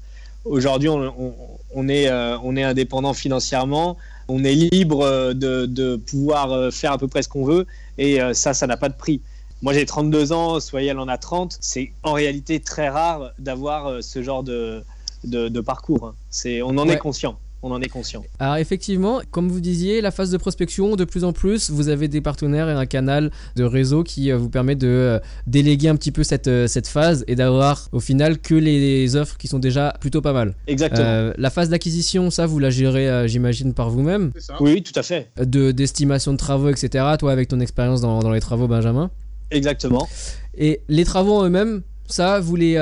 [0.45, 3.97] aujourd'hui on, est on est indépendant financièrement.
[4.29, 7.67] On est libre de, de pouvoir faire à peu près ce qu'on veut.
[7.99, 9.21] Et ça ça n'a pas de prix.
[9.63, 14.23] Moi j'ai 32 ans Soyel en a 30 c'est en réalité très rare d'avoir ce
[14.23, 14.83] genre de,
[15.25, 16.15] de, parcours hein.
[16.31, 18.25] c'est on en est conscient on en est conscient.
[18.39, 22.09] Alors effectivement, comme vous disiez, la phase de prospection, de plus en plus, vous avez
[22.09, 25.97] des partenaires et un canal de réseau qui euh, vous permet de euh, déléguer un
[25.97, 29.59] petit peu cette, euh, cette phase et d'avoir au final que les offres qui sont
[29.59, 30.55] déjà plutôt pas mal.
[30.67, 31.33] Exactement.
[31.37, 34.33] la phase d'acquisition, ça, vous la gérez, j'imagine, par vous-même.
[34.61, 35.31] Oui, tout à fait.
[35.37, 37.05] De, d'estimation de travaux, etc.
[37.19, 39.11] Toi, avec ton expérience dans, dans les travaux, Benjamin.
[39.51, 40.09] Exactement.
[40.57, 42.75] Et les travaux en eux-mêmes, ça, vous les,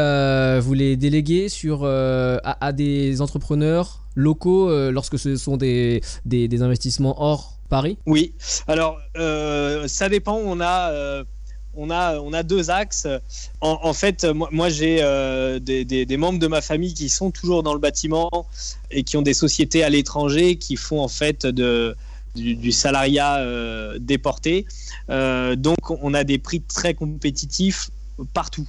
[0.62, 7.20] vous les déléguez sur, à, des entrepreneurs locaux euh, lorsque ce sont des, des, investissements
[7.22, 8.34] hors Paris Oui,
[8.66, 10.36] alors euh, ça dépend.
[10.36, 11.24] On a, euh,
[11.74, 13.06] on, a, on a deux axes.
[13.60, 14.96] En, fait, moi, j'ai
[15.60, 18.30] des, membres de ma famille qui sont toujours dans le bâtiment
[18.90, 21.94] et qui ont des sociétés à l'étranger qui font en fait de,
[22.34, 23.44] du, salariat
[24.00, 24.66] déporté.
[25.08, 27.90] donc on a des prix très compétitifs
[28.34, 28.68] partout.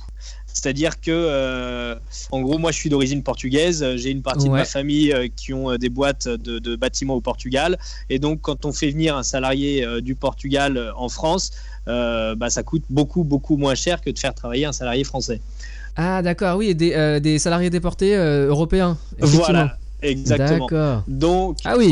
[0.62, 1.95] C'est-à-dire que, euh,
[2.30, 3.84] en gros, moi, je suis d'origine portugaise.
[3.95, 7.22] J'ai une partie de ma famille euh, qui ont euh, des boîtes de, bâtiments au
[7.22, 7.80] Portugal.
[8.12, 11.51] Et donc, quand on fait venir un salarié du Portugal en France,
[11.88, 15.41] bah, ça coûte beaucoup, beaucoup moins cher que de faire travailler un salarié français.
[15.95, 18.97] Ah, d'accord, oui, des, des salariés déportés européens.
[19.20, 20.68] Voilà, exactement.
[21.07, 21.91] Donc, ah oui,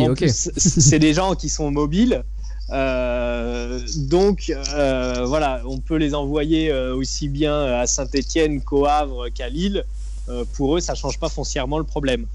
[0.57, 2.23] c'est des gens qui sont mobiles.
[2.71, 9.29] Euh, donc euh, voilà, on peut les envoyer euh, aussi bien à Saint-Étienne qu'au Havre
[9.29, 9.83] qu'à Lille.
[10.53, 12.25] pour eux, ça change pas foncièrement le problème.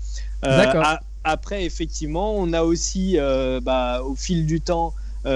[1.26, 3.16] après, effectivement, on a aussi,
[3.62, 4.94] bah, au fil du temps,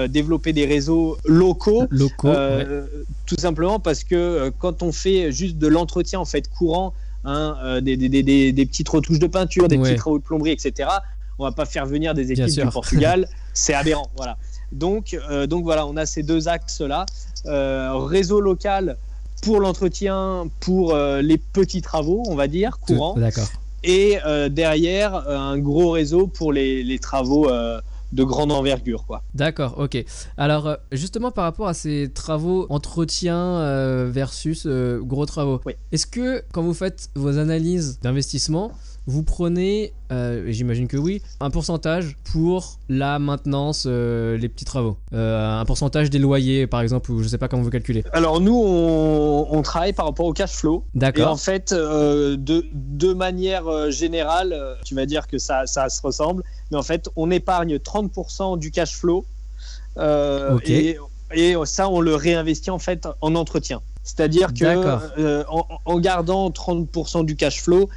[0.09, 2.33] développé des réseaux locaux, locaux
[3.25, 6.93] tout simplement parce que quand on fait juste de l'entretien en fait courant,
[7.23, 10.89] hein, des, des, des, des, petites retouches de peinture, des petits travaux de plomberie, etc.
[11.39, 14.09] On va pas faire venir des équipes du Portugal, c'est aberrant.
[14.17, 14.37] Voilà.
[14.71, 17.05] Donc, euh, donc voilà, on a ces deux axes-là.
[17.45, 18.97] Euh, réseau local
[19.41, 23.15] pour l'entretien, pour euh, les petits travaux, on va dire, courants.
[23.15, 23.47] D'accord.
[23.83, 24.17] Et
[24.49, 29.05] derrière, un gros réseau pour les, les travaux de grande envergure.
[29.05, 29.23] quoi.
[29.35, 30.03] D'accord, ok.
[30.35, 35.61] Alors justement par rapport à ces travaux entretien versus gros travaux,
[35.93, 38.73] est-ce que quand vous faites vos analyses d'investissement,
[39.07, 44.97] vous prenez, euh, j'imagine que oui, un pourcentage pour la maintenance, euh, les petits travaux.
[45.13, 48.03] Euh, un pourcentage des loyers, par exemple, ou je ne sais pas comment vous calculez.
[48.13, 50.83] Alors nous, on, travaille par rapport au cash flow.
[50.95, 51.27] D'accord.
[51.27, 56.43] Et en fait, de, de manière générale, tu vas dire que ça, ça se ressemble,
[56.71, 59.25] mais en fait, on épargne 30% du cash flow.
[59.97, 60.97] et,
[61.33, 63.81] et ça, on le réinvestit en fait en entretien.
[64.03, 67.89] C'est-à-dire que en, en, gardant 30% du cash flow,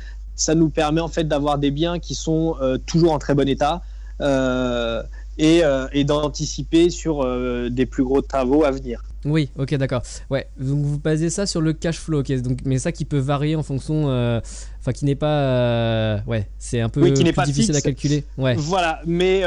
[0.42, 3.48] ça nous permet en fait d'avoir des biens qui sont euh, toujours en très bon
[3.48, 3.82] état
[4.20, 5.02] euh,
[5.40, 7.26] euh, et, d'anticiper sur
[7.70, 9.02] des plus gros travaux à venir.
[9.24, 10.02] Oui, ok, d'accord.
[10.30, 12.22] Ouais, donc vous basez ça sur le cash flow.
[12.22, 16.88] Donc, mais ça qui peut varier en fonction, enfin qui n'est pas, ouais, c'est un
[16.88, 18.24] peu plus difficile à calculer.
[18.36, 18.54] Ouais.
[18.56, 19.42] Voilà, mais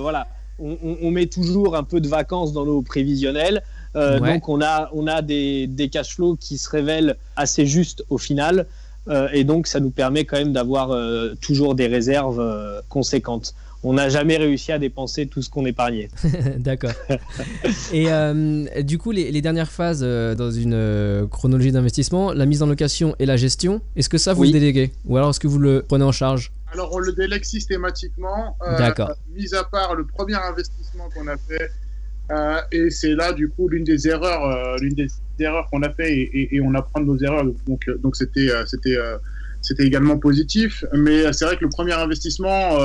[0.00, 0.26] voilà,
[0.58, 3.62] on, met toujours un peu de vacances dans nos prévisionnels.
[3.94, 8.18] Donc on a, on a des, des cash flows qui se révèlent assez justes au
[8.18, 8.66] final.
[9.32, 10.96] Et donc ça nous permet quand même d'avoir
[11.40, 12.42] toujours des réserves
[12.88, 16.10] conséquentes on n'a jamais réussi à dépenser tout ce qu'on épargnait.
[16.58, 16.92] D'accord.
[17.92, 22.62] Et euh, du coup, les, dernières phases euh, dans une euh, chronologie d'investissement, la mise
[22.62, 24.92] en location et la gestion, est-ce que ça vous le déléguez?
[25.06, 26.52] Ou alors est-ce que vous le prenez en charge?
[26.72, 28.56] Alors on le délègue systématiquement.
[28.78, 29.12] D'accord.
[29.34, 31.70] Mis à part le premier investissement qu'on a fait.
[32.72, 35.08] Et c'est là, du coup, l'une des erreurs, l'une des
[35.38, 37.44] erreurs qu'on a fait et, et, on apprend de nos erreurs.
[37.66, 38.96] Donc, donc c'était, c'était,
[39.62, 40.84] c'était également positif.
[40.92, 42.78] Mais c'est vrai que le premier investissement,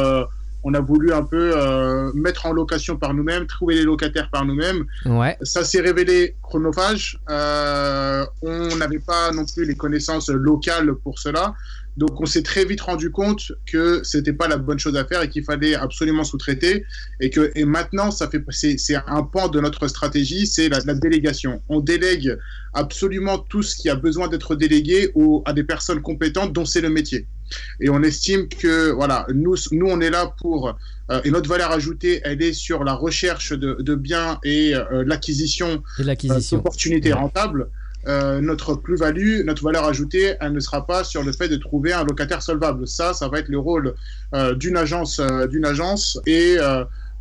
[0.66, 4.46] on a voulu un peu euh, mettre en location par nous-mêmes, trouver les locataires par
[4.46, 4.84] nous-mêmes.
[5.06, 5.38] Ouais.
[5.44, 7.20] Ça s'est révélé chronophage.
[7.30, 11.54] Euh, on n'avait pas non plus les connaissances locales pour cela.
[11.98, 15.22] Donc on s'est très vite rendu compte que c'était pas la bonne chose à faire
[15.22, 16.86] et qu'il fallait absolument sous-traiter
[17.22, 21.62] et que et maintenant ça fait c'est un pan de notre stratégie, c'est la, délégation.
[21.70, 22.38] On délègue
[22.74, 25.12] absolument tout ce qui a besoin d'être délégué
[25.46, 27.28] à des personnes compétentes dont c'est le métier.
[27.80, 30.76] Et on estime que voilà, nous, nous on est là pour
[31.12, 35.04] euh, et notre valeur ajoutée, elle est sur la recherche de, de biens et euh,
[35.06, 37.70] l'acquisition euh, d'opportunités rentables.
[38.06, 42.04] Notre plus-value, notre valeur ajoutée, elle ne sera pas sur le fait de trouver un
[42.04, 42.88] locataire solvable.
[42.88, 43.96] Ça, ça va être le rôle
[44.58, 46.58] d'une agence, d'une agence et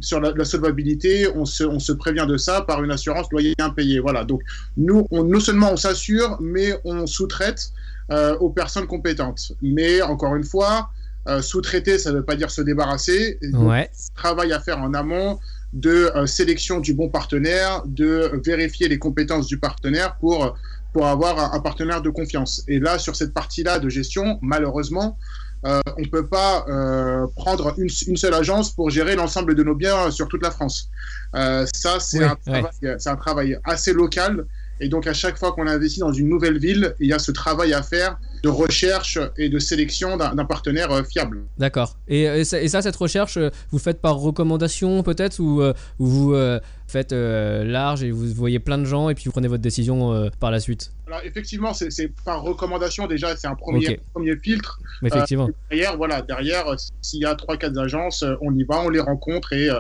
[0.01, 4.01] sur la, solvabilité, on se, on se, prévient de ça par une assurance loyer impayé.
[4.01, 4.25] Voilà.
[4.25, 4.43] Donc
[4.77, 7.73] nous, on, non seulement on s'assure, mais on sous-traite
[8.11, 9.53] euh, aux personnes compétentes.
[9.63, 10.91] Mais encore une fois,
[11.29, 13.39] euh, sous-traiter, ça ne veut pas dire se débarrasser.
[13.55, 13.91] Ouais.
[14.15, 15.39] Travail à faire en amont
[15.73, 20.57] de euh, sélection du bon partenaire, de vérifier les compétences du partenaire pour,
[20.95, 22.63] pour avoir un, partenaire de confiance.
[22.69, 25.19] Et là, sur cette partie-là de gestion, malheureusement,
[25.65, 26.65] on ne peut pas
[27.37, 30.89] prendre une, une, seule agence pour gérer l'ensemble de nos biens sur toute la France.
[31.35, 32.37] ça, c'est un,
[33.07, 34.47] un, travail assez local
[34.81, 37.31] et donc, à chaque fois qu'on investit dans une nouvelle ville, il y a ce
[37.31, 41.45] travail à faire de recherche et de sélection d'un partenaire euh, fiable.
[41.57, 41.97] D'accord.
[42.09, 46.35] Et, et, ça, cette recherche, euh, vous faites par recommandation peut-être ou, euh, vous
[46.87, 50.51] faites large et vous voyez plein de gens et puis vous prenez votre décision par
[50.51, 50.93] la suite?
[51.07, 54.79] Alors effectivement, c'est par recommandation déjà, c'est un premier, premier filtre.
[55.03, 55.49] effectivement.
[55.71, 56.67] derrière, voilà, derrière,
[57.01, 59.71] s'il y a 3-4 agences, on y va, on les rencontre et,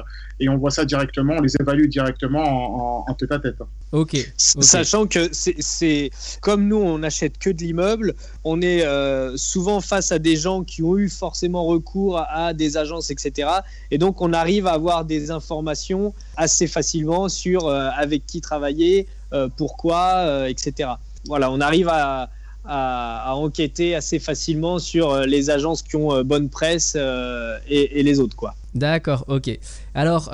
[0.40, 3.56] et on voit ça directement, on les évalue directement en, tête à tête.
[3.92, 4.16] Ok.
[4.36, 6.10] Sachant que c'est
[6.40, 10.64] comme nous, on n'achète que de l'immeuble, on est euh, souvent face à des gens
[10.64, 13.48] qui ont eu forcément recours à, des agences, etc.
[13.90, 19.06] Et donc, on arrive à avoir des informations assez facilement sur euh, avec qui travailler,
[19.32, 20.90] euh, pourquoi, etc.
[21.26, 22.30] Voilà, on arrive à,
[22.66, 28.54] enquêter assez facilement sur les agences qui ont bonne presse et, et, les autres, quoi.
[28.74, 29.50] D'accord, ok.
[29.94, 30.30] Alors,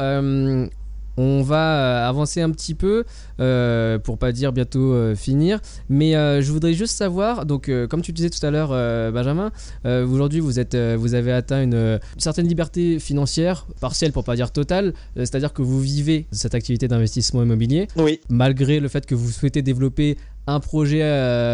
[1.21, 3.05] on va euh, avancer un petit peu
[3.41, 5.61] euh, pour pas dire bientôt euh, finir.
[5.89, 8.71] Mais je voudrais juste savoir, donc comme tu disais tout à l'heure,
[9.13, 9.51] Benjamin,
[9.85, 14.95] aujourd'hui vous êtes, vous avez atteint une, certaine liberté financière partielle pour pas dire totale,
[15.17, 18.21] c'est-à-dire que vous vivez cette activité d'investissement immobilier, oui.
[18.29, 20.17] malgré le fait que vous souhaitez développer
[20.47, 21.01] un projet,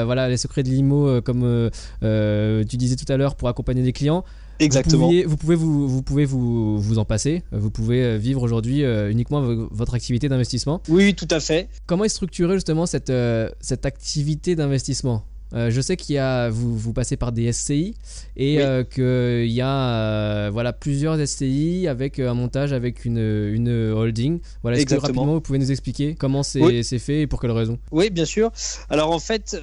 [0.05, 4.25] voilà, les secrets de l'IMO, comme tu disais tout à l'heure, pour accompagner des clients.
[4.59, 5.11] Exactement.
[5.27, 7.43] Vous, pouvez vous, vous pouvez vous, vous en passer.
[7.53, 10.81] Vous pouvez euh, vivre aujourd'hui euh, uniquement votre activité d'investissement.
[10.89, 11.69] Oui, tout à fait.
[11.87, 15.25] Comment est structurée justement cette, euh, cette activité d'investissement?
[15.53, 17.95] Je sais qu'il y a, vous, vous passez par des SCI
[18.37, 18.59] et
[18.91, 24.41] qu'il y a voilà, plusieurs SCI avec un montage avec une, une holding.
[24.61, 27.79] Voilà, est-ce que rapidement vous pouvez nous expliquer comment c'est fait et pour quelles raisons
[27.91, 28.51] Oui, bien sûr.
[28.91, 29.57] Alors en fait,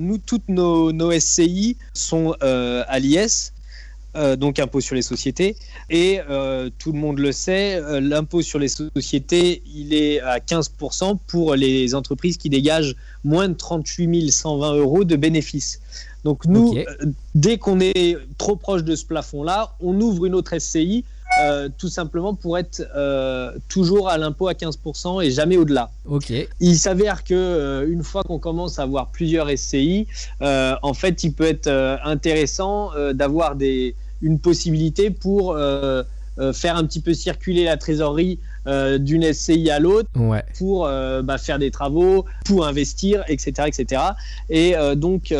[0.00, 3.52] nous, toutes nos, nos SCI sont à l'IS,
[4.16, 5.56] euh, donc impôt sur les sociétés.
[5.90, 10.38] Et euh, tout le monde le sait, euh, l'impôt sur les sociétés, il est à
[10.38, 12.94] 15% pour les entreprises qui dégagent
[13.24, 15.80] moins de 38 120 euros de bénéfices.
[16.24, 16.74] Donc nous,
[17.34, 21.04] dès qu'on est trop proche de ce plafond-là, on ouvre une autre SCI.
[21.78, 22.82] Tout simplement pour être
[23.68, 25.90] toujours à l'impôt à 15% et jamais au-delà.
[26.06, 26.32] Ok.
[26.60, 30.06] Il s'avère que une fois qu'on commence à avoir plusieurs SCI,
[30.40, 31.68] en fait, il peut être
[32.04, 36.02] intéressant d'avoir des, une possibilité pour euh,
[36.38, 40.08] euh, faire un petit peu circuler la trésorerie euh, d'une SCI à l'autre
[40.58, 40.88] pour
[41.22, 44.02] bah, faire des travaux, pour investir, etc., etc.
[44.50, 45.32] Et donc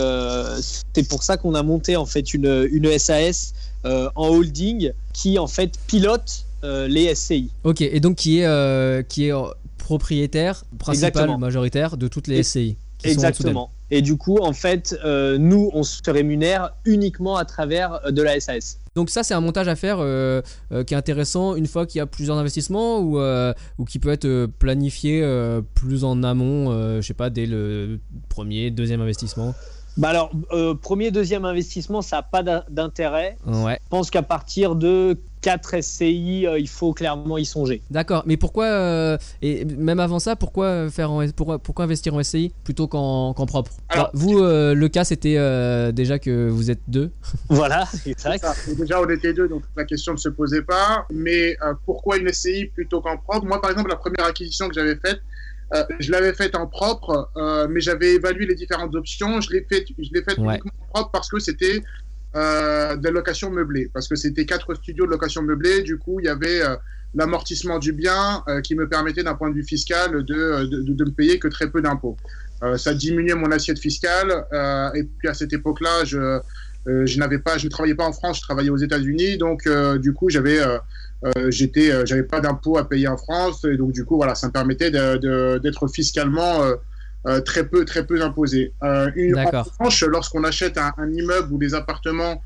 [0.92, 3.54] c'est pour ça qu'on a monté en fait une, une SAS
[3.84, 7.50] en holding qui en fait pilote les SCI.
[7.64, 9.32] Ok, et donc qui est qui est
[9.78, 12.76] propriétaire principal majoritaire de toutes les SCI.
[13.04, 13.70] Exactement.
[13.90, 18.22] Et du coup, en fait, euh, nous, on se rémunère uniquement à travers euh, de
[18.22, 18.78] la SAS.
[18.94, 20.40] Donc ça, c'est un montage à faire euh,
[20.72, 23.98] euh, qui est intéressant une fois qu'il y a plusieurs investissements ou, euh, ou qui
[23.98, 25.22] peut être planifié
[25.74, 29.54] plus en amont, je sais pas, dès le premier, deuxième investissement?
[29.96, 30.30] Bah alors,
[30.82, 33.36] premier, deuxième investissement, ça n'a pas d'intérêt.
[33.46, 33.78] Ouais.
[33.84, 37.82] Je pense qu'à partir de 4 SCI, euh, il faut clairement y songer.
[37.90, 42.50] D'accord, mais pourquoi, euh, et même avant ça, pourquoi, faire pourquoi, pourquoi investir en SCI
[42.64, 43.72] plutôt qu'en propre?
[43.90, 45.34] Alors, Vous, euh, le cas, c'était
[45.92, 47.10] déjà que vous êtes deux.
[47.50, 48.46] Voilà, exact.
[48.78, 51.06] Déjà, on était deux, donc la question ne se posait pas.
[51.12, 53.44] Mais pourquoi une SCI plutôt qu'en propre?
[53.44, 55.20] Moi, par exemple, la première acquisition que j'avais faite,
[55.98, 57.30] je l'avais faite en propre,
[57.70, 59.40] mais j'avais évalué les différentes options.
[59.40, 61.82] Je l'ai faite fait uniquement en propre parce que c'était
[62.36, 65.82] euh, des locations meublées, parce que c'était quatre studios de location meublée.
[65.82, 66.74] Du coup, il y avait euh,
[67.14, 71.04] l'amortissement du bien euh, qui me permettait d'un point de vue fiscal de, de, de,
[71.04, 72.16] me payer que très peu d'impôts.
[72.64, 74.46] Euh, ça diminuait mon assiette fiscale.
[74.94, 76.40] et puis à cette époque-là, je,
[76.86, 79.38] je n'avais pas, je ne travaillais pas en France, je travaillais aux États-Unis.
[79.38, 80.58] Donc du coup, j'avais
[81.48, 83.64] j'étais, j'avais pas d'impôts à payer en France.
[83.64, 86.60] Et donc du coup, voilà, ça me permettait d'être fiscalement
[87.26, 88.74] euh, très peu très peu imposé.
[88.82, 92.42] Euh, une, en revanche, lorsqu'on achète un, immeuble ou des appartements,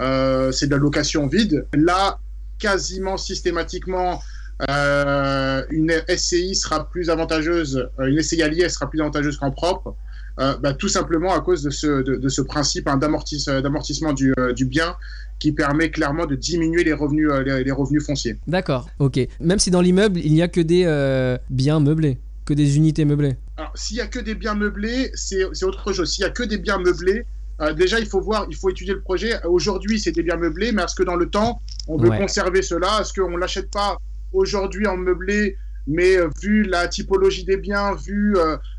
[0.00, 1.66] euh, c'est de la location vide.
[1.74, 2.20] Là,
[2.60, 4.22] quasiment systématiquement,
[4.68, 9.96] une SCI sera plus avantageuse, une SCI alliée sera plus avantageuse qu'en propre.
[10.38, 14.96] Bah, tout simplement à cause de ce, de, ce principe hein, d'amortissement du, du, bien
[15.38, 18.38] qui permet clairement de diminuer les revenus, les, revenus fonciers.
[18.46, 19.20] D'accord, ok.
[19.40, 23.36] Même si dans l'immeuble, il n'y a que des biens meublés que des unités meublées
[23.56, 26.12] Alors, s'il n'y a que des biens meublés, c'est autre chose.
[26.12, 27.24] S'il n'y a que des biens meublés,
[27.60, 29.34] euh, déjà, il faut voir, il faut étudier le projet.
[29.44, 33.00] Aujourd'hui, c'est des biens meublés, mais est-ce que dans le temps, on veut conserver cela?
[33.00, 33.98] Est-ce qu'on ne l'achète pas
[34.32, 35.56] aujourd'hui en meublé
[35.86, 38.36] mais euh, vu la typologie des biens, vu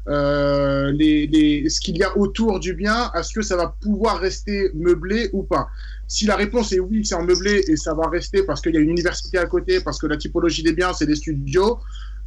[0.08, 4.20] euh, les, les, ce qu'il y a autour du bien, est-ce que ça va pouvoir
[4.20, 5.68] rester meublé ou pas?
[6.08, 8.78] Si la réponse est oui, c'est en meublé et ça va rester parce qu'il y
[8.78, 11.80] a une université à côté, parce que la typologie des biens, c'est des studios,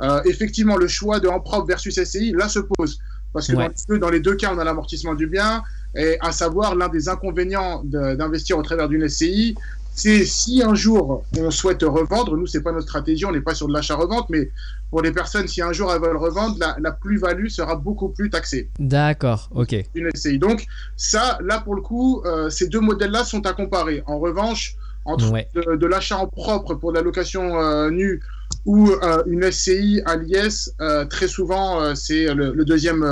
[0.03, 2.99] euh, effectivement, le choix de en propre versus SCI, là, se pose.
[3.33, 5.63] Parce que dans, les deux cas, on a l'amortissement du bien,
[5.95, 9.55] et à savoir, l'un des inconvénients d'investir au travers d'une SCI,
[9.97, 13.67] si un jour on souhaite revendre, nous, c'est pas notre stratégie, on n'est pas sur
[13.67, 14.51] de l'achat-revente, mais
[14.91, 18.69] pour les personnes, si un jour elles veulent revendre, la, plus-value sera beaucoup plus taxée.
[18.79, 19.75] D'accord, ok.
[19.95, 20.39] Une SCI.
[20.39, 20.67] Donc,
[20.97, 24.03] ça, là, pour le coup, euh, ces deux modèles-là sont à comparer.
[24.07, 28.21] En revanche, entre de, l'achat en propre pour de la location euh, nue
[28.65, 30.75] ou euh, une SCI à l'IS,
[31.09, 33.03] très souvent, c'est le, deuxième,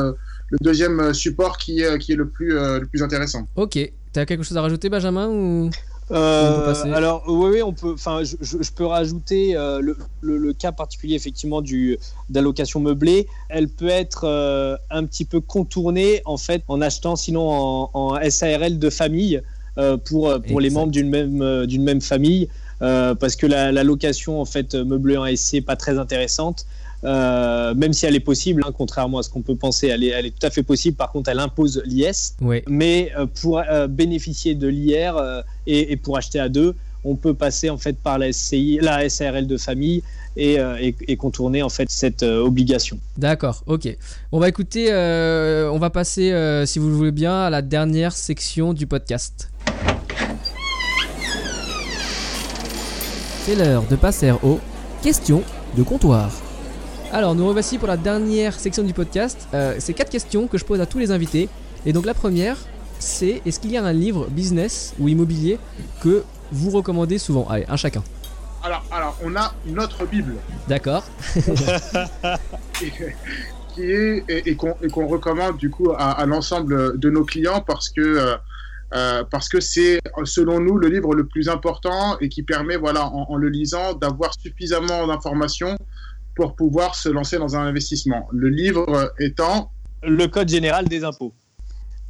[0.51, 3.47] le deuxième support qui est, qui est le, plus, le plus intéressant.
[3.57, 3.79] Ok.
[4.13, 5.71] Tu as quelque chose à rajouter, Benjamin ou...
[6.11, 7.93] alors oui, oui, on peut.
[7.95, 11.99] Enfin, je, je, peux rajouter le, le, cas particulier effectivement du
[12.29, 13.27] d'allocation meublée.
[13.49, 14.27] Elle peut être
[14.91, 19.41] un petit peu contournée en fait en achetant sinon en, en SARL de famille
[20.05, 22.49] pour pour les membres d'une même d'une même famille.
[22.83, 26.67] Euh, parce que la, location en fait meublée en SC n'est pas très intéressante.
[27.05, 30.09] Euh, même si elle est possible, hein, contrairement à ce qu'on peut penser, elle est,
[30.09, 30.97] elle est, tout à fait possible.
[30.97, 32.37] Par contre, elle impose l'IS.
[32.69, 35.17] Mais euh, pour bénéficier de l'IR
[35.67, 36.75] et, pour acheter à deux,
[37.05, 40.03] on peut passer en fait par la SCI, la SARL de famille
[40.37, 42.99] et, et, contourner en fait cette obligation.
[43.19, 43.95] D'accord, ok.
[44.33, 48.73] On va écouter, on va passer, si vous le voulez bien, à la dernière section
[48.73, 49.51] du podcast.
[53.45, 54.59] C'est l'heure de passer aux
[55.03, 55.43] questions
[55.77, 56.31] de comptoir.
[57.15, 59.47] Alors, nous revoici pour la dernière section du podcast.
[59.55, 61.49] Euh, c'est quatre questions que je pose à tous les invités.
[61.87, 62.57] Et donc, la première,
[62.99, 65.61] c'est est-ce qu'il y a un livre business ou immobilier
[66.03, 67.47] que vous recommandez souvent?
[67.49, 68.03] Allez, un chacun.
[68.65, 70.35] Alors, alors on a notre Bible.
[70.67, 71.05] D'accord.
[72.73, 78.01] qui est, et, qu'on recommande du coup à, l'ensemble de nos clients parce que.
[78.01, 78.35] Euh,
[78.95, 83.07] euh, parce que c'est, selon nous, le livre le plus important et qui permet, voilà,
[83.07, 85.77] en, le lisant, d'avoir suffisamment d'informations
[86.35, 88.29] pour pouvoir se lancer dans un investissement.
[88.33, 89.71] Le livre étant
[90.03, 91.33] le Code général des impôts.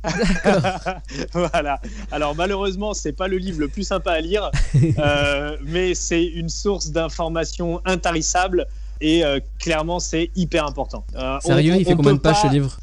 [1.32, 1.80] voilà.
[2.10, 4.50] Alors malheureusement, c'est pas le livre le plus sympa à lire,
[4.98, 8.66] euh, mais c'est une source d'informations intarissable
[9.00, 11.04] et euh, clairement c'est hyper important.
[11.40, 12.78] Sérieux, il fait combien de pages ce livre?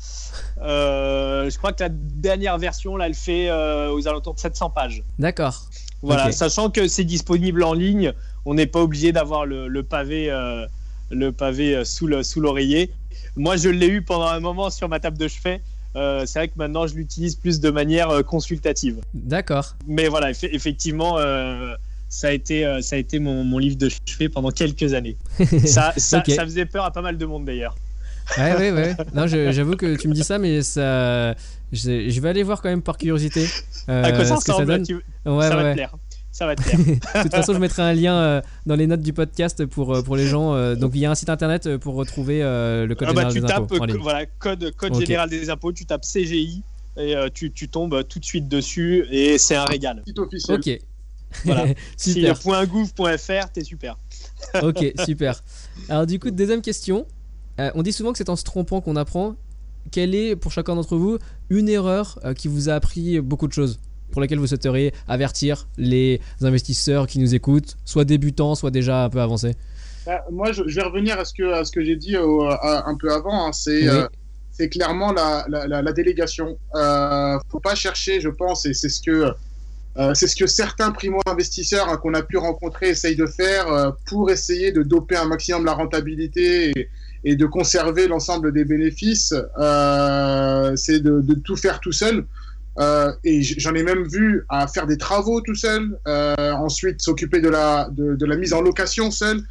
[0.61, 4.69] euh, je crois que la dernière version, là, elle fait euh, aux alentours de 700
[4.71, 5.03] pages.
[5.19, 5.63] D'accord.
[6.01, 8.13] Voilà, sachant que c'est disponible en ligne,
[8.45, 10.31] on n'est pas obligé d'avoir le, pavé,
[11.11, 12.07] le pavé euh, sous
[12.39, 12.91] l'oreiller.
[13.35, 15.61] Moi, je l'ai eu pendant un moment sur ma table de chevet.
[15.95, 18.99] c'est vrai que maintenant, je l'utilise plus de manière consultative.
[19.13, 19.75] D'accord.
[19.87, 21.17] Mais voilà, effectivement,
[22.09, 25.15] ça a été, ça a été mon, livre de chevet pendant quelques années.
[25.65, 27.75] ça, ça faisait peur à pas mal de monde d'ailleurs.
[28.37, 28.95] Ouais, ouais, ouais.
[29.13, 31.35] Non, j'avoue que tu me dis ça, mais ça.
[31.71, 33.47] Je, vais aller voir quand même par curiosité.
[33.89, 34.85] Euh, à quoi ça ressemble ça donne.
[35.37, 35.95] ouais, ça va te plaire.
[36.31, 36.79] Ça va te faire.
[36.79, 40.27] de toute façon, je mettrai un lien dans les notes du podcast pour, pour les
[40.27, 40.75] gens.
[40.75, 43.41] donc, il y a un site internet pour retrouver le code ah bah, général tu
[43.41, 44.01] des tapes, impôts.
[44.01, 46.63] voilà, code, code général des impôts, tu tapes CGI
[46.97, 50.03] et tu, tu, tombes tout de suite dessus et c'est un régal.
[50.17, 50.59] officiel.
[50.59, 50.79] Ok.
[51.45, 51.67] Voilà.
[51.97, 52.37] super.
[52.37, 53.97] Si le .gouv.fr, t'es super.
[54.61, 55.43] ok, super.
[55.89, 57.05] Alors du coup, deuxième question.
[57.57, 59.35] on dit souvent que c'est en se trompant qu'on apprend.
[59.91, 61.17] Quelle est, pour chacun d'entre vous,
[61.49, 63.79] une erreur qui vous a appris beaucoup de choses?
[64.11, 69.09] Pour laquelle vous souhaiteriez avertir les investisseurs qui nous écoutent, soit débutants, soit déjà un
[69.09, 69.55] peu avancés
[70.05, 73.11] bah, Moi, je, vais revenir à ce que, à ce que j'ai dit un peu
[73.11, 73.47] avant.
[73.47, 73.51] Hein.
[73.53, 73.87] C'est
[74.51, 76.57] c'est clairement la, la, la, délégation.
[76.75, 79.33] Euh, faut pas chercher, je pense, et c'est ce que
[79.97, 83.91] euh, c'est ce que certains primo-investisseurs hein, qu'on a pu rencontrer essayent de faire euh,
[84.05, 86.89] pour essayer de doper un maximum la rentabilité et,
[87.25, 89.33] et de conserver l'ensemble des bénéfices.
[89.59, 92.25] Euh, c'est de, de, tout faire tout seul.
[92.79, 97.49] Euh, et j'en ai même vu à faire des travaux tout seul, ensuite s'occuper de
[97.49, 99.41] la, de, la mise en location seul,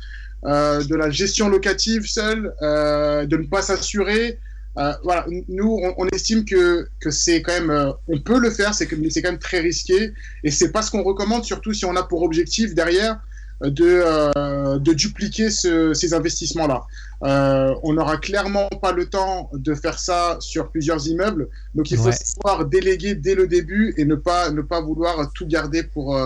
[0.45, 4.39] de la gestion locative seul, de ne pas s'assurer,
[4.79, 8.73] euh, voilà, nous, on, estime que, que c'est quand même, euh, on peut le faire,
[8.73, 10.13] c'est mais c'est quand même très risqué,
[10.45, 13.21] et c'est pas ce qu'on recommande, surtout si on a pour objectif derrière
[13.65, 16.83] euh, de, de dupliquer ces investissements-là.
[17.23, 22.13] On n'aura clairement pas le temps de faire ça sur plusieurs immeubles, donc il faut
[22.13, 26.19] savoir déléguer dès le début et ne pas, ne pas vouloir tout garder pour,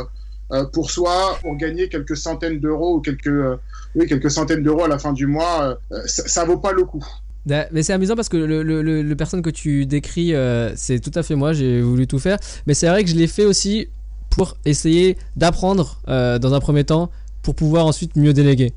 [0.73, 3.59] pour soi, pour gagner quelques centaines d'euros ou quelques,
[3.97, 5.79] oui, quelques centaines d'euros à la fin du mois.
[6.07, 7.05] ça, ça vaut pas le coup.
[7.47, 11.11] Mais c'est amusant parce que le, le, le, personne que tu décris, euh, c'est tout
[11.15, 12.39] à fait moi, j'ai voulu tout faire.
[12.67, 13.89] Mais c'est vrai que je l'ai fait aussi
[14.31, 17.11] pour essayer d'apprendre euh, dans un premier temps
[17.43, 18.73] pour pouvoir ensuite mieux déléguer.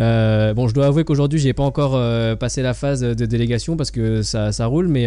[0.00, 1.92] Euh, bon, je dois avouer qu'aujourd'hui, j'ai pas encore
[2.38, 5.06] passé la phase de délégation parce que ça, ça roule, mais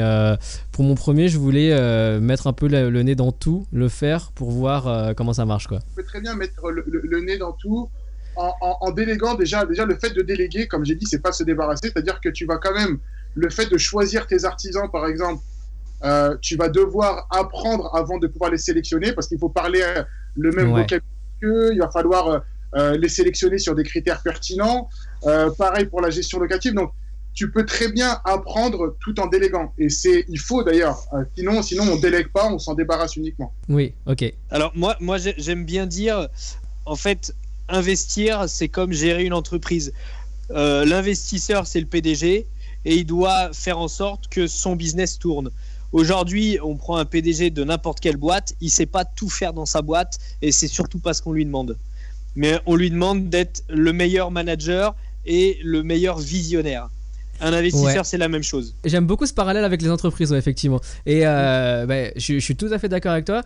[0.72, 1.72] pour mon premier, je voulais
[2.20, 5.68] mettre un peu le, nez dans tout, le faire pour voir comment ça marche.
[5.68, 5.80] Quoi.
[5.80, 7.90] Tu peux très bien mettre le, nez dans tout,
[8.36, 11.90] en, déléguant déjà, déjà le fait de déléguer, comme j'ai dit, c'est pas se débarrasser,
[11.90, 13.00] c'est-à-dire que tu vas quand même
[13.36, 15.42] le fait de choisir tes artisans, par exemple,
[16.04, 20.04] euh, tu vas devoir apprendre avant de pouvoir les sélectionner parce qu'il faut parler euh,
[20.36, 21.02] le même vocabulaire
[21.42, 22.40] qu'eux, il va falloir euh,
[22.76, 24.90] les sélectionner sur des critères pertinents.
[25.58, 26.92] pareil pour la gestion locative, donc
[27.34, 29.74] tu peux très bien apprendre tout en déléguant.
[29.78, 31.00] Et c'est, il faut d'ailleurs,
[31.36, 33.54] sinon, sinon on délègue pas, on s'en débarrasse uniquement.
[33.70, 34.34] Oui, ok.
[34.52, 36.28] Alors moi, moi j'aime bien dire,
[36.86, 37.34] en fait,
[37.70, 39.94] investir, c'est comme gérer une entreprise.
[40.52, 42.48] Euh, l'investisseur, c'est le PDG
[42.86, 45.50] et il doit faire en sorte que son business tourne.
[45.92, 49.54] Aujourd'hui, on prend un PDG de n'importe quelle boîte, il ne sait pas tout faire
[49.54, 51.78] dans sa boîte et c'est surtout pas ce qu'on lui demande.
[52.36, 56.90] Mais on lui demande d'être le meilleur manager et le meilleur visionnaire.
[57.42, 58.76] Un investisseur, c'est la même chose.
[58.86, 60.80] J'aime beaucoup ce parallèle avec les entreprises, effectivement.
[61.06, 63.42] Et euh, bah, je, suis tout à fait d'accord avec toi.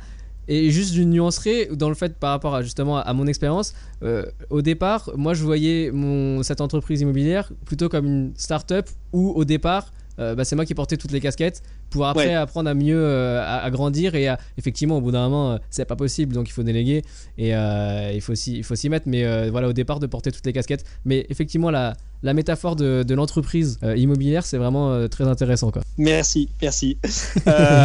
[0.50, 3.74] Et juste une nuancerie dans le fait par rapport à justement à mon expérience.
[4.04, 9.32] Euh, au départ, moi je voyais mon, cette entreprise immobilière plutôt comme une start-up où
[9.32, 12.74] au départ, euh, bah, c'est moi qui portais toutes les casquettes pour après apprendre à
[12.74, 16.50] mieux euh, à, grandir et à, effectivement au bout d'un moment c'est pas possible donc
[16.50, 17.04] il faut déléguer
[17.38, 20.54] et il faut il faut s'y mettre mais voilà au départ de porter toutes les
[20.54, 25.84] casquettes mais effectivement la, la métaphore de, de l'entreprise immobilière c'est vraiment très intéressant quoi.
[25.98, 26.98] Merci, merci.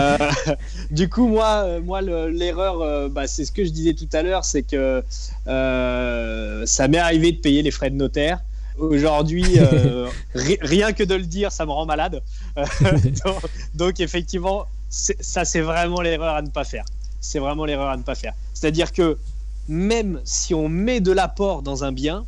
[0.91, 4.63] du coup moi moi l'erreur bah, c'est ce que je disais tout à l'heure c'est
[4.63, 5.03] que
[5.47, 8.41] ça m'est arrivé de payer les frais de notaire
[8.79, 12.23] Aujourd'hui, euh, rien que de le dire, ça me rend malade.
[13.75, 16.85] donc, effectivement, ça, c'est vraiment l'erreur à ne pas faire.
[17.21, 18.35] C'est vraiment l'erreur à ne pas faire.
[18.55, 19.19] C'est-à-dire que
[19.69, 22.27] même si on met de l'apport dans un bien,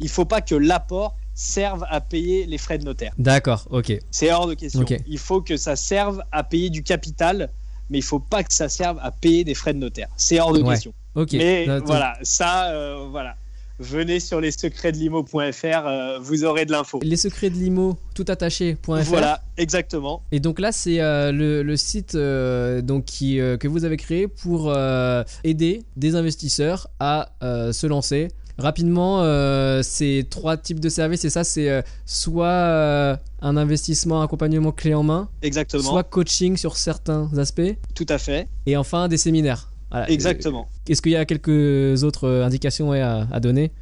[0.00, 3.12] il faut pas que l'apport serve à payer les frais de notaire.
[3.18, 3.92] D'accord, ok.
[4.10, 4.84] C'est hors de question.
[5.06, 7.50] Il faut que ça serve à payer du capital,
[7.90, 10.08] mais il faut pas que ça serve à payer des frais de notaire.
[10.16, 10.92] C'est hors de question.
[11.14, 11.32] Ok.
[11.32, 13.36] Mais voilà, ça, euh, voilà
[13.78, 17.00] venez sur les secrets de limo.fr, euh, vous aurez de l'info.
[17.02, 19.02] Les secrets de limo, tout attaché.fr.
[19.02, 20.22] Voilà, exactement.
[20.32, 24.74] Et donc là, c'est euh, le, site euh, donc qui, que vous avez créé pour
[25.44, 28.28] aider des investisseurs à se lancer.
[28.58, 29.22] Rapidement,
[29.82, 35.28] c'est trois types de services et ça, c'est soit un investissement, accompagnement clé en main,
[35.42, 39.70] exactement, soit coaching sur certains aspects, tout à fait, et enfin des séminaires.
[40.08, 40.68] Exactement.
[40.88, 43.72] Est-ce qu'il y a quelques autres indications à, donner?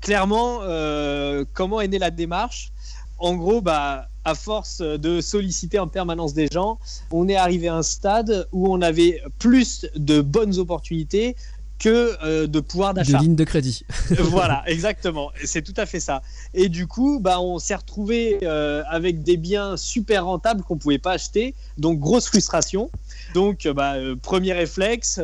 [0.00, 2.72] Clairement, euh, comment est née la démarche?
[3.18, 6.78] En gros, bah, à force de solliciter en permanence des gens,
[7.10, 11.34] on est arrivé à un stade où on avait plus de bonnes opportunités
[11.78, 13.18] que euh, de pouvoir d'achat.
[13.18, 13.84] De ligne de crédit.
[14.18, 15.30] voilà, exactement.
[15.44, 16.22] C'est tout à fait ça.
[16.54, 20.98] Et du coup, bah, on s'est retrouvé euh, avec des biens super rentables qu'on pouvait
[20.98, 21.54] pas acheter.
[21.78, 22.90] Donc grosse frustration.
[23.34, 25.20] Donc, bah, premier réflexe,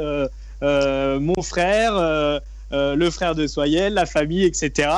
[0.63, 2.41] mon frère,
[2.71, 4.89] le frère de Soyel, la famille, etc.,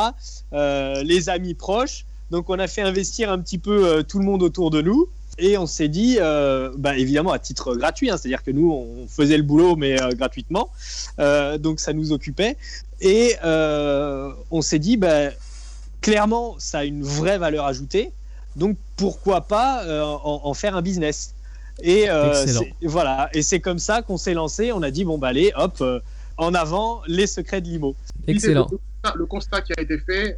[0.52, 2.04] les amis proches.
[2.32, 5.08] Donc on a fait investir un petit peu tout le monde autour de nous.
[5.38, 9.36] Et on s'est dit, bah, évidemment à titre gratuit, hein, c'est-à-dire que nous, on faisait
[9.36, 10.70] le boulot, mais gratuitement.
[11.58, 12.56] donc ça nous occupait.
[13.00, 15.30] Et on s'est dit, bah,
[16.00, 18.12] clairement, ça a une vraie valeur ajoutée.
[18.54, 21.34] Donc pourquoi pas euh, en, faire un business
[21.82, 22.44] Et euh,
[22.82, 23.28] voilà.
[23.32, 24.72] Et c'est comme ça qu'on s'est lancé.
[24.72, 26.00] On a dit bon bah allez, hop, euh,
[26.36, 27.94] en avant les secrets de l'IMO.
[28.26, 28.66] Excellent.
[29.14, 30.36] Le constat qui a été fait,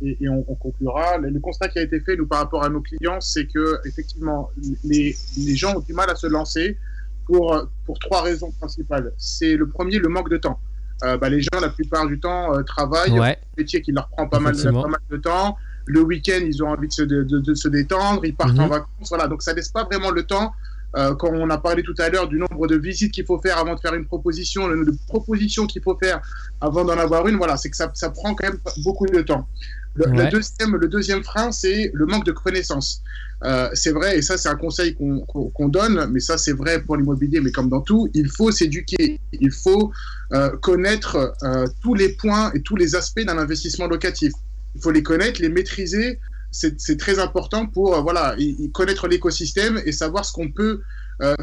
[0.00, 3.20] et, on, conclura, le, constat qui a été fait nous par rapport à nos clients,
[3.20, 4.50] c'est que effectivement
[4.84, 6.78] les, les, gens ont du mal à se lancer
[7.26, 9.12] pour, pour trois raisons principales.
[9.18, 10.60] C'est le premier, le manque de temps.
[11.04, 13.18] Euh, bah, les gens, la plupart du temps, euh, travaillent.
[13.18, 13.38] Ouais.
[13.56, 15.56] Un métier qui leur prend pas mal, pas mal de temps.
[15.90, 18.24] Le week-end, ils ont envie de se, de, se détendre.
[18.24, 18.70] Ils partent en mhm.
[18.70, 19.08] vacances.
[19.08, 19.26] Voilà.
[19.28, 20.52] Donc, ça laisse pas vraiment le temps.
[20.96, 23.58] Euh, quand on a parlé tout à l'heure du nombre de visites qu'il faut faire
[23.58, 26.20] avant de faire une proposition, le nombre de propositions qu'il faut faire
[26.60, 29.46] avant d'en avoir une, voilà, c'est que ça, ça, prend quand même beaucoup de temps.
[29.94, 33.02] Le, deuxième, le deuxième frein, c'est le manque de connaissances.
[33.42, 36.96] Euh, c'est vrai, et ça c'est un conseil qu'on donne, mais ça c'est vrai pour
[36.96, 39.92] l'immobilier, mais comme dans tout, il faut s'éduquer, il faut
[40.32, 44.32] euh, connaître euh, tous les points et tous les aspects d'un investissement locatif.
[44.74, 46.20] Il faut les connaître, les maîtriser,
[46.50, 48.36] c'est très important pour voilà,
[48.72, 50.80] connaître l'écosystème et savoir ce qu'on peut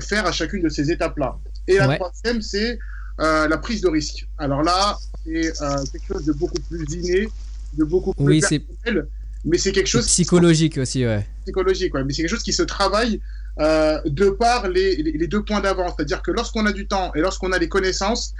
[0.01, 1.37] faire à chacune de ces étapes-là.
[1.67, 2.79] Et la troisième, c'est
[3.19, 4.27] la prise de risque.
[4.37, 5.51] Alors là, c'est
[5.91, 7.29] quelque chose de beaucoup plus inné
[7.73, 9.07] de beaucoup plus oui, personnel,
[9.45, 11.25] mais c'est quelque chose psychologique aussi, ouais.
[11.43, 12.03] Psychologique, ouais.
[12.03, 13.21] Mais c'est quelque chose qui se travaille
[13.59, 15.93] euh, de par les, les, deux points d'avance.
[15.95, 18.33] C'est-à-dire que lorsqu'on a du temps et lorsqu'on a les connaissances,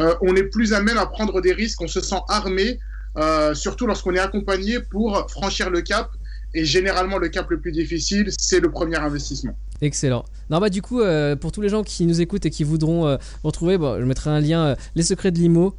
[0.00, 2.78] euh, on est plus à même à prendre des risques, on se sent armé,
[3.16, 6.10] euh, surtout lorsqu'on est accompagné pour franchir le cap.
[6.54, 9.56] Et généralement, le cap le plus difficile, c'est le premier investissement.
[9.80, 10.24] Excellent.
[10.50, 11.00] Non, bah, du coup,
[11.40, 14.40] pour tous les gens qui nous écoutent et qui voudront retrouver, bon, je mettrai un
[14.40, 15.74] lien, les secrets de l'IMO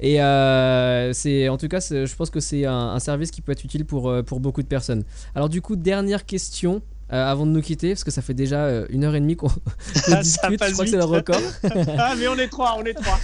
[0.00, 1.12] et euh,
[1.50, 4.22] en tout cas je pense que c'est un, service qui peut être utile pour, euh,
[4.22, 6.82] pour beaucoup de personnes alors du coup dernière question
[7.12, 9.48] euh, avant de nous quitter parce que ça fait déjà une heure et demie qu'on
[10.20, 11.40] discute je crois que c'est le record
[11.98, 13.18] ah mais on est trois on est trois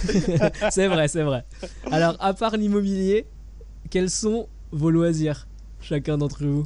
[0.69, 1.45] c'est vrai c'est vrai
[1.91, 3.25] alors à part l'immobilier
[3.89, 5.47] quels sont vos loisirs
[5.79, 6.65] chacun d'entre vous?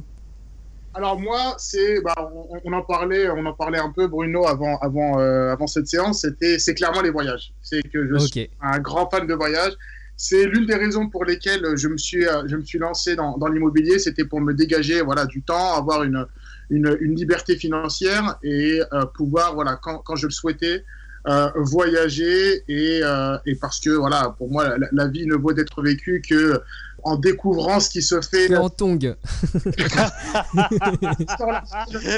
[0.94, 2.30] Alors moi, c'est, bah,
[2.64, 6.20] on, en parlait, on en parlait un peu, Bruno, avant, avant, euh, avant cette séance.
[6.20, 7.54] C'était, c'est clairement les voyages.
[7.62, 9.72] C'est que je suis un grand fan de voyages.
[10.18, 13.38] C'est l'une des raisons pour lesquelles je me suis, euh, je me suis lancé dans,
[13.38, 13.98] dans l'immobilier.
[13.98, 16.26] C'était pour me dégager, voilà, du temps, avoir une,
[16.72, 20.84] une, une liberté financière et euh, pouvoir, voilà, quand, quand je le souhaitais,
[21.28, 25.52] euh, voyager et, euh, et, parce que voilà pour moi la, la vie ne vaut
[25.52, 26.60] d'être vécue que
[27.04, 28.56] en découvrant ce qui se fait.
[28.56, 28.98] En tong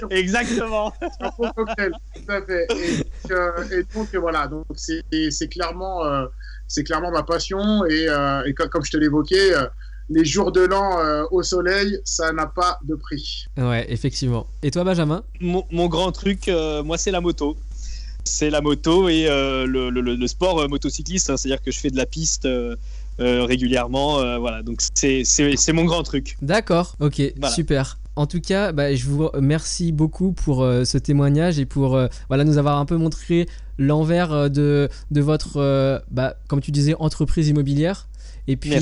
[0.09, 0.91] exactement.
[1.37, 1.45] Tout
[2.29, 2.67] à fait.
[2.71, 6.01] Et, euh, et donc voilà donc c'est clairement
[6.67, 8.07] c'est clairement ma passion et,
[8.47, 9.53] et comme, comme, je te l'évoquais
[10.11, 13.47] les jours de l'an au soleil, ça n'a pas de prix.
[13.57, 14.47] Ouais, effectivement.
[14.63, 15.25] Et toi, Benjamin?
[15.41, 16.51] Mon, mon, grand truc,
[16.85, 17.57] moi, c'est la moto
[18.25, 21.37] c'est la moto et euh, le, sport euh, motocycliste, hein.
[21.37, 22.77] c'est-à-dire que je fais de la piste euh,
[23.19, 24.39] régulièrement.
[24.41, 26.37] voilà, donc c'est mon grand truc.
[26.43, 27.23] D'accord, ok,
[27.55, 27.99] super.
[28.17, 31.99] En tout cas, bah, je vous remercie beaucoup pour ce témoignage et pour
[32.29, 33.47] voilà, nous avoir un peu montré
[33.79, 38.09] l'envers de, de votre, bah, comme tu disais, entreprise immobilière.
[38.47, 38.73] Et puis,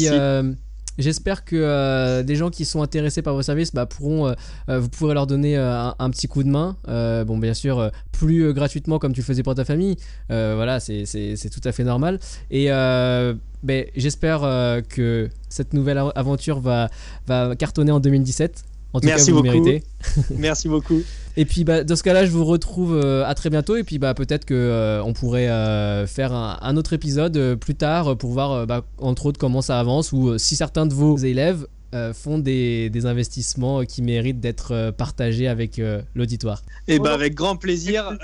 [0.99, 4.35] J'espère que euh, des gens qui sont intéressés par vos services bah, pourront, euh,
[4.69, 6.77] euh, vous pourrez leur donner un, petit coup de main.
[6.87, 9.97] bon, bien sûr, plus gratuitement comme tu faisais pour ta famille.
[10.29, 12.19] voilà, c'est tout à fait normal.
[12.51, 14.41] Et ben, j'espère
[14.89, 16.89] que cette nouvelle aventure va,
[17.27, 18.65] va cartonner en 2017.
[18.93, 19.65] En tout Merci cas, vous beaucoup.
[19.65, 19.85] méritez.
[20.37, 21.03] Merci beaucoup.
[21.37, 23.77] Et puis bah, dans ce cas-là, je vous retrouve euh, à très bientôt.
[23.77, 28.17] Et puis bah, peut-être qu'on euh, on pourrait euh, faire un, autre épisode plus tard
[28.17, 31.67] pour voir bah, entre autres comment ça avance ou si certains de vos élèves
[32.15, 35.79] font des, des, investissements qui méritent d'être partagés avec
[36.15, 36.63] l'auditoire.
[36.89, 38.17] Et bah, avec grand plaisir.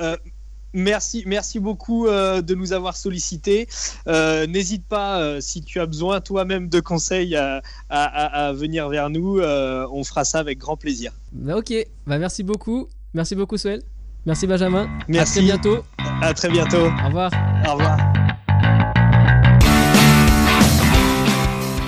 [0.74, 3.68] Merci, merci beaucoup euh, de nous avoir sollicités.
[4.06, 9.40] Euh, n'hésite pas, euh, si tu as besoin toi-même de conseils, à, venir vers nous.
[9.40, 11.12] on fera ça avec grand plaisir.
[11.32, 11.72] Bah, ok,
[12.06, 12.88] bah, merci beaucoup.
[13.14, 13.82] Merci beaucoup, Soel.
[14.26, 14.88] Merci, Benjamin.
[15.08, 15.38] Merci.
[15.38, 15.78] À très bientôt.
[16.20, 16.86] À très bientôt.
[16.86, 17.30] Au revoir.
[17.66, 17.98] Au revoir.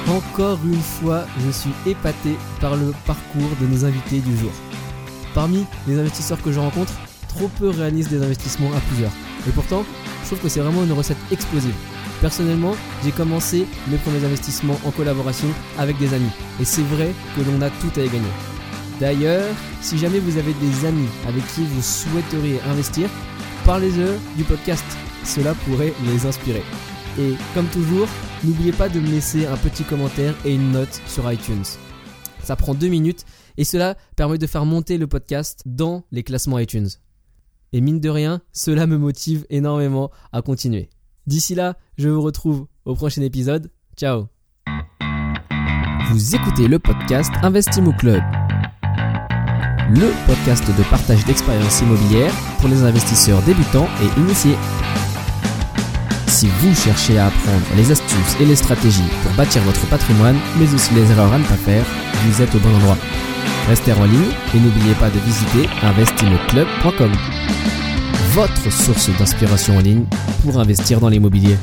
[0.08, 4.52] Encore une fois, je suis épaté par le parcours de nos invités du jour.
[5.34, 6.92] Parmi les investisseurs que je rencontre,
[7.30, 9.12] trop peu réalisent des investissements à plusieurs.
[9.48, 9.84] Et pourtant,
[10.22, 11.74] je trouve que c'est vraiment une recette explosive.
[12.20, 15.48] Personnellement, j'ai commencé mes premiers investissements en collaboration
[15.78, 16.30] avec des amis.
[16.60, 18.34] Et c'est vrai que l'on a tout à y gagner.
[19.00, 23.08] D'ailleurs, si jamais vous avez des amis avec qui vous souhaiteriez investir,
[23.64, 24.84] parlez-leur du podcast.
[25.24, 26.62] cela pourrait les inspirer.
[27.18, 28.08] Et comme toujours,
[28.44, 31.64] n'oubliez pas de me laisser un petit commentaire et une note sur iTunes.
[32.42, 33.24] Ça prend deux minutes
[33.56, 36.88] et cela permet de faire monter le podcast dans les classements iTunes.
[37.72, 40.90] Et mine de rien, cela me motive énormément à continuer.
[41.26, 43.70] D'ici là, je vous retrouve au prochain épisode.
[43.96, 44.26] Ciao
[46.10, 48.22] Vous écoutez le podcast Investimo Club,
[49.88, 54.56] le podcast de partage d'expériences immobilières pour les investisseurs débutants et initiés.
[56.26, 60.74] Si vous cherchez à apprendre les astuces et les stratégies pour bâtir votre patrimoine, mais
[60.74, 61.84] aussi les erreurs à ne pas faire,
[62.26, 62.96] vous êtes au bon endroit.
[63.68, 67.12] Restez en ligne et n'oubliez pas de visiter investimoclub.com,
[68.32, 70.04] votre source d'inspiration en ligne
[70.42, 71.56] pour investir dans l'immobilier.